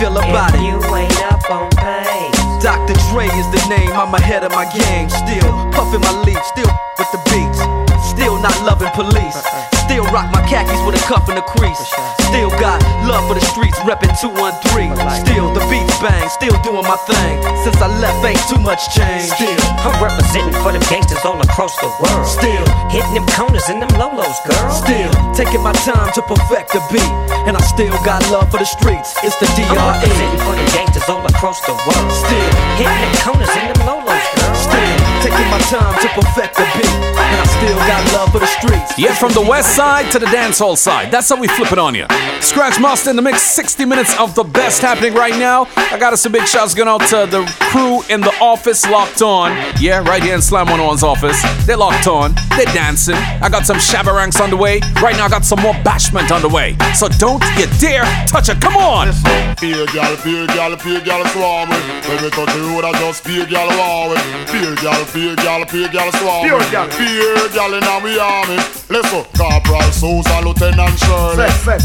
feel 0.00 0.16
about 0.16 0.56
it. 0.56 0.64
You 0.64 0.80
ain't 0.96 1.20
up 1.28 1.44
on 1.52 1.68
pain. 1.76 2.32
Dr. 2.64 2.96
Dre 3.12 3.28
is 3.36 3.48
the 3.52 3.60
name, 3.68 3.92
I'm 3.92 4.12
ahead 4.16 4.44
of 4.44 4.52
my 4.52 4.64
game. 4.72 5.12
Still 5.12 5.52
puffin' 5.76 6.00
my 6.00 6.16
leaf, 6.24 6.40
still 6.48 6.72
with 6.96 7.10
the 7.12 7.20
beats. 7.28 7.60
Still 8.08 8.40
not 8.40 8.56
loving 8.64 8.88
police. 8.96 9.36
Still 9.84 10.04
rock 10.08 10.32
my 10.32 10.40
khakis 10.48 10.80
with 10.88 10.96
a 10.96 11.04
cuff 11.04 11.28
and 11.28 11.36
a 11.36 11.44
crease. 11.44 11.84
Still 12.32 12.48
got 12.56 12.80
love 13.04 13.28
for 13.28 13.34
the 13.34 13.44
streets, 13.44 13.76
reppin' 13.84 14.16
213. 14.16 14.96
Still 15.20 15.52
the 15.52 15.59
bang, 16.00 16.28
still 16.28 16.56
doing 16.64 16.82
my 16.82 16.96
thing. 17.04 17.36
Since 17.62 17.78
I 17.78 17.88
left, 18.00 18.24
ain't 18.24 18.40
too 18.48 18.58
much 18.58 18.80
change. 18.96 19.28
Still, 19.36 19.60
I'm 19.84 19.94
representing 20.02 20.56
for 20.64 20.72
them 20.72 20.82
gangsters 20.88 21.22
all 21.24 21.38
across 21.40 21.76
the 21.78 21.92
world. 22.00 22.26
Still 22.26 22.64
hitting 22.88 23.14
them 23.14 23.28
corners 23.36 23.68
and 23.68 23.80
them 23.80 23.92
lolos, 24.00 24.40
girl. 24.48 24.70
Still 24.72 25.12
taking 25.36 25.62
my 25.62 25.72
time 25.84 26.10
to 26.16 26.22
perfect 26.24 26.72
the 26.72 26.82
beat, 26.90 27.12
and 27.46 27.56
I 27.56 27.62
still 27.68 27.94
got 28.02 28.24
love 28.32 28.50
for 28.50 28.58
the 28.58 28.66
streets. 28.66 29.14
It's 29.22 29.36
the 29.38 29.46
I'm 29.46 29.68
DRE. 29.68 29.76
representing 29.76 30.40
for 30.42 30.54
them 30.56 30.68
gangsters 30.72 31.08
all 31.08 31.24
across 31.28 31.60
the 31.68 31.76
world. 31.76 32.10
Still 32.10 32.50
hitting 32.80 33.00
them 33.04 33.14
corners 33.20 33.52
and 33.52 33.68
them 33.70 33.80
lolos, 33.86 34.26
girl. 34.34 34.54
Still 34.56 34.96
taking 35.20 35.48
my 35.52 35.60
time 35.68 35.94
to 36.00 36.08
perfect 36.16 36.56
the 36.56 36.66
beat. 36.80 36.96
And 37.20 37.38
I 37.38 37.46
still 37.60 37.78
got 37.86 38.00
love 38.16 38.32
for 38.32 38.40
the 38.40 38.50
streets. 38.58 38.96
Yeah, 38.98 39.14
from 39.14 39.32
the 39.32 39.44
west 39.44 39.76
side 39.76 40.10
to 40.12 40.18
the 40.18 40.26
dancehall 40.26 40.76
side. 40.76 41.12
That's 41.12 41.28
how 41.28 41.38
we 41.38 41.46
flip 41.48 41.70
it 41.70 41.78
on 41.78 41.94
you. 41.94 42.06
Scratch 42.40 42.80
Master 42.80 43.10
in 43.10 43.16
the 43.16 43.22
mix, 43.22 43.42
60 43.42 43.84
minutes 43.84 44.18
of 44.18 44.34
the 44.34 44.42
best 44.42 44.80
happening 44.82 45.14
right 45.14 45.36
now. 45.38 45.68
I 45.76 45.98
got 45.98 46.12
us 46.12 46.24
a 46.24 46.30
big 46.30 46.46
shouts 46.48 46.74
going 46.74 46.88
out 46.88 47.00
to 47.08 47.26
the 47.30 47.44
crew 47.70 48.02
in 48.12 48.20
the 48.20 48.34
office 48.40 48.88
locked 48.88 49.22
on. 49.22 49.52
Yeah, 49.78 50.00
right 50.08 50.22
here 50.22 50.34
in 50.34 50.42
Slam 50.42 50.66
101's 50.66 51.02
office. 51.02 51.40
They're 51.66 51.76
locked 51.76 52.06
on. 52.08 52.34
They're 52.56 52.66
dancing. 52.74 53.14
I 53.14 53.48
got 53.48 53.66
some 53.66 53.76
Shabba 53.76 54.14
Ranks 54.16 54.40
on 54.40 54.50
the 54.50 54.56
way. 54.56 54.80
Right 55.00 55.14
now, 55.16 55.26
I 55.26 55.28
got 55.28 55.44
some 55.44 55.60
more 55.60 55.74
bashment 55.86 56.30
on 56.32 56.42
the 56.42 56.48
way. 56.48 56.76
So 56.94 57.08
don't 57.08 57.42
you 57.56 57.66
dare 57.78 58.04
touch 58.26 58.48
it. 58.48 58.60
Come 58.60 58.76
on. 58.76 59.12
Peer 59.56 59.86
gal, 59.92 60.16
peer 60.16 60.46
gal, 60.48 60.76
peer 60.76 61.00
gal 61.00 61.24
swarm 61.28 61.68
with. 61.68 61.84
When 62.08 62.22
we 62.24 62.30
touch 62.30 62.52
the 62.52 62.60
road, 62.72 62.84
I 62.84 62.92
just 62.98 63.22
peer 63.24 63.46
gal 63.46 63.68
war 63.78 64.10
with. 64.10 64.24
Peer 64.50 64.74
gal, 64.82 65.04
peer 65.12 65.36
gal, 65.36 65.64
peer 65.66 65.88
gal 65.88 66.10
swarm 66.18 66.48
Peer 66.48 66.56
with. 66.58 66.70
gal. 66.72 66.88
Peer 66.88 67.48
gal 67.54 67.74
in 67.74 67.84
our 67.84 68.00
army. 68.20 68.58
Listen, 68.88 69.22
Corporal 69.38 69.92
Sousa, 69.92 70.40
Lieutenant 70.42 70.98
Shirley. 70.98 71.48
Say, 71.62 71.78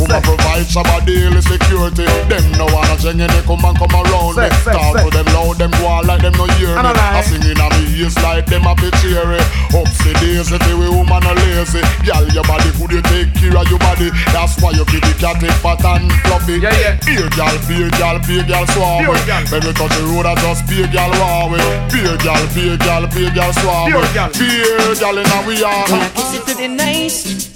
say, 0.46 0.62
Who 0.62 0.66
say. 0.66 0.66
provide 0.66 0.68
Shabba 0.70 1.06
daily 1.06 1.42
security. 1.42 2.06
Them 2.30 2.46
no 2.58 2.66
wanna 2.74 2.96
jeng 2.98 3.22
and 3.22 3.32
they 3.32 3.42
come 3.46 3.64
and 3.66 3.78
come 3.78 3.96
around 3.96 4.36
me. 4.36 4.50
Say, 4.50 4.50
say, 4.64 4.74
Talk 4.74 4.98
say. 4.98 5.04
to 5.04 5.10
them 5.10 5.28
loud, 5.34 5.58
them 5.58 5.72
go 5.72 6.02
like 6.06 6.22
them 6.22 6.34
no 6.38 6.46
hear 6.58 6.74
me. 6.76 6.80
And 6.80 6.88
a. 6.88 7.02
I 7.02 7.22
sing 7.22 7.44
in 7.44 7.60
a 7.60 7.68
me 7.70 8.00
ears 8.02 8.16
like 8.22 8.46
them 8.46 8.66
a 8.66 8.76
bit 8.76 8.94
cheery. 9.02 9.40
Upsy 9.74 10.12
daisy, 10.22 10.58
the 10.58 10.74
way 10.78 10.90
woman 10.90 11.24
a 11.24 11.34
lazy. 11.34 11.82
Gal, 12.06 12.28
your 12.30 12.44
body 12.44 12.70
could 12.78 12.92
you 12.92 13.02
take 13.02 13.34
care 13.36 13.56
of 13.58 13.68
your 13.70 13.80
body? 13.80 14.10
That's 14.32 14.56
why 14.62 14.72
you 14.72 14.86
keep 14.86 15.04
the 15.04 15.16
cat 15.20 15.42
it 15.44 15.54
fat 15.64 15.84
and 15.86 16.12
fluffy. 16.26 16.60
Yeah, 16.60 16.74
yeah. 16.80 16.94
Beer 17.06 17.30
gal, 17.36 17.56
beer 17.68 17.90
gal, 17.98 18.18
beer 18.26 18.44
gal 18.46 18.66
swarm 18.74 19.06
Beer 19.06 19.12
with. 19.12 19.52
When 19.52 19.62
we 19.66 19.74
touch 19.74 19.94
the 19.96 20.04
road, 20.12 20.26
I 20.26 20.36
just 20.42 20.68
beer 20.68 20.88
gal 20.88 21.12
war 21.20 21.52
with. 21.52 21.66
Beer 21.92 22.18
gal, 22.20 22.44
beer 22.56 22.78
gal, 22.78 23.08
beer 23.08 23.32
gal 23.34 23.54
swarm 23.54 23.92
Beer 23.92 24.00
with. 24.00 24.14
gal. 24.14 24.30
Beer 24.34 24.96
gal 24.96 25.18
in 25.18 25.28
our 25.28 25.44
army. 25.44 26.08
Is 26.16 26.34
it 26.36 26.44
pretty 26.44 26.68
nice 26.68 27.55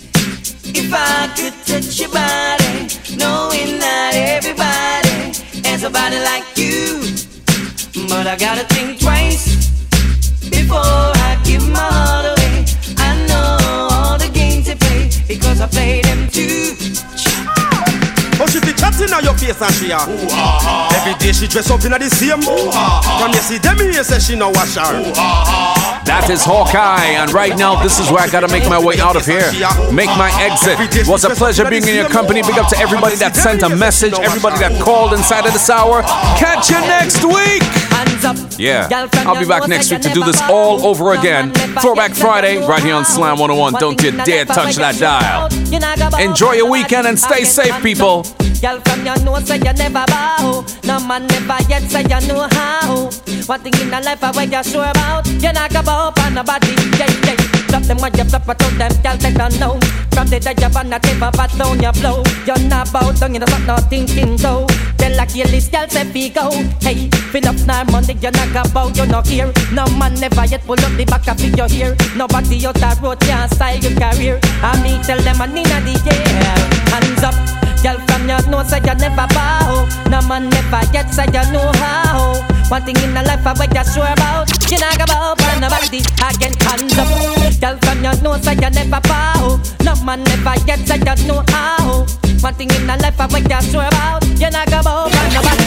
if 0.76 0.94
I 0.94 1.28
could 1.36 1.54
touch 1.66 2.00
your 2.00 2.10
body, 2.10 2.88
knowing 3.18 3.80
that 3.80 4.14
everybody 4.16 5.34
has 5.68 5.84
a 5.84 5.90
body 5.90 6.20
like 6.20 6.46
you? 6.58 7.00
But 8.08 8.28
I 8.28 8.36
gotta 8.36 8.66
think 8.74 9.00
twice 9.00 9.70
before 10.50 10.80
I 10.80 11.40
give 11.44 11.68
my 11.70 11.80
heart 11.80 12.26
away. 12.34 12.66
I 12.98 13.12
know 13.28 13.58
all 13.92 14.18
the 14.18 14.30
games 14.34 14.66
they 14.68 14.76
play 14.76 15.10
because 15.28 15.62
I 15.62 15.68
play 15.68 16.02
them 16.02 16.28
too. 16.30 16.89
She 18.90 19.06
be 19.06 19.08
chatting 19.08 19.14
on 19.14 19.24
your 19.24 19.38
face 19.38 19.62
and 19.62 19.74
she 19.74 19.92
a 19.92 20.00
Every 20.96 21.14
day 21.20 21.32
she 21.32 21.48
dress 21.48 21.70
up 21.70 21.84
in 21.86 21.94
a 21.94 22.00
the 22.00 22.10
same 22.10 22.42
From 22.42 23.32
you 23.32 23.40
see 23.40 23.58
them 23.58 23.78
here 23.78 24.04
say 24.04 24.20
she 24.20 24.36
no 24.36 24.50
wash 24.50 24.76
her 24.76 25.04
That 26.06 26.30
is 26.30 26.44
Hawkeye, 26.44 27.22
and 27.22 27.32
right 27.32 27.56
now 27.58 27.82
this 27.82 28.00
is 28.00 28.10
where 28.10 28.22
I 28.22 28.28
gotta 28.28 28.48
make 28.48 28.68
my 28.68 28.80
way 28.80 29.00
out 29.00 29.16
of 29.16 29.26
here. 29.26 29.46
Make 29.94 30.10
my 30.18 30.32
exit. 30.42 31.08
Was 31.08 31.24
a 31.24 31.30
pleasure 31.30 31.70
being 31.70 31.88
in 31.88 31.94
your 31.96 32.10
company. 32.10 32.42
Big 32.42 32.58
up 32.58 32.68
to 32.70 32.78
everybody 32.80 33.16
that 33.18 33.36
sent 33.36 33.62
a 33.62 33.70
message, 33.70 34.14
everybody 34.14 34.58
that 34.58 34.82
called 34.82 35.14
inside 35.14 35.46
of 35.46 35.54
this 35.54 35.70
hour. 35.70 36.02
Catch 36.42 36.72
you 36.72 36.82
next 36.82 37.24
week. 37.24 37.62
Yeah, 38.58 38.90
I'll 39.28 39.40
be 39.40 39.46
back 39.46 39.68
next 39.68 39.92
week 39.92 40.02
to 40.02 40.10
do 40.10 40.24
this 40.24 40.42
all 40.50 40.86
over 40.86 41.14
again. 41.14 41.54
Throwback 41.80 42.14
Friday, 42.14 42.58
right 42.66 42.82
here 42.84 42.96
on 42.96 43.06
Slam 43.06 43.38
101. 43.38 43.74
Don't 43.80 44.02
you 44.02 44.12
dare 44.12 44.46
touch 44.46 44.76
that 44.78 44.98
dial. 44.98 45.59
Enjoy 45.72 46.54
your 46.54 46.70
weekend 46.70 47.06
and 47.06 47.20
stay 47.20 47.44
safe, 47.44 47.84
people. 47.84 48.24
Girl 48.62 48.80
from 48.82 49.06
your 49.06 49.18
nose 49.24 49.48
say 49.48 49.58
you 49.58 49.74
never 49.74 50.04
bow. 50.08 50.66
No 50.84 51.00
man 51.00 51.28
never 51.28 51.58
yet 51.70 51.84
say 51.84 52.02
you 52.02 52.28
know 52.28 52.48
how. 52.52 53.10
One 53.46 53.62
thing 53.62 53.74
in 53.82 53.90
the 53.90 54.02
life 54.04 54.24
I 54.24 54.44
you 54.44 54.64
sure 54.64 54.84
about. 54.84 55.28
You 55.28 55.54
not 55.54 55.72
go 55.72 55.84
bow 55.84 56.08
up 56.08 56.20
on 56.20 56.34
nobody. 56.34 56.74
Yeah, 56.98 57.10
yeah. 57.26 57.60
Drop 57.70 57.84
them 57.84 57.98
when 58.00 58.14
you 58.18 58.24
flip 58.24 58.50
it 58.50 58.58
to 58.58 58.68
them, 58.78 58.92
girl 59.04 59.18
they 59.18 59.32
don't 59.34 59.60
know. 59.60 59.80
From 60.10 60.28
the 60.28 60.40
day 60.40 60.56
you're 60.58 60.76
on 60.76 60.90
the 60.90 60.98
table, 60.98 61.30
but 61.32 61.54
down 61.54 61.78
blow. 62.02 62.24
You're 62.46 62.68
not 62.68 62.92
bow 62.92 63.12
down, 63.12 63.34
you 63.36 63.40
not 63.40 63.90
thinking 63.90 64.38
so. 64.40 64.66
Tell 64.98 65.16
like 65.16 65.36
your 65.36 65.48
list, 65.48 65.72
girl 65.72 65.88
say 65.88 66.10
we 66.12 66.30
go. 66.30 66.50
Hey, 66.82 67.10
fill 67.32 67.48
up 67.48 67.56
now 67.68 67.84
money, 67.86 68.14
you 68.14 68.32
not 68.32 68.50
go 68.52 68.64
bow, 68.74 68.88
you 68.90 69.06
not 69.06 69.28
here. 69.28 69.54
No 69.72 69.86
man 69.98 70.16
never 70.20 70.46
yet 70.46 70.66
pull 70.66 70.80
up 70.82 70.92
the 70.98 71.06
back 71.06 71.28
of 71.28 71.40
your 71.40 71.70
ear. 71.70 71.96
Nobody 72.16 72.66
out 72.66 72.76
the 72.76 73.00
road 73.02 73.20
can 73.22 73.48
style 73.50 73.78
your 73.78 73.94
career. 73.94 74.40
I 74.64 74.82
me 74.82 74.98
tell 75.04 75.22
them 75.22 75.42
I 75.42 75.46
need 75.46 75.59
the 75.64 75.96
air. 76.08 76.58
Hands 76.92 77.24
up. 77.24 77.36
Girl 77.82 77.98
from 78.08 78.28
your 78.28 78.42
nose 78.50 78.68
say 78.70 78.80
you 78.84 78.94
never 78.96 79.26
bow 79.34 79.88
No 80.10 80.20
man 80.28 80.50
never 80.50 80.82
yet 80.92 81.08
say 81.14 81.24
you 81.28 81.52
know 81.54 81.72
how 81.80 82.34
One 82.68 82.84
thing 82.84 82.98
in 82.98 83.14
the 83.14 83.24
life 83.24 83.48
I 83.48 83.54
what 83.54 83.74
you 83.74 83.84
sure 83.94 84.04
about 84.04 84.52
You 84.70 84.78
not 84.80 84.98
go 85.00 85.06
bow 85.08 85.34
for 85.40 85.60
nobody 85.62 86.04
again 86.20 86.60
hands 86.60 86.98
up 87.00 87.49
Girl 87.60 87.78
from 87.84 88.04
your 88.04 88.16
nose 88.22 88.44
say 88.44 88.56
you 88.56 88.70
never 88.72 89.02
bow 89.04 89.60
No 89.84 89.94
man 90.06 90.24
never 90.24 90.56
yet 90.66 90.80
say 90.88 90.96
you 90.96 91.28
know 91.28 91.44
how 91.50 92.06
One 92.40 92.54
thing 92.56 92.72
in 92.72 92.88
the 92.88 92.96
life 93.04 93.20
I 93.20 93.28
what 93.28 93.44
you 93.44 93.62
sure 93.68 93.84
about 93.84 94.24
You 94.40 94.50
not 94.50 94.68
go 94.72 94.80
bow 94.82 95.10
for 95.10 95.26
yeah. 95.36 95.60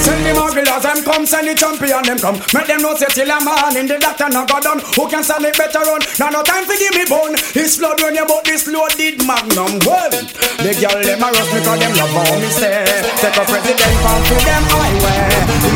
Send 0.00 0.24
the 0.24 0.32
mugglers, 0.32 0.82
them 0.82 1.02
come, 1.04 1.26
send 1.26 1.48
the 1.48 1.54
champion, 1.54 2.00
them 2.06 2.18
come. 2.18 2.38
Make 2.54 2.70
them 2.70 2.80
know 2.80 2.94
say 2.94 3.10
till 3.10 3.28
a 3.28 3.36
man 3.42 3.76
in 3.76 3.86
the 3.90 3.98
doctor 3.98 4.30
no 4.30 4.46
go 4.46 4.60
done. 4.62 4.80
Who 4.96 5.04
can 5.10 5.22
stand 5.26 5.44
it 5.44 5.58
better 5.58 5.82
run? 5.84 6.00
Now 6.16 6.30
no 6.30 6.40
time 6.46 6.64
to 6.64 6.74
give 6.78 6.94
me 6.94 7.04
bone. 7.04 7.34
It's 7.52 7.76
flood 7.76 8.00
when 8.00 8.14
you 8.14 8.24
but 8.24 8.44
this 8.46 8.64
loaded 8.70 9.20
magnum. 9.26 9.82
Well, 9.84 10.08
the 10.08 10.72
girl 10.78 10.98
them 11.02 11.24
a 11.24 11.28
rush 11.34 11.50
me 11.52 11.60
cause 11.66 11.80
them 11.82 11.92
love 11.98 12.14
how 12.14 12.38
me 12.38 12.48
stay. 12.48 12.86
Take 13.20 13.36
a 13.36 13.44
president 13.44 13.94
from 14.00 14.20
to 14.22 14.36
them 14.38 14.64
highway. 14.70 15.18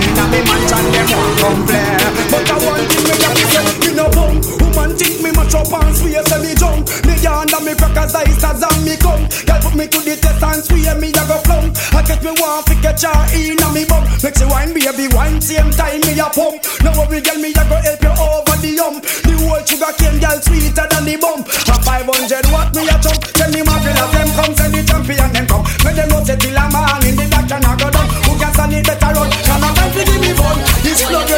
Inna 0.01 0.25
me 0.31 0.41
mansion 0.47 0.87
them 0.97 1.09
want 1.13 1.35
come 1.43 1.61
play. 1.67 1.99
But 2.31 2.47
I 2.47 2.57
one 2.63 2.85
thing 2.89 3.05
me 3.05 3.15
got 3.19 3.82
me 3.93 3.97
no 3.97 4.09
bum. 4.11 4.41
Woman 4.61 4.97
think 4.97 5.21
me 5.21 5.31
mash 5.33 5.55
up 5.55 5.69
and 5.69 5.97
swear 5.97 6.25
say 6.25 6.41
me 6.41 6.55
jump. 6.57 6.89
Me 7.05 7.15
yonder 7.21 7.61
me 7.61 7.77
crackers 7.77 8.15
ice 8.17 8.45
as 8.45 8.63
and 8.65 8.81
me 8.85 8.97
come. 8.97 9.29
Girl 9.45 9.61
put 9.61 9.75
me 9.77 9.87
to 9.87 10.01
the 10.01 10.17
test 10.17 10.43
and 10.43 10.65
swear 10.65 10.97
me 10.97 11.13
a 11.13 11.23
go 11.29 11.37
flum. 11.45 11.69
I 11.93 12.01
get 12.03 12.25
me 12.25 12.33
one 12.41 12.65
fi 12.65 12.75
catch 12.81 13.05
her 13.05 13.13
inna 13.37 13.69
me 13.73 13.85
bum. 13.85 14.05
Make 14.25 14.37
she 14.37 14.47
wine 14.49 14.73
baby 14.73 15.07
wine 15.13 15.41
same 15.41 15.71
time 15.77 16.01
me 16.09 16.17
a 16.17 16.29
pump. 16.33 16.65
Now 16.81 16.97
worry 16.97 17.21
girl 17.21 17.39
me 17.39 17.53
a 17.53 17.65
go 17.69 17.77
help 17.77 18.03
you 18.03 18.15
over 18.17 18.57
the 18.65 18.73
hump. 18.81 19.05
The 19.05 19.33
whole 19.45 19.63
sugar 19.69 19.93
cane 20.01 20.19
girl 20.19 20.39
sweeter 20.41 20.87
than 20.89 21.05
the 21.05 21.17
bump. 21.21 21.45
A 21.69 21.77
500 21.77 22.49
watt 22.53 22.73
me 22.73 22.89
a 22.89 22.97
chump. 22.97 23.21
Tell 23.37 23.51
me 23.53 23.61
my 23.63 23.77
girl 23.85 24.09
them 24.09 24.29
come 24.33 24.55
send 24.57 24.73
the 24.73 24.83
champion 24.89 25.31
them 25.37 25.47
come. 25.47 25.65
Make 25.85 25.97
them 26.01 26.09
know 26.09 26.25
say 26.25 26.37
till 26.41 26.57
a 26.57 26.65
man 26.73 27.05
in 27.05 27.15
the 27.17 27.27
doctor 27.29 27.61
na 27.61 27.77
go 27.77 27.89
down. 27.93 28.09
Who 28.25 28.33
can 28.41 28.53
stand 28.57 28.73
it 28.73 28.87
better 28.89 29.13
run? 29.13 29.29
Can 29.29 29.61
I 29.61 29.69
time 29.77 29.93
to 29.93 30.01
give 30.01 30.21
me 30.21 30.33
fun? 30.33 30.57
It's 30.89 31.05
flood 31.05 31.32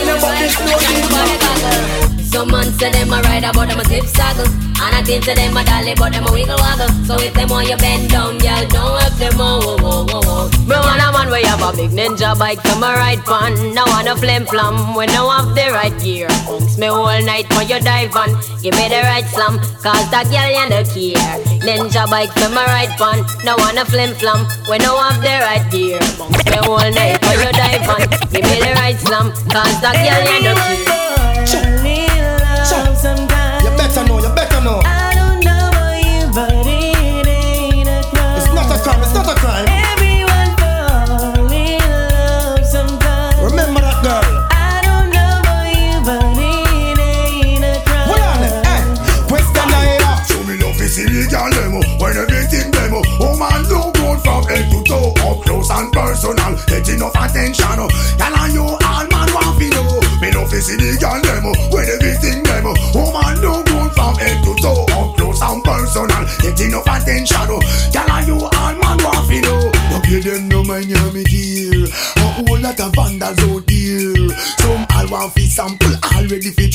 Some 2.45 2.53
man 2.53 2.73
say 2.77 2.93
them 2.93 3.09
a 3.09 3.23
rider, 3.23 3.49
but 3.55 3.73
them 3.73 3.81
a 3.81 3.85
zip 3.89 4.05
saggle. 4.05 4.45
And 4.77 4.93
I 4.93 5.01
think 5.01 5.25
say 5.25 5.33
them 5.33 5.57
a 5.57 5.65
dolly, 5.65 5.97
but 5.97 6.13
them 6.13 6.29
a 6.29 6.31
wiggle 6.31 6.61
waggle. 6.61 6.93
So 7.09 7.17
if 7.17 7.33
them 7.33 7.49
want 7.49 7.73
you 7.73 7.77
bend 7.81 8.11
down, 8.13 8.37
girl, 8.37 8.69
don't 8.69 9.01
help 9.01 9.17
them 9.17 9.41
oh, 9.41 9.81
oh, 9.81 10.05
oh, 10.13 10.21
oh. 10.29 10.45
Me 10.69 10.77
want 10.77 11.01
a 11.01 11.09
man 11.09 11.33
you 11.41 11.49
have 11.49 11.65
a 11.65 11.73
big 11.73 11.97
ninja 11.97 12.37
bike, 12.37 12.61
come 12.61 12.85
a 12.85 12.93
ride 12.93 13.25
fun. 13.25 13.57
No 13.73 13.89
want 13.89 14.13
a 14.13 14.15
flim 14.15 14.45
flam, 14.45 14.93
when 14.93 15.09
no 15.17 15.31
have 15.33 15.57
the 15.57 15.73
right 15.73 15.97
gear. 16.05 16.29
Bounce 16.45 16.77
me 16.77 16.89
all 16.89 17.17
night 17.25 17.49
for 17.49 17.65
you 17.65 17.81
dive 17.81 18.13
on. 18.13 18.37
Give 18.61 18.77
me 18.77 18.93
the 18.93 19.01
right 19.09 19.25
slam, 19.33 19.57
cause 19.81 20.05
that 20.13 20.29
girl 20.29 20.45
you 20.45 20.69
no 20.69 20.85
care. 20.85 21.41
Ninja 21.65 22.05
bike, 22.13 22.29
come 22.37 22.61
a 22.61 22.65
ride 22.69 22.93
fun. 23.01 23.25
No 23.41 23.57
want 23.57 23.81
a 23.81 23.89
flim 23.89 24.13
flam, 24.21 24.45
when 24.69 24.85
no 24.85 25.01
have 25.01 25.17
the 25.25 25.33
right 25.49 25.65
gear. 25.73 25.97
Bounce 26.21 26.45
me 26.45 26.61
all 26.61 26.93
night 26.93 27.25
for 27.25 27.41
you 27.41 27.49
dive 27.57 27.89
on. 27.89 28.05
Give 28.29 28.45
me 28.45 28.61
the 28.61 28.77
right 28.77 29.01
slam, 29.01 29.33
cause 29.49 29.81
that 29.81 29.97
girl 29.97 30.21
you 30.29 30.45
no 30.45 30.53
care. 30.61 31.14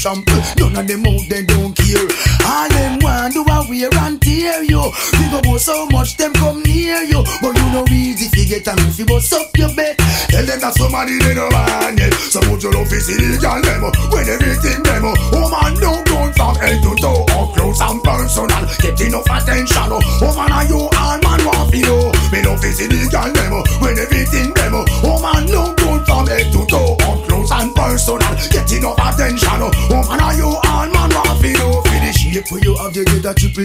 Trample 0.09 0.41
None 0.57 0.75
of 0.75 0.87
them 0.87 1.05
out 1.05 1.21
they 1.29 1.43
don't 1.45 1.75
care 1.75 2.07
All 2.45 2.69
them 2.69 2.97
want 3.01 3.33
do 3.33 3.41
a 3.41 3.65
wear 3.69 3.93
and 4.05 4.19
tear 4.21 4.63
you 4.63 4.81
Think 5.13 5.33
about 5.33 5.61
so 5.61 5.85
much 5.87 6.17
them 6.17 6.33
come 6.33 6.63
near 6.63 7.03
you 7.03 7.23
But 7.41 7.55
you 7.55 7.69
know 7.71 7.85
easy 7.91 8.25
fi 8.29 8.45
get 8.45 8.59
get 8.59 8.73
a 8.73 8.75
man 8.75 8.91
fi 8.91 9.03
bust 9.05 9.33
up 9.33 9.55
your 9.55 9.73
bed. 9.75 9.97
Tell 10.29 10.45
them 10.45 10.59
that 10.59 10.73
somebody 10.73 11.17
they 11.19 11.35
man 11.35 11.97
yet. 11.97 12.13
So 12.13 12.41
put 12.41 12.63
your 12.63 12.73
love 12.73 12.89
the 12.89 13.37
girl 13.39 13.61
demo 13.61 13.89
when 14.11 14.25
everything 14.27 14.81
demo. 14.83 15.13
Woman 15.31 15.73
don't 15.79 16.03
go 16.09 16.19
from 16.33 16.55
head 16.57 16.81
to 16.83 16.91
toe, 16.97 17.23
up 17.37 17.55
close 17.55 17.81
and 17.81 18.01
personal. 18.03 18.63
Get 18.81 18.99
enough 19.01 19.29
attention. 19.29 19.89
Oh, 19.93 20.01
woman 20.21 20.51
are 20.51 20.65
you 20.65 20.89
all 20.89 21.17
man 21.21 21.41
want 21.45 21.71
fi 21.71 21.81
know. 21.85 22.11
Me 22.33 22.39
love 22.43 22.59
fi 22.59 22.71
see 22.73 22.89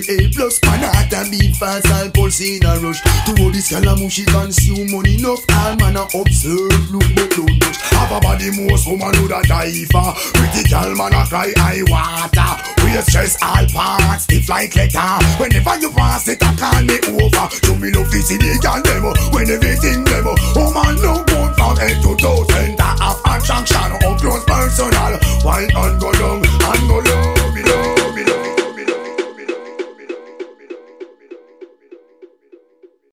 triple 0.01 0.27
A 0.27 0.29
plus 0.31 0.59
Panata 0.59 1.31
bean 1.31 1.55
fast 1.55 1.87
and 1.87 2.13
pulse 2.13 2.41
in 2.41 2.65
a 2.65 2.79
rush. 2.81 3.01
To 3.03 3.43
all 3.43 3.51
this 3.51 3.71
calamu 3.71 4.11
she 4.11 4.25
consume 4.25 4.91
money 4.91 5.15
enough. 5.17 5.45
All 5.51 5.77
man 5.77 5.97
a 5.97 6.05
observe 6.15 6.91
look 6.91 7.07
but 7.15 7.31
don't 7.31 7.61
touch 7.61 7.79
Have 7.93 8.13
a 8.13 8.21
body 8.21 8.51
most 8.51 8.87
woman 8.87 9.15
who 9.15 9.29
da 9.29 9.43
die 9.43 9.85
for? 9.91 10.15
Pretty 10.35 10.69
girl 10.69 10.95
man 10.97 11.15
a 11.15 11.27
cry 11.27 11.53
eye 11.57 11.83
water. 11.87 12.51
We 12.85 12.97
a 12.97 13.03
stress 13.03 13.37
all 13.43 13.67
parts 13.69 14.25
stiff 14.25 14.49
like 14.49 14.75
letter. 14.77 15.25
Whenever 15.39 15.79
you 15.79 15.91
pass 15.91 16.29
it 16.29 16.43
I 16.43 16.55
call 16.57 16.83
me 16.83 16.99
over. 17.23 17.47
To 17.49 17.77
me 17.77 17.91
love 17.93 18.11
to 18.11 18.23
see 18.23 18.39
the 18.39 18.59
girl 18.63 18.83
demo. 18.83 19.13
Oh. 19.15 19.31
When 19.33 19.51
everything 19.51 20.05
demo, 20.05 20.35
oh. 20.35 20.73
Woman 20.75 20.97
no 21.03 21.23
good 21.25 21.55
from 21.55 21.77
head 21.77 22.03
to 22.03 22.17
toe. 22.17 22.45
Center 22.51 22.93
of 23.03 23.21
attraction 23.27 23.93
up 23.95 24.19
close 24.19 24.45
personal. 24.45 25.19
Wine 25.45 25.71
and 25.75 26.01
go 26.01 26.11
long, 26.19 26.43
and 26.43 26.89
go 26.89 26.99
long. 26.99 27.34